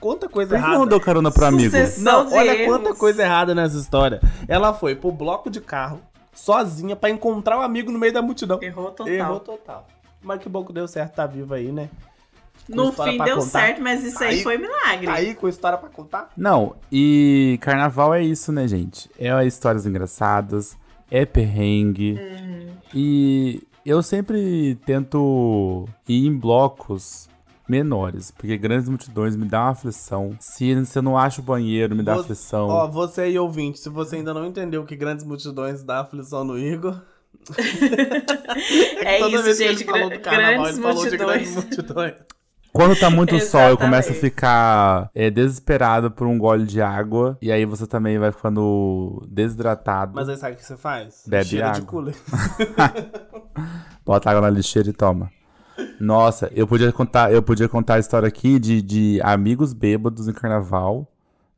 quanta 0.00 0.28
coisa 0.28 0.50
Por 0.50 0.56
errada. 0.56 0.78
não 0.78 0.86
deu 0.86 1.00
carona 1.00 1.30
pro 1.30 1.44
amigo? 1.46 1.74
Não, 1.98 2.32
olha 2.32 2.50
erros. 2.52 2.66
quanta 2.66 2.94
coisa 2.94 3.22
errada 3.22 3.54
nessa 3.54 3.76
história. 3.78 4.20
Ela 4.48 4.72
foi 4.74 4.96
pro 4.96 5.12
bloco 5.12 5.48
de 5.48 5.60
carro, 5.60 6.00
sozinha, 6.32 6.96
pra 6.96 7.10
encontrar 7.10 7.58
o 7.58 7.62
amigo 7.62 7.92
no 7.92 7.98
meio 7.98 8.12
da 8.12 8.20
multidão. 8.22 8.58
Errou 8.60 8.90
total. 8.90 9.12
Errou 9.14 9.40
total. 9.40 9.86
Mas 10.20 10.40
que 10.40 10.48
bom 10.48 10.64
que 10.64 10.72
deu 10.72 10.88
certo, 10.88 11.14
tá 11.14 11.26
vivo 11.26 11.54
aí, 11.54 11.70
né? 11.70 11.88
No 12.68 12.92
fim 12.92 13.18
deu 13.18 13.36
contar. 13.36 13.40
certo, 13.60 13.82
mas 13.82 14.02
isso 14.04 14.22
aí, 14.22 14.36
Aí- 14.36 14.42
foi 14.42 14.56
milagre. 14.58 15.06
Tá 15.06 15.12
aí 15.14 15.34
com 15.34 15.48
história 15.48 15.76
pra 15.78 15.88
contar? 15.88 16.30
Não, 16.36 16.76
e 16.90 17.58
carnaval 17.60 18.14
é 18.14 18.22
isso, 18.22 18.50
né, 18.52 18.66
gente? 18.66 19.10
É 19.18 19.44
histórias 19.46 19.84
engraçadas, 19.86 20.76
é 21.10 21.26
perrengue. 21.26 22.12
Uhum. 22.18 22.68
E 22.94 23.62
eu 23.84 24.02
sempre 24.02 24.76
tento 24.86 25.86
ir 26.08 26.26
em 26.26 26.34
blocos 26.36 27.28
menores, 27.68 28.30
porque 28.30 28.56
grandes 28.58 28.88
multidões 28.88 29.36
me 29.36 29.46
dão 29.46 29.60
uma 29.62 29.70
aflição. 29.70 30.32
Se, 30.38 30.70
eu 30.94 31.02
não 31.02 31.16
acho 31.18 31.40
o 31.40 31.44
banheiro, 31.44 31.94
me 31.96 32.02
dá 32.02 32.14
Você- 32.14 32.20
aflição. 32.22 32.68
Ó, 32.68 32.86
você 32.88 33.22
aí 33.22 33.38
ouvinte, 33.38 33.78
se 33.78 33.88
você 33.88 34.16
ainda 34.16 34.32
não 34.34 34.44
entendeu 34.46 34.84
que 34.84 34.94
grandes 34.96 35.24
multidões 35.24 35.82
dá 35.82 36.00
aflição 36.00 36.44
no 36.44 36.58
Igor. 36.58 37.00
É 39.04 39.18
toda 39.20 39.34
isso, 39.34 39.42
vez 39.44 39.58
que 39.58 39.68
gente. 39.68 39.82
ele 39.82 39.90
falou 39.90 40.10
do 40.10 40.20
carnaval, 40.20 40.68
ele 40.68 40.80
falou 40.82 41.08
de 41.10 41.16
grandes 41.16 41.54
multidões. 41.54 42.14
Quando 42.74 42.98
tá 42.98 43.08
muito 43.08 43.38
sol, 43.46 43.68
eu 43.68 43.78
começo 43.78 44.10
a 44.10 44.14
ficar 44.14 45.08
é, 45.14 45.30
desesperado 45.30 46.10
por 46.10 46.26
um 46.26 46.36
gole 46.36 46.66
de 46.66 46.82
água. 46.82 47.38
E 47.40 47.52
aí 47.52 47.64
você 47.64 47.86
também 47.86 48.18
vai 48.18 48.32
ficando 48.32 49.24
desidratado. 49.30 50.12
Mas 50.16 50.28
aí 50.28 50.36
sabe 50.36 50.54
o 50.54 50.56
que 50.56 50.66
você 50.66 50.76
faz? 50.76 51.22
Bebe 51.24 51.44
Cheira 51.44 51.70
de 51.70 51.78
água. 51.78 51.86
cooler. 51.88 52.16
Bota 54.04 54.28
água 54.28 54.42
na 54.42 54.50
lixeira 54.50 54.90
e 54.90 54.92
toma. 54.92 55.30
Nossa, 56.00 56.50
eu 56.52 56.66
podia 56.66 56.90
contar, 56.92 57.32
eu 57.32 57.42
podia 57.44 57.68
contar 57.68 57.94
a 57.94 57.98
história 58.00 58.26
aqui 58.26 58.58
de, 58.58 58.82
de 58.82 59.20
amigos 59.22 59.72
bêbados 59.72 60.26
em 60.26 60.32
carnaval. 60.32 61.06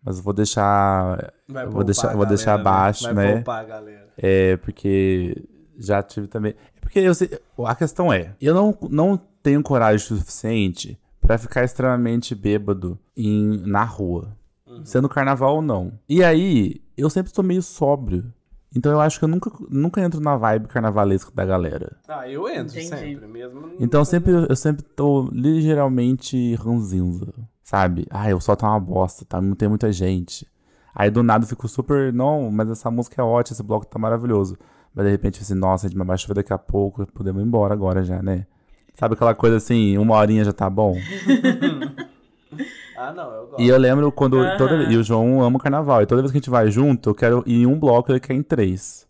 Mas 0.04 0.18
eu 0.18 0.22
vou 0.22 0.34
deixar. 0.34 1.32
Vai 1.48 1.64
eu 1.64 1.70
vou 1.70 1.82
deixar, 1.82 2.14
vou 2.14 2.26
deixar 2.26 2.58
galera, 2.58 2.62
né? 2.62 2.70
abaixo, 2.70 3.04
Vai 3.04 3.14
né? 3.14 3.32
poupar 3.36 3.60
a 3.62 3.64
galera. 3.64 4.08
É, 4.18 4.58
porque 4.58 5.42
já 5.78 6.02
tive 6.02 6.26
também. 6.26 6.52
É 6.76 6.80
porque 6.80 6.98
eu 6.98 7.14
sei, 7.14 7.40
a 7.64 7.74
questão 7.74 8.12
é, 8.12 8.34
eu 8.38 8.54
não, 8.54 8.76
não 8.90 9.18
tenho 9.42 9.62
coragem 9.62 9.98
suficiente 9.98 10.98
pra 11.26 11.38
ficar 11.38 11.64
extremamente 11.64 12.34
bêbado 12.34 12.98
em, 13.16 13.58
na 13.66 13.84
rua. 13.84 14.36
Uhum. 14.66 14.84
Sendo 14.84 15.08
carnaval 15.08 15.56
ou 15.56 15.62
não. 15.62 15.92
E 16.08 16.22
aí, 16.22 16.80
eu 16.96 17.10
sempre 17.10 17.32
tô 17.32 17.42
meio 17.42 17.62
sóbrio. 17.62 18.32
Então 18.74 18.92
eu 18.92 19.00
acho 19.00 19.18
que 19.18 19.24
eu 19.24 19.28
nunca, 19.28 19.50
nunca 19.70 20.00
entro 20.02 20.20
na 20.20 20.36
vibe 20.36 20.68
carnavalesca 20.68 21.32
da 21.34 21.44
galera. 21.44 21.96
Ah, 22.06 22.28
eu 22.28 22.48
entro 22.48 22.78
Entendi. 22.78 22.88
sempre, 22.88 23.26
mesmo. 23.26 23.70
Então 23.80 24.04
sempre, 24.04 24.32
eu 24.32 24.56
sempre 24.56 24.82
tô 24.82 25.28
ligeiramente 25.32 26.54
ranzinza, 26.56 27.32
sabe? 27.62 28.06
Ah, 28.10 28.28
eu 28.30 28.40
só 28.40 28.54
tá 28.54 28.68
uma 28.68 28.78
bosta, 28.78 29.24
tá? 29.24 29.40
Não 29.40 29.54
tem 29.54 29.68
muita 29.68 29.90
gente. 29.90 30.46
Aí 30.94 31.10
do 31.10 31.22
nada 31.22 31.44
eu 31.44 31.48
fico 31.48 31.66
super, 31.68 32.12
não, 32.12 32.50
mas 32.50 32.68
essa 32.68 32.90
música 32.90 33.20
é 33.20 33.24
ótima, 33.24 33.54
esse 33.54 33.62
bloco 33.62 33.86
tá 33.86 33.98
maravilhoso. 33.98 34.58
Mas 34.94 35.06
de 35.06 35.10
repente 35.10 35.40
assim, 35.40 35.54
nossa, 35.54 35.86
a 35.86 35.88
gente 35.88 35.96
vai 35.96 36.06
baixar 36.06 36.34
daqui 36.34 36.52
a 36.52 36.58
pouco, 36.58 37.06
podemos 37.12 37.42
ir 37.42 37.46
embora 37.46 37.72
agora 37.72 38.02
já, 38.02 38.22
né? 38.22 38.46
Sabe 38.96 39.14
aquela 39.14 39.34
coisa 39.34 39.56
assim, 39.56 39.98
uma 39.98 40.16
horinha 40.16 40.44
já 40.44 40.52
tá 40.52 40.68
bom? 40.68 40.96
Ah, 42.98 43.12
não, 43.12 43.30
eu 43.30 43.46
gosto. 43.48 43.60
E 43.60 43.68
eu 43.68 43.76
lembro 43.76 44.10
quando. 44.10 44.38
Toda, 44.56 44.84
e 44.84 44.96
o 44.96 45.02
João 45.02 45.42
ama 45.42 45.58
o 45.58 45.60
carnaval. 45.60 46.00
E 46.00 46.06
toda 46.06 46.22
vez 46.22 46.32
que 46.32 46.38
a 46.38 46.40
gente 46.40 46.48
vai 46.48 46.70
junto, 46.70 47.10
eu 47.10 47.14
quero 47.14 47.42
ir 47.46 47.56
em 47.56 47.66
um 47.66 47.78
bloco, 47.78 48.10
ele 48.10 48.18
quer 48.18 48.32
ir 48.32 48.38
em 48.38 48.42
três. 48.42 49.05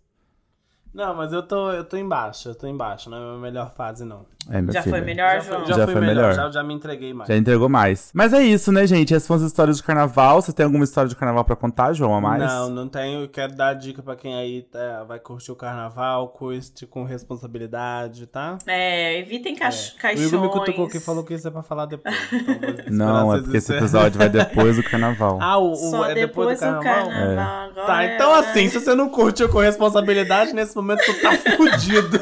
Não, 0.97 1.15
mas 1.15 1.31
eu 1.33 1.43
tô, 1.43 1.71
eu 1.73 1.85
tô 1.85 1.97
embaixo, 1.99 2.49
eu 2.49 2.55
tô 2.55 2.67
embaixo, 2.67 3.11
não 3.11 3.19
é 3.19 3.21
a 3.21 3.25
minha 3.25 3.39
melhor 3.39 3.71
fase, 3.77 4.03
não. 4.05 4.25
É, 4.49 4.63
Já 4.73 4.81
filha. 4.83 4.97
foi 4.97 5.01
melhor, 5.01 5.31
já 5.35 5.41
João? 5.41 5.59
foi, 5.59 5.67
já 5.69 5.75
Já 5.75 5.85
fui 5.87 5.93
foi 5.95 6.01
melhor, 6.07 6.15
melhor. 6.29 6.35
Já, 6.35 6.51
já 6.53 6.63
me 6.63 6.73
entreguei 6.73 7.13
mais. 7.13 7.29
Já 7.29 7.37
entregou 7.37 7.69
mais. 7.69 8.11
Mas 8.15 8.33
é 8.33 8.41
isso, 8.43 8.71
né, 8.71 8.87
gente? 8.87 9.13
Essas 9.13 9.27
são 9.27 9.35
as 9.37 9.43
histórias 9.43 9.77
de 9.77 9.83
carnaval. 9.83 10.41
Você 10.41 10.53
tem 10.53 10.65
alguma 10.65 10.85
história 10.85 11.09
de 11.09 11.17
carnaval 11.17 11.45
pra 11.45 11.57
contar, 11.57 11.93
João, 11.93 12.15
a 12.15 12.21
mais? 12.21 12.41
Não, 12.45 12.71
não 12.71 12.89
tenho. 12.89 13.23
Eu 13.23 13.29
quero 13.29 13.57
dar 13.57 13.75
dica 13.75 14.05
pra 14.05 14.15
quem 14.15 14.37
aí 14.39 14.63
tá- 14.63 15.03
vai 15.03 15.19
curtir 15.19 15.51
o 15.51 15.57
carnaval, 15.57 16.29
curte 16.29 16.87
com 16.87 17.03
responsabilidade, 17.03 18.27
tá? 18.27 18.57
É, 18.67 19.19
evitem 19.19 19.55
O 19.55 19.59
caixões. 19.59 20.23
Igor 20.23 20.41
me 20.41 20.49
cutucou 20.49 20.89
que 20.89 21.01
falou 21.01 21.25
que 21.25 21.35
isso 21.35 21.49
é 21.49 21.51
pra 21.51 21.63
falar 21.65 21.87
depois. 21.87 22.15
Então 22.33 22.87
Não, 22.91 23.35
é 23.35 23.39
porque 23.41 23.57
esse 23.57 23.73
encerrarem. 23.73 23.85
episódio 23.85 24.19
vai 24.19 24.29
depois 24.29 24.77
do 24.77 24.83
carnaval. 24.83 25.39
Ah, 25.43 25.59
o, 25.59 25.73
o- 25.73 25.77
Só 25.77 26.05
é 26.09 26.15
depois, 26.15 26.59
depois 26.59 26.61
do 26.61 26.67
do 26.77 26.83
carnaval? 26.83 27.11
carnaval. 27.11 27.69
agora 27.71 27.87
Tá, 27.87 28.05
é 28.05 28.15
então 28.15 28.33
assim, 28.35 28.69
se 28.69 28.79
você 28.81 28.95
não 28.95 29.09
curtiu 29.09 29.49
com 29.49 29.59
responsabilidade, 29.59 30.53
nesse 30.53 30.75
momento 30.77 30.86
tu 30.95 31.15
tá 31.23 31.33
fudido. 31.57 32.21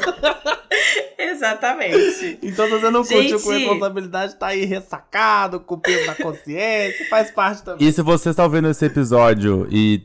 Exatamente. 1.17 2.39
Então 2.41 2.65
se 2.65 2.71
você 2.71 2.89
não 2.89 3.03
curtiu 3.03 3.39
com 3.39 3.51
Gente. 3.51 3.65
responsabilidade, 3.65 4.35
tá 4.35 4.47
aí 4.47 4.65
ressacado, 4.65 5.59
com 5.59 5.77
peso 5.77 6.05
na 6.05 6.15
consciência, 6.15 7.05
faz 7.09 7.31
parte 7.31 7.63
também. 7.63 7.87
E 7.87 7.91
se 7.91 8.01
você 8.01 8.29
está 8.29 8.43
ouvindo 8.43 8.69
esse 8.69 8.85
episódio 8.85 9.67
e 9.69 10.01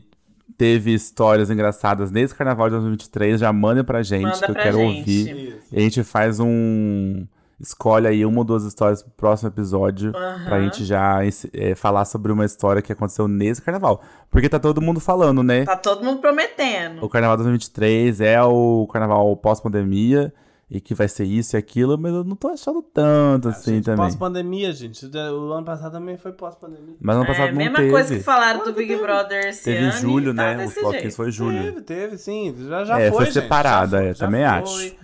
teve 0.57 0.93
histórias 0.93 1.49
engraçadas 1.49 2.11
nesse 2.11 2.35
carnaval 2.35 2.67
de 2.67 2.73
2023, 2.75 3.39
já 3.39 3.51
manda 3.51 3.83
pra 3.83 4.03
gente, 4.03 4.23
Manda 4.23 4.37
que 4.45 4.51
eu 4.51 4.55
quero 4.55 4.77
gente. 4.77 4.97
ouvir. 4.99 5.47
Isso. 5.47 5.57
E 5.71 5.77
a 5.77 5.81
gente 5.81 6.03
faz 6.03 6.39
um. 6.39 7.25
Escolhe 7.61 8.07
aí 8.07 8.25
uma 8.25 8.39
ou 8.39 8.43
duas 8.43 8.63
histórias 8.63 9.03
pro 9.03 9.11
próximo 9.11 9.49
episódio. 9.49 10.11
Aham. 10.15 10.45
Pra 10.45 10.61
gente 10.61 10.83
já 10.83 11.19
é, 11.53 11.75
falar 11.75 12.05
sobre 12.05 12.31
uma 12.31 12.43
história 12.43 12.81
que 12.81 12.91
aconteceu 12.91 13.27
nesse 13.27 13.61
carnaval. 13.61 14.01
Porque 14.29 14.49
tá 14.49 14.59
todo 14.59 14.81
mundo 14.81 14.99
falando, 14.99 15.43
né? 15.43 15.65
Tá 15.65 15.75
todo 15.75 16.03
mundo 16.03 16.19
prometendo. 16.19 17.03
O 17.03 17.09
carnaval 17.09 17.37
2023 17.37 18.21
é 18.21 18.41
o 18.41 18.87
carnaval 18.91 19.35
pós-pandemia. 19.37 20.33
E 20.73 20.79
que 20.79 20.95
vai 20.95 21.09
ser 21.09 21.25
isso 21.25 21.57
e 21.57 21.59
aquilo, 21.59 21.97
mas 21.97 22.13
eu 22.13 22.23
não 22.23 22.33
tô 22.33 22.47
achando 22.47 22.81
tanto 22.81 23.49
assim 23.49 23.73
Gente, 23.73 23.83
também. 23.83 24.05
Pós-pandemia, 24.05 24.71
gente. 24.71 25.05
O 25.05 25.51
ano 25.51 25.65
passado 25.65 25.91
também 25.91 26.15
foi 26.15 26.31
pós-pandemia. 26.31 26.95
Mas 27.01 27.15
ano 27.17 27.25
É, 27.25 27.27
passado 27.27 27.49
não 27.49 27.57
mesma 27.57 27.75
teve. 27.79 27.91
coisa 27.91 28.15
que 28.15 28.23
falaram 28.23 28.63
do 28.63 28.71
Big 28.71 28.87
teve? 28.87 29.01
Brother 29.01 29.47
esse 29.47 29.65
Teve 29.65 29.79
em 29.79 29.89
ano. 29.89 29.99
julho, 29.99 30.31
e 30.31 30.35
tá 30.35 30.55
né? 30.55 30.65
Os 30.65 30.73
bloquinhos 30.73 31.15
foi 31.17 31.29
julho. 31.29 31.61
Teve, 31.61 31.81
teve, 31.81 32.17
sim. 32.17 32.55
Já, 32.69 32.85
já 32.85 32.99
É, 33.01 33.09
foi, 33.11 33.25
foi 33.25 33.33
separada, 33.33 33.97
Já 33.97 34.03
é, 34.05 34.13
já 34.13 34.25
também 34.25 34.41
foi. 34.43 34.49
acho. 34.87 34.95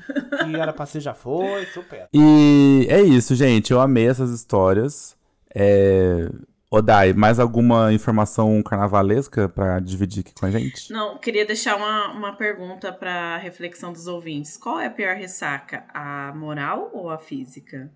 Que 0.45 0.55
era 0.55 0.71
pra 0.71 0.85
ser, 0.85 1.01
já 1.01 1.13
foi, 1.13 1.65
super. 1.73 2.07
E 2.13 2.87
é 2.89 3.01
isso, 3.01 3.35
gente. 3.35 3.73
Eu 3.73 3.81
amei 3.81 4.07
essas 4.07 4.29
histórias. 4.31 5.17
É... 5.53 6.29
Odai, 6.69 7.13
mais 7.13 7.39
alguma 7.39 7.93
informação 7.93 8.61
carnavalesca 8.61 9.47
pra 9.47 9.79
dividir 9.79 10.19
aqui 10.19 10.33
com 10.33 10.45
a 10.45 10.51
gente? 10.51 10.91
Não, 10.91 11.17
queria 11.17 11.45
deixar 11.45 11.77
uma, 11.77 12.11
uma 12.11 12.35
pergunta 12.35 12.91
pra 12.91 13.37
reflexão 13.37 13.93
dos 13.93 14.05
ouvintes. 14.05 14.57
Qual 14.57 14.77
é 14.77 14.87
a 14.87 14.89
pior 14.89 15.15
ressaca? 15.15 15.85
A 15.93 16.33
moral 16.35 16.89
ou 16.93 17.09
a 17.09 17.17
física? 17.17 17.89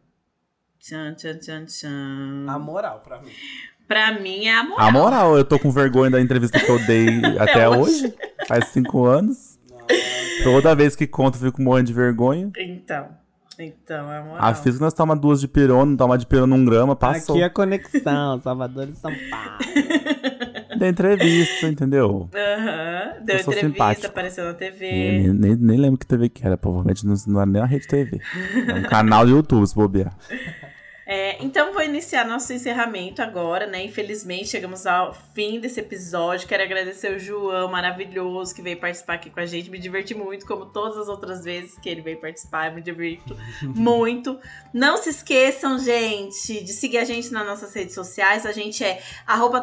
Tchan, 0.79 1.15
tchan, 1.15 1.37
tchan, 1.37 1.65
tchan. 1.65 2.45
A 2.47 2.57
moral, 2.57 3.01
pra 3.01 3.21
mim. 3.21 3.31
Pra 3.89 4.17
mim 4.17 4.45
é 4.45 4.55
a 4.57 4.63
moral. 4.63 4.87
A 4.87 4.91
moral, 4.91 5.37
eu 5.37 5.43
tô 5.43 5.59
com 5.59 5.69
vergonha 5.69 6.09
da 6.09 6.21
entrevista 6.21 6.57
que 6.57 6.71
eu 6.71 6.79
dei 6.87 7.09
até 7.37 7.67
hoje. 7.67 8.05
hoje. 8.05 8.15
Faz 8.47 8.69
cinco 8.69 9.05
anos. 9.05 9.59
Toda 10.43 10.73
vez 10.73 10.95
que 10.95 11.05
conto, 11.05 11.35
eu 11.35 11.51
fico 11.51 11.61
morrendo 11.61 11.87
de 11.87 11.93
vergonha. 11.93 12.49
Então. 12.57 13.09
Então, 13.63 14.11
é 14.11 14.17
a 14.19 14.23
moral. 14.23 14.37
A 14.39 14.53
física 14.53 14.83
nós 14.83 14.93
toma 14.93 15.15
duas 15.15 15.39
de 15.39 15.47
pirona, 15.47 15.95
toma 15.97 16.17
de 16.17 16.25
pirona 16.25 16.55
um 16.55 16.65
grama, 16.65 16.95
passou. 16.95 17.35
Aqui 17.35 17.43
é 17.43 17.49
conexão, 17.49 18.39
Salvador 18.43 18.89
e 18.89 18.93
São 18.95 19.11
Paulo. 19.29 19.57
Deu 20.77 20.89
entrevista, 20.89 21.67
entendeu? 21.67 22.27
Aham. 22.33 23.23
Deu 23.23 23.37
Eu 23.37 23.43
sou 23.43 23.53
entrevista, 23.53 23.59
simpático. 23.59 24.07
apareceu 24.07 24.45
na 24.45 24.53
TV. 24.55 24.89
nem, 24.89 25.33
nem, 25.33 25.55
nem 25.55 25.77
lembro 25.77 25.99
que 25.99 26.07
TV 26.07 26.27
que 26.27 26.45
era, 26.45 26.57
provavelmente 26.57 27.05
não, 27.05 27.13
não 27.27 27.41
era 27.41 27.49
nem 27.51 27.61
uma 27.61 27.67
rede 27.67 27.87
TV. 27.87 28.19
É 28.67 28.73
um 28.73 28.83
canal 28.83 29.25
do 29.25 29.31
YouTube, 29.31 29.67
se 29.67 29.75
bobear. 29.75 30.11
É, 31.13 31.35
então 31.43 31.73
vou 31.73 31.83
iniciar 31.83 32.25
nosso 32.25 32.53
encerramento 32.53 33.21
agora, 33.21 33.67
né? 33.67 33.83
Infelizmente 33.83 34.47
chegamos 34.47 34.87
ao 34.87 35.13
fim 35.35 35.59
desse 35.59 35.77
episódio. 35.81 36.47
Quero 36.47 36.63
agradecer 36.63 37.13
o 37.13 37.19
João 37.19 37.69
maravilhoso 37.69 38.55
que 38.55 38.61
veio 38.61 38.79
participar 38.79 39.15
aqui 39.15 39.29
com 39.29 39.41
a 39.41 39.45
gente. 39.45 39.69
Me 39.69 39.77
diverti 39.77 40.15
muito, 40.15 40.45
como 40.45 40.67
todas 40.67 40.97
as 40.97 41.09
outras 41.09 41.43
vezes 41.43 41.77
que 41.79 41.89
ele 41.89 41.99
veio 41.99 42.17
participar. 42.17 42.67
Eu 42.67 42.75
me 42.75 42.81
divirto 42.81 43.35
muito. 43.61 44.39
Não 44.73 44.95
se 44.95 45.09
esqueçam, 45.09 45.77
gente, 45.79 46.63
de 46.63 46.71
seguir 46.71 46.99
a 46.99 47.03
gente 47.03 47.29
nas 47.33 47.45
nossas 47.45 47.73
redes 47.73 47.93
sociais. 47.93 48.45
A 48.45 48.53
gente 48.53 48.81
é 48.81 49.03
arroba 49.27 49.61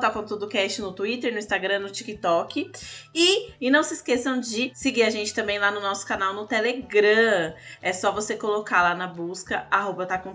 no 0.78 0.92
Twitter, 0.92 1.32
no 1.32 1.38
Instagram, 1.38 1.78
no 1.78 1.88
TikTok. 1.88 2.70
E, 3.14 3.52
e 3.58 3.70
não 3.70 3.82
se 3.82 3.94
esqueçam 3.94 4.38
de 4.38 4.70
seguir 4.74 5.04
a 5.04 5.08
gente 5.08 5.32
também 5.32 5.58
lá 5.58 5.70
no 5.70 5.80
nosso 5.80 6.06
canal 6.06 6.34
no 6.34 6.46
Telegram. 6.46 7.54
É 7.80 7.94
só 7.94 8.12
você 8.12 8.36
colocar 8.36 8.82
lá 8.82 8.94
na 8.94 9.06
busca 9.06 9.66
arroba 9.70 10.04
tá 10.04 10.18
com 10.18 10.34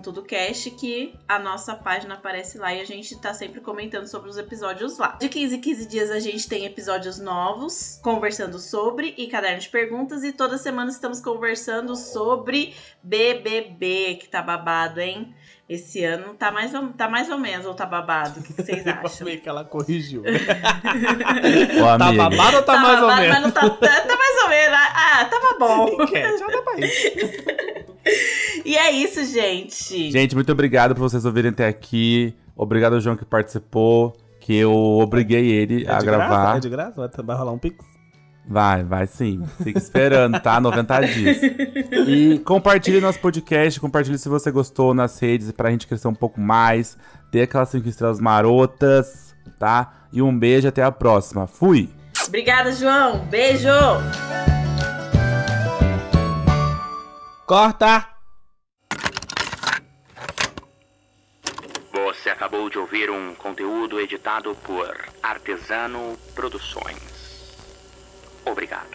a 1.28 1.38
nossa 1.38 1.74
página 1.74 2.14
aparece 2.14 2.58
lá 2.58 2.72
e 2.72 2.80
a 2.80 2.84
gente 2.84 3.18
tá 3.20 3.34
sempre 3.34 3.60
comentando 3.60 4.06
sobre 4.06 4.30
os 4.30 4.38
episódios 4.38 4.98
lá. 4.98 5.16
De 5.20 5.28
15 5.28 5.56
em 5.56 5.60
15 5.60 5.86
dias 5.86 6.10
a 6.10 6.20
gente 6.20 6.48
tem 6.48 6.64
episódios 6.64 7.18
novos 7.18 8.00
conversando 8.02 8.58
sobre 8.58 9.14
e 9.16 9.26
caderno 9.26 9.60
de 9.60 9.68
perguntas 9.68 10.24
e 10.24 10.32
toda 10.32 10.56
semana 10.56 10.90
estamos 10.90 11.20
conversando 11.20 11.96
sobre 11.96 12.74
BBB, 13.02 14.18
que 14.20 14.28
tá 14.28 14.42
babado, 14.42 15.00
hein? 15.00 15.34
Esse 15.66 16.04
ano 16.04 16.34
tá 16.34 16.52
mais 16.52 16.74
ou, 16.74 16.88
tá 16.88 17.08
mais 17.08 17.30
ou 17.30 17.38
menos 17.38 17.64
ou 17.64 17.72
tá 17.72 17.86
babado? 17.86 18.38
O 18.40 18.42
que, 18.42 18.52
que 18.52 18.62
vocês 18.62 18.84
Eu 18.86 18.92
acham? 18.92 19.26
amei 19.26 19.38
que 19.38 19.48
ela 19.48 19.64
corrigiu. 19.64 20.20
Ô, 21.80 21.98
tá 21.98 22.12
babado 22.12 22.56
ou 22.58 22.62
tá, 22.62 22.74
Tá 22.74 22.78
mais 22.80 23.00
ou 23.02 23.08
babado, 23.08 23.20
menos? 23.22 23.34
mas 23.34 23.42
não 23.42 23.50
tá, 23.50 23.70
tá, 23.70 24.00
tá 24.02 24.16
mais 24.16 24.42
ou 24.42 24.48
menos. 24.50 24.78
Ah, 24.94 25.24
tava 25.24 25.58
bom. 25.58 25.96
E 28.64 28.76
é 28.76 28.90
isso, 28.92 29.24
gente. 29.24 30.10
Gente, 30.10 30.34
muito 30.34 30.50
obrigado 30.52 30.94
por 30.94 31.00
vocês 31.02 31.24
ouvirem 31.24 31.50
até 31.50 31.66
aqui. 31.66 32.34
Obrigado 32.56 32.94
ao 32.94 33.00
João 33.00 33.16
que 33.16 33.24
participou, 33.24 34.14
que 34.40 34.54
eu 34.54 34.72
obriguei 34.72 35.50
ele 35.50 35.84
É 35.86 35.90
a 35.92 35.98
de 35.98 36.04
gravar. 36.06 36.28
Graça? 36.28 36.56
É 36.56 36.60
de 36.60 36.68
graça? 36.68 36.94
Vai, 36.96 37.24
vai 37.24 37.36
rolar 37.36 37.52
um 37.52 37.58
pix? 37.58 37.84
Vai, 38.46 38.84
vai 38.84 39.06
sim. 39.06 39.42
Fica 39.62 39.78
esperando, 39.78 40.38
tá? 40.40 40.60
90 40.60 41.00
dias. 41.00 41.38
E 42.06 42.38
compartilhe 42.40 43.00
nosso 43.00 43.18
podcast, 43.18 43.80
compartilhe 43.80 44.18
se 44.18 44.28
você 44.28 44.50
gostou 44.50 44.92
nas 44.92 45.18
redes 45.18 45.50
pra 45.50 45.70
gente 45.70 45.86
crescer 45.86 46.08
um 46.08 46.14
pouco 46.14 46.40
mais. 46.40 46.96
Dê 47.32 47.42
aquelas 47.42 47.70
5 47.70 47.88
estrelas 47.88 48.20
marotas, 48.20 49.34
tá? 49.58 49.92
E 50.12 50.20
um 50.20 50.36
beijo, 50.38 50.68
até 50.68 50.82
a 50.82 50.92
próxima. 50.92 51.46
Fui! 51.46 51.88
Obrigada, 52.26 52.72
João. 52.72 53.18
Beijo. 53.26 53.68
Corta! 57.46 58.06
Você 61.92 62.30
acabou 62.30 62.70
de 62.70 62.78
ouvir 62.78 63.10
um 63.10 63.34
conteúdo 63.34 64.00
editado 64.00 64.54
por 64.64 64.96
Artesano 65.22 66.16
Produções. 66.34 67.13
Obrigado. 68.44 68.86